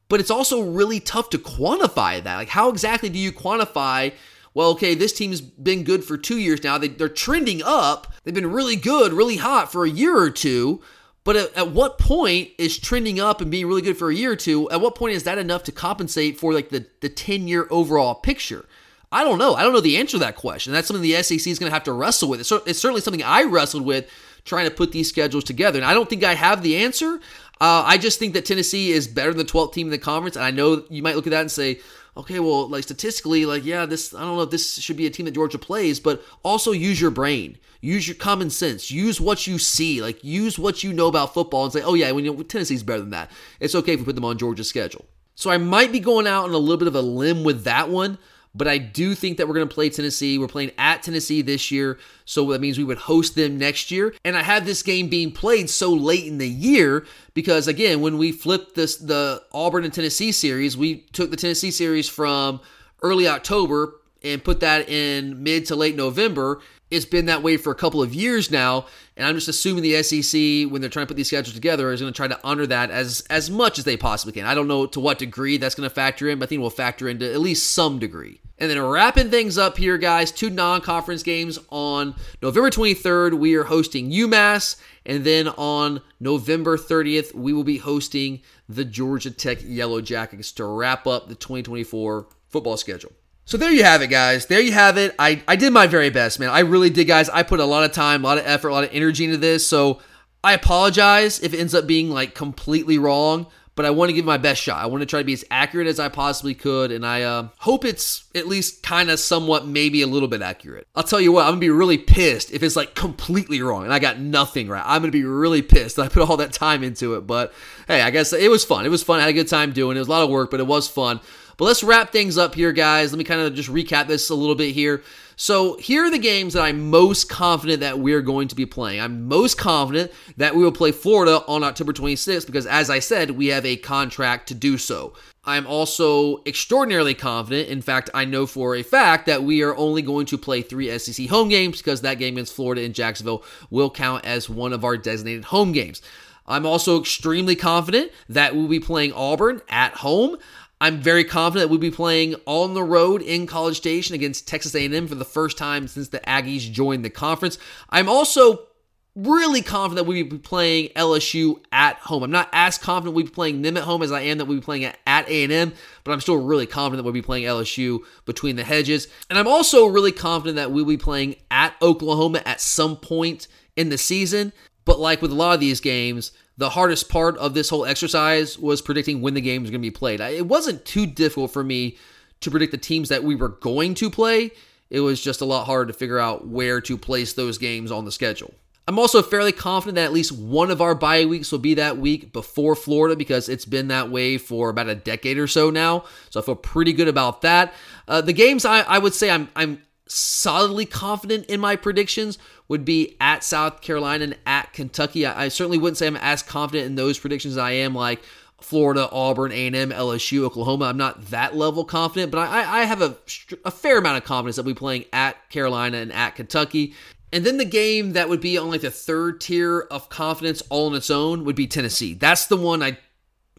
but 0.09 0.21
it's 0.21 0.31
also 0.31 0.61
really 0.63 1.01
tough 1.01 1.31
to 1.31 1.39
quantify 1.39 2.23
that. 2.23 2.37
Like, 2.37 2.49
how 2.49 2.69
exactly 2.71 3.09
do 3.09 3.19
you 3.19 3.33
quantify? 3.33 4.13
Well, 4.55 4.71
okay, 4.71 4.95
this 4.95 5.13
team's 5.13 5.41
been 5.41 5.85
good 5.85 6.05
for 6.05 6.17
two 6.17 6.39
years 6.39 6.63
now. 6.63 6.79
They, 6.79 6.95
are 7.05 7.09
trending 7.09 7.63
up. 7.65 8.13
They've 8.25 8.35
been 8.35 8.53
really 8.53 8.77
good, 8.77 9.13
really 9.13 9.37
hot 9.37 9.71
for 9.71 9.85
a 9.85 9.91
year 9.91 10.17
or 10.17 10.31
two. 10.31 10.83
But 11.25 11.37
at, 11.37 11.57
at, 11.57 11.71
what 11.73 11.99
point 11.99 12.51
is 12.57 12.79
trending 12.79 13.19
up 13.19 13.41
and 13.41 13.51
being 13.51 13.67
really 13.67 13.83
good 13.83 13.99
for 13.99 14.11
a 14.11 14.15
year 14.15 14.33
or 14.33 14.37
two? 14.37 14.71
At 14.71 14.81
what 14.81 14.95
point 14.95 15.15
is 15.15 15.25
that 15.25 15.39
enough 15.39 15.65
to 15.65 15.73
compensate 15.73 16.39
for 16.39 16.53
like 16.53 16.69
the 16.69 16.87
the 17.01 17.09
ten 17.09 17.49
year 17.49 17.67
overall 17.69 18.15
picture? 18.15 18.65
I 19.11 19.25
don't 19.25 19.39
know. 19.39 19.55
I 19.55 19.63
don't 19.63 19.73
know 19.73 19.81
the 19.81 19.97
answer 19.97 20.13
to 20.13 20.19
that 20.19 20.37
question. 20.37 20.73
That's 20.73 20.87
something 20.87 21.03
the 21.03 21.23
SEC 21.23 21.47
is 21.47 21.59
going 21.59 21.71
to 21.71 21.75
have 21.75 21.85
to 21.85 21.93
wrestle 21.93 22.29
with. 22.29 22.41
It's, 22.41 22.53
it's 22.53 22.79
certainly 22.79 23.01
something 23.01 23.23
I 23.23 23.43
wrestled 23.43 23.85
with 23.85 24.09
trying 24.45 24.69
to 24.69 24.75
put 24.75 24.93
these 24.93 25.09
schedules 25.09 25.45
together. 25.45 25.79
And 25.79 25.87
I 25.87 25.95
don't 25.95 26.09
think 26.09 26.25
I 26.25 26.35
have 26.35 26.63
the 26.63 26.77
answer. 26.77 27.21
Uh, 27.59 27.85
I 27.87 27.97
just 27.97 28.19
think 28.19 28.35
that 28.35 28.45
Tennessee 28.45 28.93
is 28.93 29.09
better 29.09 29.33
than 29.33 29.47
the 29.47 29.53
12th 29.53 29.73
team 29.73 29.87
in 29.87 29.91
the 29.91 29.99
conference, 29.99 30.37
and 30.37 30.45
I 30.45 30.51
know 30.51 30.85
you 30.91 31.03
might 31.03 31.17
look 31.17 31.27
at 31.27 31.31
that 31.31 31.41
and 31.41 31.51
say, 31.51 31.81
okay, 32.17 32.39
well, 32.39 32.69
like 32.69 32.83
statistically, 32.83 33.47
like 33.47 33.65
yeah, 33.65 33.87
this 33.87 34.15
I 34.15 34.21
don't 34.21 34.37
know 34.37 34.43
if 34.43 34.51
this 34.51 34.79
should 34.79 34.97
be 34.97 35.07
a 35.07 35.11
team 35.11 35.27
that 35.27 35.33
Georgia 35.33 35.59
plays, 35.59 35.99
but 36.01 36.23
also 36.43 36.73
use 36.73 37.01
your 37.01 37.11
brain, 37.11 37.59
use 37.81 38.07
your 38.07 38.17
common 38.17 38.51
sense, 38.51 38.91
use 38.91 39.21
what 39.21 39.47
you 39.47 39.59
see, 39.59 40.03
like 40.03 40.23
use 40.23 40.59
what 40.59 40.83
you 40.83 40.93
know 40.93 41.09
about 41.09 41.35
football, 41.35 41.65
and 41.65 41.73
say, 41.73 41.83
oh 41.83 41.95
yeah, 41.95 42.11
when 42.13 42.25
you 42.25 42.45
Tennessee's 42.45 42.83
better 42.83 43.01
than 43.01 43.11
that. 43.11 43.31
It's 43.61 43.75
okay 43.75 43.93
if 43.93 44.01
we 44.01 44.07
put 44.07 44.15
them 44.15 44.25
on 44.25 44.39
Georgia's 44.39 44.69
schedule. 44.69 45.07
So 45.35 45.51
I 45.51 45.59
might 45.59 45.93
be 45.93 46.01
going 46.01 46.27
out 46.27 46.45
on 46.45 46.55
a 46.55 46.59
little 46.59 46.79
bit 46.79 46.89
of 46.89 46.95
a 46.95 47.03
limb 47.03 47.45
with 47.45 47.65
that 47.65 47.91
one. 47.91 48.19
But 48.57 48.69
I 48.69 48.79
do 48.79 49.15
think 49.15 49.37
that 49.37 49.47
we're 49.47 49.55
going 49.55 49.69
to 49.69 49.75
play 49.75 49.91
Tennessee. 49.91 50.39
We're 50.39 50.49
playing 50.49 50.71
at 50.79 51.03
Tennessee 51.03 51.43
this 51.43 51.71
year. 51.71 51.99
So 52.25 52.51
that 52.53 52.61
means 52.61 52.79
we 52.79 52.85
would 52.85 52.99
host 52.99 53.35
them 53.35 53.59
next 53.59 53.91
year. 53.91 54.15
And 54.25 54.37
I 54.37 54.43
have 54.43 54.65
this 54.65 54.83
game 54.83 55.09
being 55.09 55.31
played 55.31 55.69
so 55.69 55.93
late 55.93 56.27
in 56.27 56.39
the 56.39 56.49
year 56.49 57.05
because, 57.35 57.69
again, 57.69 58.01
when 58.01 58.17
we 58.17 58.33
flipped 58.33 58.75
this, 58.75 58.97
the 58.97 59.43
Auburn 59.53 59.85
and 59.85 59.93
Tennessee 59.93 60.33
series, 60.33 60.77
we 60.77 61.01
took 61.13 61.31
the 61.31 61.37
Tennessee 61.37 61.71
series 61.71 62.09
from 62.09 62.61
early 63.03 63.29
October 63.29 64.01
and 64.27 64.43
put 64.45 64.61
that 64.61 64.89
in 64.89 65.43
mid 65.43 65.67
to 65.67 65.77
late 65.77 65.97
November. 65.97 66.61
It's 66.91 67.05
been 67.05 67.27
that 67.27 67.43
way 67.43 67.57
for 67.57 67.73
a 67.73 67.75
couple 67.75 68.01
of 68.01 68.15
years 68.15 68.49
now, 68.51 68.87
and 69.17 69.27
I'm 69.27 69.35
just 69.35 69.49
assuming 69.49 69.83
the 69.83 70.01
SEC, 70.05 70.71
when 70.71 70.81
they're 70.81 70.91
trying 70.91 71.07
to 71.07 71.09
put 71.09 71.17
these 71.17 71.27
schedules 71.27 71.55
together, 71.55 71.91
is 71.91 72.01
going 72.01 72.13
to 72.13 72.17
try 72.17 72.29
to 72.29 72.39
honor 72.45 72.67
that 72.67 72.91
as 72.91 73.25
as 73.29 73.51
much 73.51 73.79
as 73.79 73.85
they 73.85 73.97
possibly 73.97 74.33
can. 74.33 74.47
I 74.47 74.55
don't 74.55 74.69
know 74.69 74.87
to 74.87 75.01
what 75.01 75.19
degree 75.19 75.57
that's 75.57 75.75
going 75.75 75.89
to 75.89 75.95
factor 75.95 76.29
in, 76.29 76.39
but 76.39 76.47
I 76.47 76.49
think 76.49 76.61
it 76.61 76.63
will 76.63 76.71
factor 76.71 77.09
into 77.09 77.31
at 77.33 77.41
least 77.41 77.73
some 77.73 77.99
degree. 77.99 78.41
And 78.59 78.71
then 78.71 78.81
wrapping 78.83 79.31
things 79.31 79.59
up 79.59 79.77
here, 79.77 79.99
guys, 79.99 80.33
two 80.33 80.49
non 80.49 80.81
conference 80.81 81.23
games 81.23 81.59
on 81.71 82.15
November 82.41 82.71
23rd. 82.71 83.35
We 83.35 83.55
are 83.55 83.65
hosting 83.65 84.11
UMass. 84.11 84.77
And 85.05 85.25
then 85.25 85.49
on 85.49 86.01
November 86.19 86.77
30th, 86.79 87.35
we 87.35 87.53
will 87.53 87.65
be 87.65 87.79
hosting 87.79 88.41
the 88.69 88.85
Georgia 88.85 89.31
Tech 89.31 89.59
Yellow 89.63 90.01
Jackets 90.01 90.53
to 90.53 90.65
wrap 90.65 91.07
up 91.07 91.29
the 91.29 91.35
2024 91.35 92.27
football 92.49 92.77
schedule. 92.77 93.13
So 93.47 93.57
there 93.57 93.71
you 93.71 93.85
have 93.85 94.03
it, 94.03 94.09
guys. 94.09 94.47
There 94.47 94.61
you 94.61 94.73
have 94.73 94.99
it. 94.99 95.15
I, 95.21 95.41
I 95.47 95.55
did 95.55 95.73
my 95.73 95.87
very 95.87 96.11
best, 96.11 96.41
man. 96.41 96.49
I 96.49 96.61
really 96.61 96.91
did, 96.91 97.05
guys. 97.05 97.29
I 97.29 97.45
put 97.45 97.61
a 97.61 97.65
lot 97.65 97.85
of 97.85 97.93
time, 97.93 98.25
a 98.25 98.27
lot 98.27 98.39
of 98.39 98.47
effort, 98.47 98.69
a 98.69 98.73
lot 98.73 98.83
of 98.83 98.91
energy 98.93 99.25
into 99.25 99.37
this. 99.37 99.65
So 99.65 100.01
I 100.43 100.53
apologize 100.53 101.39
if 101.39 101.55
it 101.55 101.61
ends 101.61 101.73
up 101.73 101.87
being 101.87 102.11
like 102.11 102.35
completely 102.35 102.99
wrong 102.99 103.47
but 103.77 103.85
I 103.85 103.91
want 103.91 104.09
to 104.09 104.15
give 104.15 104.25
my 104.25 104.39
best 104.39 104.63
shot. 104.63 104.83
I 104.83 104.87
want 104.87 105.03
to 105.03 105.07
try 105.07 105.21
to 105.21 105.25
be 105.25 105.35
as 105.35 105.45
accurate 105.51 105.87
as 105.87 106.01
I 106.01 106.09
possibly 106.09 106.55
could, 106.55 106.91
and 106.91 107.07
I 107.07 107.23
uh, 107.23 107.49
hope 107.59 107.85
it's 107.85 108.25
at 108.35 108.49
least 108.49 108.83
kind 108.83 109.11
of 109.11 109.21
somewhat, 109.21 109.67
maybe 109.67 110.01
a 110.01 110.07
little 110.07 110.29
bit 110.29 110.41
accurate. 110.41 110.89
I'll 110.97 111.03
tell 111.03 111.21
you 111.21 111.31
what, 111.31 111.45
I'm 111.45 111.53
gonna 111.53 111.61
be 111.61 111.71
really 111.71 111.99
pissed 111.99 112.51
if 112.53 112.63
it's 112.63 112.75
like 112.75 112.95
completely 112.95 113.61
wrong 113.61 113.85
and 113.85 113.93
I 113.93 113.99
got 113.99 114.19
nothing 114.19 114.69
right. 114.69 114.83
I'm 114.85 115.03
gonna 115.03 115.13
be 115.13 115.25
really 115.25 115.61
pissed 115.61 115.97
that 115.97 116.03
I 116.03 116.09
put 116.09 116.29
all 116.29 116.39
that 116.39 116.55
time 116.55 116.83
into 116.83 117.15
it. 117.17 117.27
But 117.27 117.53
hey, 117.87 118.01
I 118.01 118.11
guess 118.11 118.33
it 118.33 118.51
was 118.51 118.65
fun. 118.65 118.87
It 118.87 118.89
was 118.89 119.03
fun. 119.03 119.19
I 119.19 119.23
had 119.23 119.31
a 119.31 119.35
good 119.35 119.49
time 119.49 119.73
doing 119.73 119.97
it. 119.97 119.99
It 119.99 120.01
was 120.01 120.09
a 120.09 120.13
lot 120.13 120.25
of 120.25 120.31
work, 120.31 120.51
but 120.51 120.59
it 120.59 120.67
was 120.67 120.89
fun. 120.89 121.21
But 121.57 121.65
let's 121.67 121.83
wrap 121.83 122.13
things 122.13 122.37
up 122.37 122.55
here, 122.55 122.73
guys. 122.73 123.13
Let 123.13 123.19
me 123.19 123.25
kind 123.25 123.41
of 123.41 123.55
just 123.55 123.71
recap 123.71 124.09
this 124.09 124.29
a 124.29 124.35
little 124.35 124.55
bit 124.55 124.75
here. 124.75 125.03
So 125.37 125.77
here 125.77 126.05
are 126.05 126.11
the 126.11 126.19
games 126.19 126.55
that 126.55 126.63
I'm 126.63 126.89
most 126.89 127.29
confident 127.29 127.81
that 127.81 127.99
we're 127.99 128.23
going 128.23 128.49
to 128.49 128.55
be 128.55 128.65
playing. 128.67 129.01
I'm 129.01 129.29
most 129.29 129.59
confident 129.59 130.11
that 130.39 130.55
we 130.55 130.63
will 130.65 130.73
play 130.73 130.93
Florida 130.93 131.43
on 131.47 131.63
October 131.63 131.93
26th 131.93 132.47
because, 132.47 132.67
as 132.67 132.89
I 132.89 133.01
said, 133.01 133.33
we 133.33 133.49
have 133.49 133.67
a 133.67 133.77
contract 133.77 134.49
to 134.49 134.55
do 134.55 134.79
so. 134.79 135.13
I'm 135.45 135.67
also 135.67 136.43
extraordinarily 136.45 137.15
confident. 137.15 137.69
In 137.69 137.81
fact, 137.83 138.11
I 138.13 138.25
know 138.25 138.47
for 138.47 138.75
a 138.75 138.83
fact 138.83 139.27
that 139.27 139.43
we 139.43 139.63
are 139.63 139.77
only 139.77 140.03
going 140.03 140.27
to 140.27 140.39
play 140.39 140.63
three 140.63 140.99
SEC 140.99 141.29
home 141.29 141.49
games 141.49 141.79
because 141.79 142.01
that 142.01 142.19
game 142.19 142.35
against 142.35 142.55
Florida 142.55 142.83
in 142.83 142.93
Jacksonville 142.93 143.45
will 143.71 143.91
count 143.91 144.25
as 144.25 144.51
one 144.51 144.73
of 144.73 144.85
our 144.85 144.97
designated 144.97 145.45
home 145.47 145.73
games. 145.73 146.03
I'm 146.47 146.67
also 146.67 147.01
extremely 147.01 147.57
confident 147.57 148.13
that 148.29 148.55
we'll 148.55 148.69
be 148.69 148.81
playing 148.81 149.13
Auburn 149.13 149.61
at 149.69 149.95
home. 149.95 150.37
I'm 150.81 151.01
very 151.01 151.25
confident 151.25 151.65
that 151.65 151.71
we'll 151.71 151.79
be 151.79 151.91
playing 151.91 152.37
on 152.45 152.75
the 152.75 152.83
road 152.83 153.23
in 153.23 153.47
College 153.47 153.77
Station 153.77 154.15
against 154.15 154.47
Texas 154.47 154.75
A&M 154.75 155.09
for 155.09 155.15
the 155.15 155.25
first 155.25 155.57
time 155.57 155.89
since 155.89 156.09
the 156.09 156.21
Aggies 156.21 156.71
joined 156.71 157.05
the 157.05 157.11
conference. 157.11 157.59
I'm 157.89 158.09
also 158.09 158.67
really 159.15 159.63
confident 159.63 159.97
that 159.97 160.05
we'll 160.05 160.29
be 160.29 160.39
playing 160.39 160.91
LSU 160.91 161.59
at 161.73 161.97
home. 161.97 162.23
I'm 162.23 162.31
not 162.31 162.51
as 162.53 162.77
confident 162.77 163.17
we'll 163.17 163.25
be 163.25 163.31
playing 163.31 163.63
them 163.63 163.79
at 163.79 163.85
home 163.85 164.03
as 164.03 164.13
I 164.13 164.21
am 164.21 164.37
that 164.37 164.45
we'll 164.45 164.59
be 164.59 164.65
playing 164.65 164.85
at, 164.85 165.29
A&M, 165.29 165.73
but 166.05 166.13
I'm 166.13 166.21
still 166.21 166.37
really 166.37 166.67
confident 166.67 166.99
that 166.99 167.05
we'll 167.05 167.15
be 167.15 167.23
playing 167.23 167.45
LSU 167.45 168.01
between 168.27 168.57
the 168.57 168.65
hedges. 168.65 169.09
And 169.31 169.39
I'm 169.39 169.49
also 169.49 169.87
really 169.87 170.13
confident 170.13 170.57
that 170.57 170.71
we'll 170.71 170.85
be 170.85 170.99
playing 170.99 171.37
at 171.51 171.75
Oklahoma 171.81 172.43
at 172.45 172.61
some 172.61 172.97
point 172.97 173.49
in 173.75 173.89
the 173.89 173.97
season. 173.97 174.53
But 174.85 175.01
like 175.01 175.23
with 175.23 175.33
a 175.33 175.35
lot 175.35 175.55
of 175.55 175.61
these 175.61 175.81
games, 175.81 176.33
the 176.59 176.71
hardest 176.71 177.09
part 177.09 177.37
of 177.39 177.55
this 177.55 177.69
whole 177.69 177.85
exercise 177.85 178.59
was 178.59 178.81
predicting 178.81 179.21
when 179.21 179.35
the 179.35 179.41
game 179.41 179.63
was 179.63 179.71
going 179.71 179.81
to 179.81 179.87
be 179.87 179.91
played. 179.91 180.21
It 180.21 180.47
wasn't 180.47 180.85
too 180.85 181.07
difficult 181.07 181.53
for 181.53 181.63
me 181.63 181.99
to 182.41 182.51
predict 182.51 182.73
the 182.73 182.79
teams 182.79 183.09
that 183.09 183.25
we 183.25 183.35
were 183.35 183.49
going 183.49 183.95
to 183.95 184.11
play. 184.11 184.51
It 184.89 185.01
was 185.01 185.21
just 185.21 185.41
a 185.41 185.45
lot 185.45 185.67
harder 185.67 185.93
to 185.93 185.99
figure 185.99 186.19
out 186.19 186.47
where 186.47 186.81
to 186.83 186.97
place 186.97 187.33
those 187.33 187.59
games 187.59 187.91
on 187.91 188.05
the 188.05 188.13
schedule. 188.13 188.55
I'm 188.89 189.01
also 189.01 189.21
fairly 189.21 189.51
confident 189.51 189.97
that 189.97 190.05
at 190.05 190.13
least 190.13 190.31
one 190.31 190.71
of 190.71 190.81
our 190.81 190.95
bye 190.95 191.25
weeks 191.25 191.51
will 191.51 191.59
be 191.59 191.75
that 191.75 191.99
week 191.99 192.33
before 192.33 192.77
Florida 192.77 193.17
because 193.17 193.49
it's 193.49 193.65
been 193.65 193.89
that 193.89 194.11
way 194.11 194.39
for 194.39 194.71
about 194.71 194.89
a 194.89 194.95
decade 194.95 195.39
or 195.39 195.49
so 195.49 195.71
now. 195.71 196.05
So 196.31 196.41
I 196.41 196.45
feel 196.45 196.55
pretty 196.55 196.93
good 196.93 197.09
about 197.09 197.43
that. 197.43 197.75
Uh, 198.07 198.21
the 198.21 198.33
games 198.33 198.65
I, 198.65 198.83
I 198.83 198.99
would 198.99 199.13
say 199.13 199.29
I'm 199.29 199.49
I'm 199.57 199.83
solidly 200.07 200.87
confident 200.87 201.47
in 201.47 201.59
my 201.59 201.75
predictions 201.75 202.39
would 202.69 202.85
be 202.85 203.17
at 203.21 203.45
South 203.45 203.81
Carolina 203.81 204.25
and 204.25 204.37
at 204.45 204.73
Kentucky. 204.73 205.25
I, 205.25 205.45
I, 205.45 205.49
certainly 205.49 205.79
wouldn't 205.79 205.99
say 205.99 206.07
I'm 206.07 206.17
as 206.17 206.43
confident 206.43 206.87
in 206.87 206.95
those 206.97 207.19
predictions 207.19 207.55
as 207.55 207.59
I 207.59 207.73
am 207.73 207.95
like 207.95 208.23
Florida, 208.61 209.09
Auburn, 209.13 209.53
A&M, 209.53 209.91
LSU, 209.91 210.43
Oklahoma. 210.43 210.87
I'm 210.87 210.97
not 210.97 211.27
that 211.27 211.55
level 211.55 211.85
confident, 211.85 212.33
but 212.33 212.39
I, 212.39 212.81
I 212.81 212.85
have 212.85 213.03
a, 213.03 213.17
a 213.65 213.71
fair 213.71 213.99
amount 213.99 214.19
of 214.19 214.25
confidence 214.25 214.57
that 214.57 214.65
we'll 214.65 214.75
be 214.75 214.79
playing 214.79 215.05
at 215.13 215.49
Carolina 215.51 215.99
and 215.99 216.13
at 216.13 216.35
Kentucky. 216.35 216.95
And 217.33 217.45
then 217.45 217.59
the 217.59 217.65
game 217.65 218.13
that 218.13 218.29
would 218.29 218.41
be 218.41 218.57
on 218.57 218.71
like 218.71 218.81
the 218.81 218.91
third 218.91 219.41
tier 219.41 219.81
of 219.91 220.09
confidence 220.09 220.63
all 220.71 220.87
on 220.87 220.95
its 220.95 221.11
own 221.11 221.45
would 221.45 221.57
be 221.57 221.67
Tennessee. 221.67 222.15
That's 222.15 222.47
the 222.47 222.57
one 222.57 222.83
I'm 222.83 222.97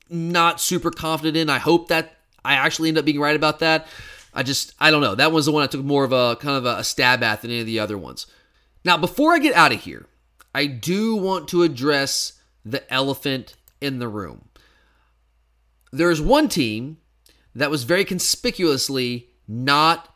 not 0.10 0.60
super 0.60 0.92
confident 0.92 1.38
in. 1.38 1.50
I 1.50 1.60
hope 1.60 1.90
that 1.90 2.16
I 2.44 2.54
actually 2.54 2.90
end 2.90 2.98
up 2.98 3.06
being 3.06 3.20
right 3.20 3.36
about 3.36 3.60
that. 3.60 3.88
I 4.34 4.44
just 4.44 4.74
I 4.80 4.92
don't 4.92 5.02
know. 5.02 5.16
That 5.16 5.32
was 5.32 5.46
the 5.46 5.52
one 5.52 5.64
I 5.64 5.68
took 5.68 5.84
more 5.84 6.04
of 6.04 6.12
a 6.12 6.38
kind 6.38 6.58
of 6.58 6.66
a 6.66 6.84
stab 6.84 7.24
at 7.24 7.42
than 7.42 7.52
any 7.52 7.60
of 7.60 7.66
the 7.66 7.80
other 7.80 7.98
ones. 7.98 8.26
Now, 8.84 8.98
before 8.98 9.34
I 9.34 9.40
get 9.40 9.56
out 9.56 9.74
of 9.74 9.82
here, 9.82 10.06
I 10.54 10.66
do 10.66 11.16
want 11.16 11.48
to 11.50 11.64
address 11.64 12.34
the 12.66 12.92
elephant 12.94 13.56
in 13.82 14.00
the 14.00 14.08
room. 14.08 14.50
There's 15.92 16.22
one 16.22 16.50
team 16.50 16.98
that 17.56 17.72
was 17.72 17.84
very 17.84 18.06
conspicuously 18.06 19.30
not 19.48 20.14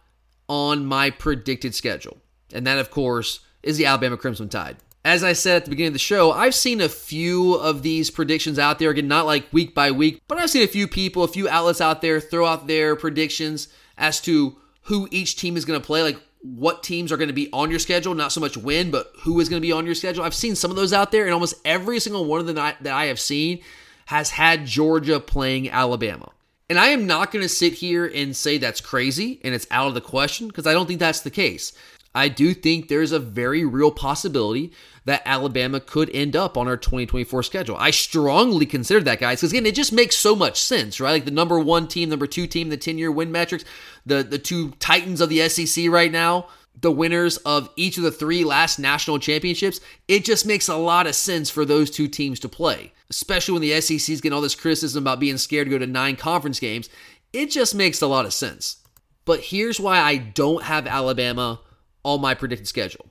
on 0.48 0.86
my 0.86 1.10
predicted 1.10 1.74
schedule. 1.74 2.18
And 2.54 2.68
that, 2.68 2.78
of 2.78 2.92
course, 2.92 3.40
is 3.64 3.78
the 3.78 3.86
Alabama 3.86 4.18
Crimson 4.18 4.50
Tide. 4.50 4.78
As 5.04 5.24
I 5.24 5.34
said 5.34 5.58
at 5.58 5.66
the 5.66 5.72
beginning 5.72 5.90
of 5.90 5.94
the 5.94 6.00
show, 6.00 6.32
I've 6.32 6.54
seen 6.54 6.82
a 6.82 6.90
few 6.90 7.56
of 7.56 7.82
these 7.82 8.12
predictions 8.12 8.60
out 8.60 8.78
there. 8.78 8.92
Again, 8.92 9.08
not 9.08 9.26
like 9.26 9.52
week 9.52 9.74
by 9.74 9.90
week, 9.90 10.22
but 10.28 10.38
I've 10.38 10.50
seen 10.52 10.64
a 10.64 10.68
few 10.68 10.88
people, 10.88 11.24
a 11.24 11.28
few 11.28 11.50
outlets 11.50 11.82
out 11.82 12.02
there 12.02 12.20
throw 12.20 12.46
out 12.46 12.68
their 12.68 12.96
predictions 12.96 13.68
as 13.98 14.22
to 14.22 14.58
who 14.84 15.08
each 15.10 15.38
team 15.38 15.58
is 15.58 15.66
going 15.66 15.80
to 15.80 15.86
play. 15.86 16.04
Like 16.04 16.22
what 16.42 16.84
teams 16.84 17.12
are 17.12 17.18
going 17.18 17.28
to 17.28 17.34
be 17.34 17.50
on 17.54 17.70
your 17.70 17.80
schedule, 17.80 18.16
not 18.16 18.32
so 18.32 18.42
much 18.42 18.58
when, 18.58 18.92
but 18.92 19.12
who 19.20 19.40
is 19.40 19.50
going 19.50 19.62
to 19.62 19.66
be 19.66 19.72
on 19.72 19.86
your 19.86 19.96
schedule. 19.96 20.24
I've 20.24 20.34
seen 20.34 20.56
some 20.56 20.72
of 20.72 20.78
those 20.78 20.94
out 20.94 21.12
there, 21.12 21.26
and 21.26 21.34
almost 21.34 21.56
every 21.64 22.00
single 22.00 22.26
one 22.26 22.40
of 22.40 22.48
them 22.48 22.56
that 22.56 22.88
I, 22.88 23.06
have 23.06 23.20
seen 23.20 23.62
has 24.06 24.32
had 24.32 24.66
Georgia 24.66 25.20
playing 25.20 25.70
Alabama. 25.70 26.32
And 26.70 26.80
I 26.80 26.88
am 26.88 27.06
not 27.06 27.32
going 27.32 27.44
to 27.44 27.50
sit 27.50 27.74
here 27.74 28.06
and 28.06 28.36
say 28.36 28.58
that's 28.58 28.80
crazy 28.80 29.42
and 29.44 29.54
it's 29.54 29.68
out 29.72 29.90
of 29.90 29.94
the 29.94 30.02
question 30.02 30.48
because 30.48 30.66
I 30.66 30.72
don't 30.72 30.86
think 30.86 31.02
that's 31.02 31.20
the 31.20 31.30
case. 31.30 31.74
I 32.14 32.28
do 32.28 32.54
think 32.54 32.88
there's 32.88 33.12
a 33.12 33.20
very 33.20 33.64
real 33.64 33.92
possibility 33.92 34.74
that 35.06 35.22
Alabama 35.26 35.80
could 35.80 36.10
end 36.14 36.36
up 36.36 36.58
on 36.58 36.68
our 36.68 36.78
2024 36.78 37.44
schedule. 37.44 37.78
I 37.78 37.92
strongly 37.92 38.66
consider 38.66 39.02
that, 39.02 39.20
guys, 39.20 39.40
because 39.40 39.52
again, 39.52 39.66
it 39.66 39.76
just 39.76 39.94
makes 39.94 40.18
so 40.18 40.36
much 40.36 40.62
sense, 40.62 41.00
right? 41.00 41.12
Like 41.12 41.26
the 41.26 41.32
number 41.32 41.60
one 41.60 41.88
team, 41.88 42.10
number 42.10 42.28
two 42.28 42.48
team, 42.48 42.70
the 42.70 42.78
10 42.78 42.98
year 42.98 43.12
win 43.12 43.32
metrics, 43.32 43.64
the, 44.06 44.24
the 44.24 44.38
two 44.38 44.72
titans 44.80 45.22
of 45.22 45.30
the 45.30 45.48
SEC 45.48 45.90
right 45.90 46.12
now, 46.12 46.48
the 46.80 46.92
winners 46.92 47.38
of 47.38 47.70
each 47.76 47.98
of 47.98 48.04
the 48.04 48.12
three 48.12 48.44
last 48.44 48.78
national 48.78 49.20
championships. 49.20 49.80
It 50.08 50.26
just 50.26 50.46
makes 50.46 50.68
a 50.68 50.76
lot 50.76 51.08
of 51.08 51.16
sense 51.16 51.50
for 51.50 51.66
those 51.66 51.90
two 51.90 52.08
teams 52.08 52.40
to 52.42 52.50
play, 52.50 52.94
especially 53.10 53.54
when 53.54 53.62
the 53.62 53.80
SEC 53.82 54.10
is 54.10 54.22
getting 54.22 54.34
all 54.34 54.42
this 54.42 54.56
criticism 54.56 55.04
about 55.04 55.20
being 55.20 55.38
scared 55.38 55.68
to 55.68 55.72
go 55.72 55.78
to 55.78 55.88
nine 55.88 56.16
conference 56.18 56.60
games. 56.60 56.90
It 57.34 57.48
just 57.48 57.74
makes 57.74 58.02
a 58.02 58.08
lot 58.08 58.26
of 58.26 58.34
sense. 58.34 58.78
But 59.24 59.40
here's 59.40 59.80
why 59.80 60.00
I 60.00 60.18
don't 60.18 60.64
have 60.64 60.88
Alabama 60.88 61.62
on 62.04 62.22
my 62.22 62.34
predicted 62.34 62.68
schedule. 62.68 63.08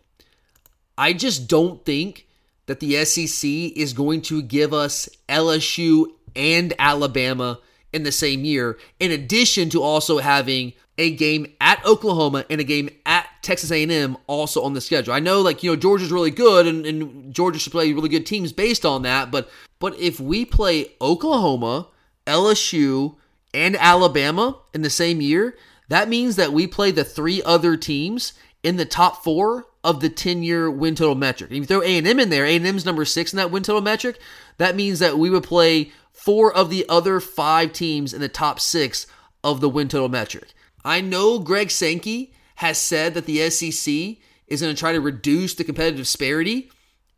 I 0.97 1.13
just 1.13 1.49
don't 1.49 1.85
think 1.85 2.27
that 2.67 2.81
the 2.81 3.05
SEC 3.05 3.49
is 3.49 3.93
going 3.93 4.23
to 4.23 4.43
give 4.43 4.73
us 4.73 5.09
LSU 5.29 6.07
and 6.37 6.73
Alabama 6.79 7.59
in 7.93 8.05
the 8.05 8.13
same 8.13 8.45
year, 8.45 8.79
in 9.01 9.11
addition 9.11 9.69
to 9.71 9.83
also 9.83 10.19
having 10.19 10.73
a 10.97 11.11
game 11.11 11.47
at 11.61 11.85
Oklahoma 11.85 12.45
and 12.51 12.61
a 12.61 12.65
game 12.65 12.91
at 13.07 13.27
Texas 13.43 13.71
A&M 13.73 14.17
also 14.27 14.63
on 14.63 14.75
the 14.75 14.81
schedule. 14.81 15.15
I 15.15 15.19
know, 15.19 15.41
like 15.41 15.63
you 15.63 15.71
know, 15.71 15.77
Georgia's 15.77 16.13
really 16.13 16.31
good, 16.31 16.67
and, 16.67 16.87
and 16.87 17.35
Georgia 17.35 17.59
should 17.59 17.73
play 17.73 17.93
really 17.93 18.09
good 18.09 18.27
teams 18.27 18.53
based 18.53 18.85
on 18.85 19.03
that. 19.03 19.31
But 19.31 19.51
but 19.79 19.99
if 19.99 20.21
we 20.21 20.45
play 20.45 20.93
Oklahoma, 21.01 21.89
LSU, 22.27 23.17
and 23.55 23.77
Alabama 23.77 24.59
in 24.75 24.83
the 24.83 24.91
same 24.91 25.21
year, 25.21 25.57
that 25.89 26.09
means 26.09 26.37
that 26.37 26.53
we 26.53 26.67
play 26.67 26.91
the 26.91 27.03
three 27.03 27.43
other 27.43 27.77
teams 27.77 28.35
in 28.63 28.77
the 28.77 28.85
top 28.85 29.25
four 29.25 29.67
of 29.83 30.01
the 30.01 30.11
10-year 30.11 30.71
win 30.71 30.95
total 30.95 31.15
metric. 31.15 31.51
If 31.51 31.57
you 31.57 31.65
throw 31.65 31.83
A&M 31.83 32.07
in 32.07 32.31
there, 32.31 32.45
A&M's 32.45 32.85
number 32.85 33.05
six 33.05 33.33
in 33.33 33.39
that 33.39 33.51
win 33.51 33.63
total 33.63 33.81
metric. 33.81 34.19
That 34.59 34.77
means 34.77 34.99
that 34.99 35.19
we 35.19 35.31
would 35.31 35.45
play 35.45 35.93
four 36.13 36.53
of 36.53 36.69
the 36.69 36.85
other 36.89 37.19
five 37.21 37.73
teams 37.73 38.13
in 38.13 38.21
the 38.21 38.29
top 38.29 38.61
six 38.61 39.07
of 39.43 39.61
the 39.61 39.69
win 39.69 39.89
total 39.89 40.09
metric. 40.09 40.49
I 40.85 41.01
know 41.01 41.39
Greg 41.39 41.71
Sankey 41.71 42.35
has 42.57 42.79
said 42.79 43.15
that 43.15 43.25
the 43.25 43.49
SEC 43.49 44.19
is 44.47 44.61
going 44.61 44.75
to 44.75 44.79
try 44.79 44.93
to 44.93 45.01
reduce 45.01 45.55
the 45.55 45.65
competitive 45.65 46.01
disparity. 46.01 46.71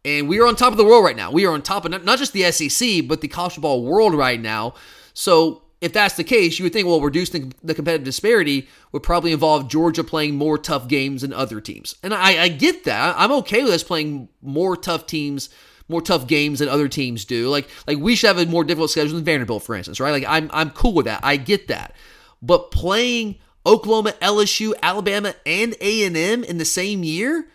And 0.05 0.28
we 0.28 0.40
are 0.40 0.47
on 0.47 0.57
top 0.57 0.72
of 0.72 0.78
the 0.78 0.84
world 0.84 1.05
right 1.05 1.16
now. 1.16 1.30
We 1.30 1.47
are 1.47 1.53
on 1.53 1.62
top 1.62 1.84
of 1.84 2.05
not 2.05 2.18
just 2.18 2.32
the 2.32 2.51
SEC, 2.53 3.09
but 3.09 3.20
the 3.20 3.28
college 3.28 3.55
football 3.55 3.84
world 3.84 4.14
right 4.14 4.40
now. 4.40 4.74
So 5.14 5.61
if 5.82 5.92
that's 5.92 6.14
the 6.14 6.22
case, 6.22 6.58
you 6.58 6.64
would 6.64 6.72
think, 6.72 6.86
well, 6.86 7.00
reducing 7.00 7.52
the 7.60 7.74
competitive 7.74 8.04
disparity 8.04 8.68
would 8.92 9.02
probably 9.02 9.32
involve 9.32 9.68
Georgia 9.68 10.04
playing 10.04 10.36
more 10.36 10.56
tough 10.56 10.86
games 10.86 11.22
than 11.22 11.32
other 11.32 11.60
teams. 11.60 11.96
And 12.04 12.14
I, 12.14 12.44
I 12.44 12.48
get 12.48 12.84
that. 12.84 13.16
I'm 13.18 13.32
okay 13.32 13.64
with 13.64 13.72
us 13.72 13.82
playing 13.82 14.28
more 14.40 14.76
tough 14.76 15.06
teams, 15.06 15.50
more 15.88 16.00
tough 16.00 16.28
games 16.28 16.60
than 16.60 16.68
other 16.68 16.86
teams 16.86 17.24
do. 17.24 17.48
Like, 17.48 17.68
like 17.88 17.98
we 17.98 18.14
should 18.14 18.28
have 18.28 18.38
a 18.38 18.46
more 18.48 18.62
difficult 18.62 18.92
schedule 18.92 19.16
than 19.16 19.24
Vanderbilt, 19.24 19.64
for 19.64 19.74
instance, 19.74 19.98
right? 19.98 20.12
Like, 20.12 20.24
I'm, 20.28 20.48
I'm 20.54 20.70
cool 20.70 20.94
with 20.94 21.06
that. 21.06 21.18
I 21.24 21.36
get 21.36 21.66
that. 21.66 21.96
But 22.40 22.70
playing 22.70 23.40
Oklahoma, 23.66 24.14
LSU, 24.22 24.74
Alabama, 24.84 25.34
and 25.44 25.74
A&M 25.80 26.44
in 26.44 26.58
the 26.58 26.64
same 26.64 27.02
year, 27.02 27.48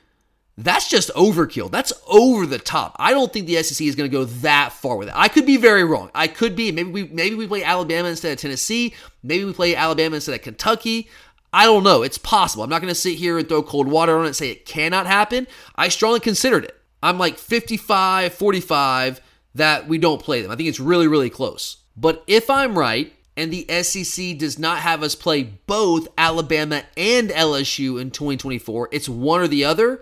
that's 0.57 0.89
just 0.89 1.11
overkill. 1.13 1.69
That's 1.69 1.93
over 2.07 2.47
the 2.47 2.57
top. 2.57 2.95
I 2.97 3.11
don't 3.11 3.31
think 3.31 3.45
the 3.45 3.61
SEC 3.61 3.85
is 3.85 3.95
going 3.95 4.09
to 4.09 4.15
go 4.15 4.25
that 4.25 4.73
far 4.73 4.97
with 4.97 5.07
it. 5.07 5.13
I 5.15 5.27
could 5.27 5.45
be 5.45 5.57
very 5.57 5.83
wrong. 5.83 6.09
I 6.15 6.27
could 6.27 6.55
be. 6.55 6.71
Maybe 6.71 6.89
we 6.89 7.03
maybe 7.03 7.35
we 7.35 7.47
play 7.47 7.63
Alabama 7.63 8.09
instead 8.09 8.31
of 8.31 8.39
Tennessee. 8.39 8.95
Maybe 9.21 9.45
we 9.45 9.53
play 9.53 9.75
Alabama 9.75 10.15
instead 10.15 10.33
of 10.33 10.41
Kentucky. 10.41 11.09
I 11.53 11.65
don't 11.65 11.83
know. 11.83 12.01
It's 12.01 12.17
possible. 12.17 12.63
I'm 12.63 12.69
not 12.69 12.81
going 12.81 12.91
to 12.91 12.99
sit 12.99 13.17
here 13.17 13.37
and 13.37 13.47
throw 13.47 13.61
cold 13.61 13.87
water 13.87 14.17
on 14.17 14.23
it 14.23 14.27
and 14.27 14.35
say 14.35 14.49
it 14.49 14.65
cannot 14.65 15.05
happen. 15.05 15.47
I 15.75 15.89
strongly 15.89 16.19
considered 16.19 16.65
it. 16.65 16.75
I'm 17.03 17.19
like 17.19 17.37
55 17.37 18.33
45 18.33 19.21
that 19.53 19.87
we 19.87 19.99
don't 19.99 20.21
play 20.21 20.41
them. 20.41 20.51
I 20.51 20.55
think 20.55 20.69
it's 20.69 20.79
really, 20.79 21.07
really 21.07 21.29
close. 21.29 21.77
But 21.95 22.23
if 22.27 22.49
I'm 22.49 22.77
right, 22.77 23.13
and 23.35 23.53
the 23.53 23.83
SEC 23.83 24.37
does 24.39 24.57
not 24.57 24.79
have 24.79 25.03
us 25.03 25.13
play 25.13 25.43
both 25.43 26.07
Alabama 26.17 26.83
and 26.97 27.29
LSU 27.29 28.01
in 28.01 28.09
2024, 28.09 28.89
it's 28.91 29.07
one 29.07 29.41
or 29.41 29.47
the 29.47 29.63
other 29.63 30.01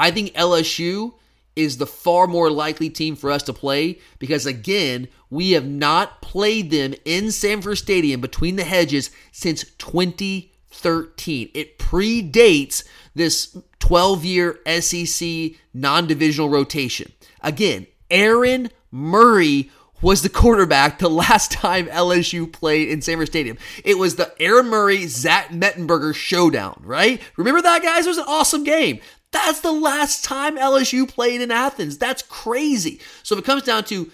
I 0.00 0.10
think 0.10 0.32
LSU 0.32 1.12
is 1.54 1.76
the 1.76 1.86
far 1.86 2.26
more 2.26 2.50
likely 2.50 2.88
team 2.88 3.16
for 3.16 3.30
us 3.30 3.42
to 3.42 3.52
play 3.52 3.98
because, 4.18 4.46
again, 4.46 5.08
we 5.28 5.50
have 5.50 5.66
not 5.66 6.22
played 6.22 6.70
them 6.70 6.94
in 7.04 7.30
Sanford 7.30 7.76
Stadium 7.76 8.18
between 8.18 8.56
the 8.56 8.64
hedges 8.64 9.10
since 9.30 9.64
2013. 9.76 11.50
It 11.52 11.78
predates 11.78 12.82
this 13.14 13.58
12 13.80 14.24
year 14.24 14.58
SEC 14.80 15.28
non 15.74 16.06
divisional 16.06 16.48
rotation. 16.48 17.12
Again, 17.42 17.86
Aaron 18.10 18.70
Murray 18.90 19.70
was 20.00 20.22
the 20.22 20.30
quarterback 20.30 20.98
the 20.98 21.10
last 21.10 21.52
time 21.52 21.86
LSU 21.88 22.50
played 22.50 22.88
in 22.88 23.02
Sanford 23.02 23.28
Stadium. 23.28 23.58
It 23.84 23.98
was 23.98 24.16
the 24.16 24.32
Aaron 24.40 24.68
Murray 24.68 25.06
Zach 25.06 25.50
Mettenberger 25.50 26.14
showdown, 26.14 26.80
right? 26.84 27.20
Remember 27.36 27.60
that, 27.60 27.82
guys? 27.82 28.06
It 28.06 28.10
was 28.10 28.18
an 28.18 28.24
awesome 28.26 28.64
game. 28.64 29.00
That's 29.32 29.60
the 29.60 29.72
last 29.72 30.24
time 30.24 30.56
LSU 30.56 31.08
played 31.08 31.40
in 31.40 31.50
Athens. 31.50 31.98
That's 31.98 32.22
crazy. 32.22 33.00
So 33.22 33.34
if 33.34 33.40
it 33.40 33.44
comes 33.44 33.62
down 33.62 33.84
to 33.84 34.10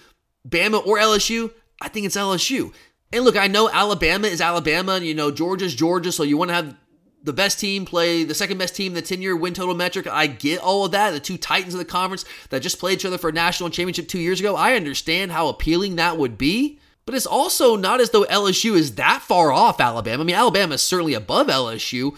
Bama 0.46 0.86
or 0.86 0.98
LSU, 0.98 1.52
I 1.80 1.88
think 1.88 2.06
it's 2.06 2.16
LSU. 2.16 2.72
And 3.12 3.24
look, 3.24 3.36
I 3.36 3.46
know 3.46 3.70
Alabama 3.70 4.26
is 4.26 4.40
Alabama, 4.40 4.92
and 4.92 5.06
you 5.06 5.14
know 5.14 5.30
Georgia's 5.30 5.74
Georgia, 5.74 6.12
so 6.12 6.22
you 6.22 6.36
want 6.36 6.50
to 6.50 6.54
have 6.54 6.76
the 7.22 7.32
best 7.32 7.58
team 7.58 7.84
play 7.84 8.24
the 8.24 8.34
second 8.34 8.58
best 8.58 8.76
team, 8.76 8.94
the 8.94 9.02
10 9.02 9.20
year 9.20 9.36
win 9.36 9.52
total 9.52 9.74
metric. 9.74 10.06
I 10.06 10.26
get 10.26 10.60
all 10.60 10.84
of 10.84 10.92
that. 10.92 11.10
The 11.10 11.20
two 11.20 11.36
titans 11.36 11.74
of 11.74 11.78
the 11.78 11.84
conference 11.84 12.24
that 12.50 12.62
just 12.62 12.78
played 12.78 12.94
each 12.94 13.04
other 13.04 13.18
for 13.18 13.30
a 13.30 13.32
national 13.32 13.70
championship 13.70 14.08
two 14.08 14.20
years 14.20 14.38
ago. 14.40 14.54
I 14.54 14.74
understand 14.74 15.32
how 15.32 15.48
appealing 15.48 15.96
that 15.96 16.18
would 16.18 16.38
be. 16.38 16.78
But 17.04 17.14
it's 17.14 17.26
also 17.26 17.76
not 17.76 18.00
as 18.00 18.10
though 18.10 18.24
LSU 18.24 18.76
is 18.76 18.96
that 18.96 19.22
far 19.22 19.52
off 19.52 19.80
Alabama. 19.80 20.22
I 20.22 20.26
mean, 20.26 20.34
Alabama 20.34 20.74
is 20.74 20.82
certainly 20.82 21.14
above 21.14 21.46
LSU, 21.46 22.16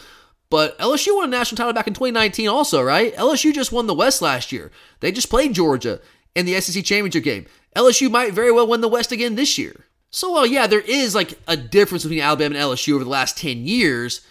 but 0.50 0.78
LSU 0.78 1.14
won 1.14 1.24
a 1.24 1.28
national 1.28 1.56
title 1.56 1.72
back 1.72 1.86
in 1.86 1.94
2019 1.94 2.48
also, 2.48 2.82
right? 2.82 3.14
LSU 3.16 3.52
just 3.52 3.72
won 3.72 3.86
the 3.86 3.94
West 3.94 4.22
last 4.22 4.50
year. 4.52 4.70
They 5.00 5.12
just 5.12 5.30
played 5.30 5.54
Georgia 5.54 6.00
in 6.34 6.46
the 6.46 6.60
SEC 6.60 6.84
championship 6.84 7.24
game. 7.24 7.46
LSU 7.76 8.10
might 8.10 8.32
very 8.32 8.50
well 8.50 8.66
win 8.66 8.80
the 8.80 8.88
West 8.88 9.12
again 9.12 9.34
this 9.34 9.58
year. 9.58 9.84
So, 10.10 10.32
well, 10.32 10.46
yeah, 10.46 10.66
there 10.66 10.80
is 10.80 11.14
like 11.14 11.38
a 11.46 11.56
difference 11.56 12.04
between 12.04 12.20
Alabama 12.20 12.54
and 12.54 12.64
LSU 12.64 12.94
over 12.94 13.04
the 13.04 13.10
last 13.10 13.36
10 13.36 13.66
years. 13.66 14.22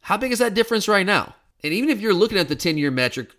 How 0.00 0.16
big 0.16 0.32
is 0.32 0.40
that 0.40 0.54
difference 0.54 0.88
right 0.88 1.06
now? 1.06 1.36
And 1.62 1.72
even 1.72 1.90
if 1.90 2.00
you're 2.00 2.14
looking 2.14 2.38
at 2.38 2.48
the 2.48 2.56
10 2.56 2.76
year 2.76 2.90
metric, 2.90 3.30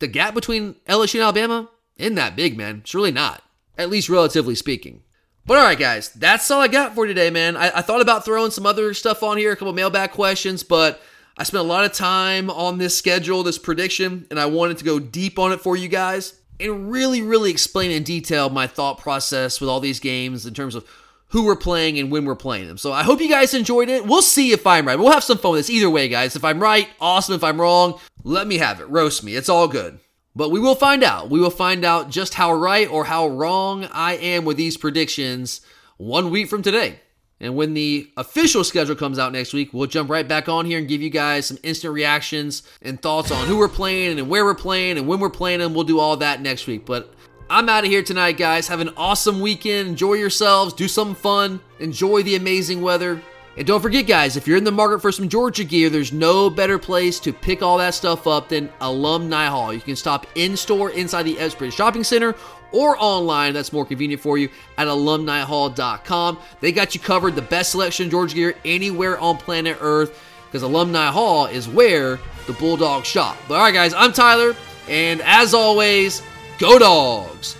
the 0.00 0.08
gap 0.08 0.34
between 0.34 0.74
LSU 0.88 1.14
and 1.14 1.22
Alabama 1.22 1.70
isn't 1.96 2.16
that 2.16 2.36
big, 2.36 2.56
man. 2.56 2.78
It's 2.78 2.94
really 2.94 3.12
not, 3.12 3.42
at 3.76 3.90
least 3.90 4.08
relatively 4.08 4.56
speaking. 4.56 5.02
But 5.46 5.58
all 5.58 5.64
right, 5.64 5.78
guys, 5.78 6.10
that's 6.10 6.50
all 6.50 6.60
I 6.60 6.68
got 6.68 6.94
for 6.94 7.06
today, 7.06 7.30
man. 7.30 7.56
I, 7.56 7.78
I 7.78 7.82
thought 7.82 8.02
about 8.02 8.24
throwing 8.24 8.50
some 8.50 8.66
other 8.66 8.92
stuff 8.92 9.22
on 9.22 9.38
here, 9.38 9.52
a 9.52 9.56
couple 9.56 9.72
mailbag 9.72 10.10
questions, 10.10 10.62
but 10.62 11.00
I 11.40 11.44
spent 11.44 11.60
a 11.64 11.66
lot 11.66 11.84
of 11.84 11.92
time 11.92 12.50
on 12.50 12.78
this 12.78 12.98
schedule, 12.98 13.44
this 13.44 13.58
prediction, 13.58 14.26
and 14.28 14.40
I 14.40 14.46
wanted 14.46 14.78
to 14.78 14.84
go 14.84 14.98
deep 14.98 15.38
on 15.38 15.52
it 15.52 15.60
for 15.60 15.76
you 15.76 15.86
guys. 15.88 16.34
and 16.60 16.90
really, 16.90 17.22
really 17.22 17.50
explain 17.50 17.90
in 17.90 18.02
detail 18.02 18.50
my 18.50 18.66
thought 18.66 18.98
process 18.98 19.60
with 19.60 19.70
all 19.70 19.80
these 19.80 20.00
games 20.00 20.46
in 20.46 20.54
terms 20.54 20.74
of 20.74 20.84
who 21.28 21.44
we're 21.44 21.56
playing 21.56 21.98
and 21.98 22.10
when 22.10 22.24
we're 22.24 22.34
playing 22.34 22.66
them. 22.66 22.78
So 22.78 22.92
I 22.92 23.02
hope 23.02 23.20
you 23.20 23.28
guys 23.28 23.54
enjoyed 23.54 23.88
it. 23.88 24.06
We'll 24.06 24.22
see 24.22 24.52
if 24.52 24.66
I'm 24.66 24.86
right. 24.86 24.98
We'll 24.98 25.12
have 25.12 25.22
some 25.24 25.38
fun 25.38 25.52
with 25.52 25.60
this 25.60 25.70
either 25.70 25.90
way, 25.90 26.08
guys. 26.08 26.36
If 26.36 26.44
I'm 26.44 26.60
right, 26.60 26.88
awesome. 27.00 27.34
If 27.34 27.44
I'm 27.44 27.60
wrong, 27.60 28.00
let 28.24 28.46
me 28.46 28.58
have 28.58 28.80
it. 28.80 28.88
Roast 28.88 29.22
me. 29.22 29.36
It's 29.36 29.48
all 29.48 29.68
good. 29.68 30.00
But 30.34 30.50
we 30.50 30.60
will 30.60 30.74
find 30.74 31.02
out. 31.04 31.30
We 31.30 31.40
will 31.40 31.50
find 31.50 31.84
out 31.84 32.10
just 32.10 32.34
how 32.34 32.52
right 32.52 32.88
or 32.90 33.04
how 33.04 33.28
wrong 33.28 33.84
I 33.92 34.14
am 34.14 34.44
with 34.44 34.56
these 34.56 34.76
predictions 34.76 35.60
one 35.96 36.30
week 36.30 36.48
from 36.48 36.62
today. 36.62 37.00
And 37.40 37.54
when 37.54 37.74
the 37.74 38.10
official 38.16 38.64
schedule 38.64 38.96
comes 38.96 39.18
out 39.18 39.32
next 39.32 39.52
week, 39.52 39.72
we'll 39.72 39.86
jump 39.86 40.10
right 40.10 40.26
back 40.26 40.48
on 40.48 40.66
here 40.66 40.78
and 40.78 40.88
give 40.88 41.00
you 41.00 41.10
guys 41.10 41.46
some 41.46 41.58
instant 41.62 41.94
reactions 41.94 42.64
and 42.82 43.00
thoughts 43.00 43.30
on 43.30 43.46
who 43.46 43.58
we're 43.58 43.68
playing 43.68 44.18
and 44.18 44.28
where 44.28 44.44
we're 44.44 44.54
playing 44.54 44.98
and 44.98 45.06
when 45.06 45.20
we're 45.20 45.30
playing 45.30 45.60
them. 45.60 45.72
We'll 45.72 45.84
do 45.84 46.00
all 46.00 46.16
that 46.16 46.42
next 46.42 46.66
week. 46.66 46.84
But 46.84 47.14
I'm 47.48 47.68
out 47.68 47.84
of 47.84 47.90
here 47.90 48.02
tonight, 48.02 48.38
guys. 48.38 48.66
Have 48.68 48.80
an 48.80 48.90
awesome 48.96 49.40
weekend. 49.40 49.88
Enjoy 49.88 50.14
yourselves. 50.14 50.74
Do 50.74 50.88
something 50.88 51.14
fun. 51.14 51.60
Enjoy 51.78 52.22
the 52.22 52.34
amazing 52.34 52.82
weather. 52.82 53.22
And 53.56 53.66
don't 53.66 53.80
forget, 53.80 54.06
guys, 54.06 54.36
if 54.36 54.46
you're 54.46 54.56
in 54.56 54.62
the 54.62 54.70
market 54.70 55.00
for 55.00 55.10
some 55.10 55.28
Georgia 55.28 55.64
gear, 55.64 55.90
there's 55.90 56.12
no 56.12 56.48
better 56.48 56.78
place 56.78 57.18
to 57.20 57.32
pick 57.32 57.60
all 57.60 57.78
that 57.78 57.94
stuff 57.94 58.28
up 58.28 58.48
than 58.48 58.70
Alumni 58.80 59.46
Hall. 59.46 59.72
You 59.72 59.80
can 59.80 59.96
stop 59.96 60.28
in 60.36 60.56
store 60.56 60.90
inside 60.90 61.24
the 61.24 61.36
Epps 61.40 61.74
Shopping 61.74 62.04
Center 62.04 62.36
or 62.72 62.96
online. 62.98 63.54
That's 63.54 63.72
more 63.72 63.84
convenient 63.84 64.22
for 64.22 64.38
you 64.38 64.48
at 64.76 64.86
alumnihall.com. 64.86 66.38
They 66.60 66.72
got 66.72 66.94
you 66.94 67.00
covered 67.00 67.36
the 67.36 67.42
best 67.42 67.70
selection 67.72 68.06
of 68.06 68.10
Georgia 68.10 68.34
gear 68.34 68.54
anywhere 68.64 69.18
on 69.18 69.36
planet 69.36 69.78
Earth 69.80 70.18
because 70.46 70.62
Alumni 70.62 71.10
Hall 71.10 71.46
is 71.46 71.68
where 71.68 72.18
the 72.46 72.54
Bulldogs 72.54 73.06
shop. 73.06 73.36
But 73.46 73.54
all 73.54 73.60
right, 73.60 73.74
guys, 73.74 73.92
I'm 73.92 74.12
Tyler, 74.12 74.56
and 74.88 75.20
as 75.22 75.52
always, 75.52 76.22
go 76.58 76.78
dogs! 76.78 77.57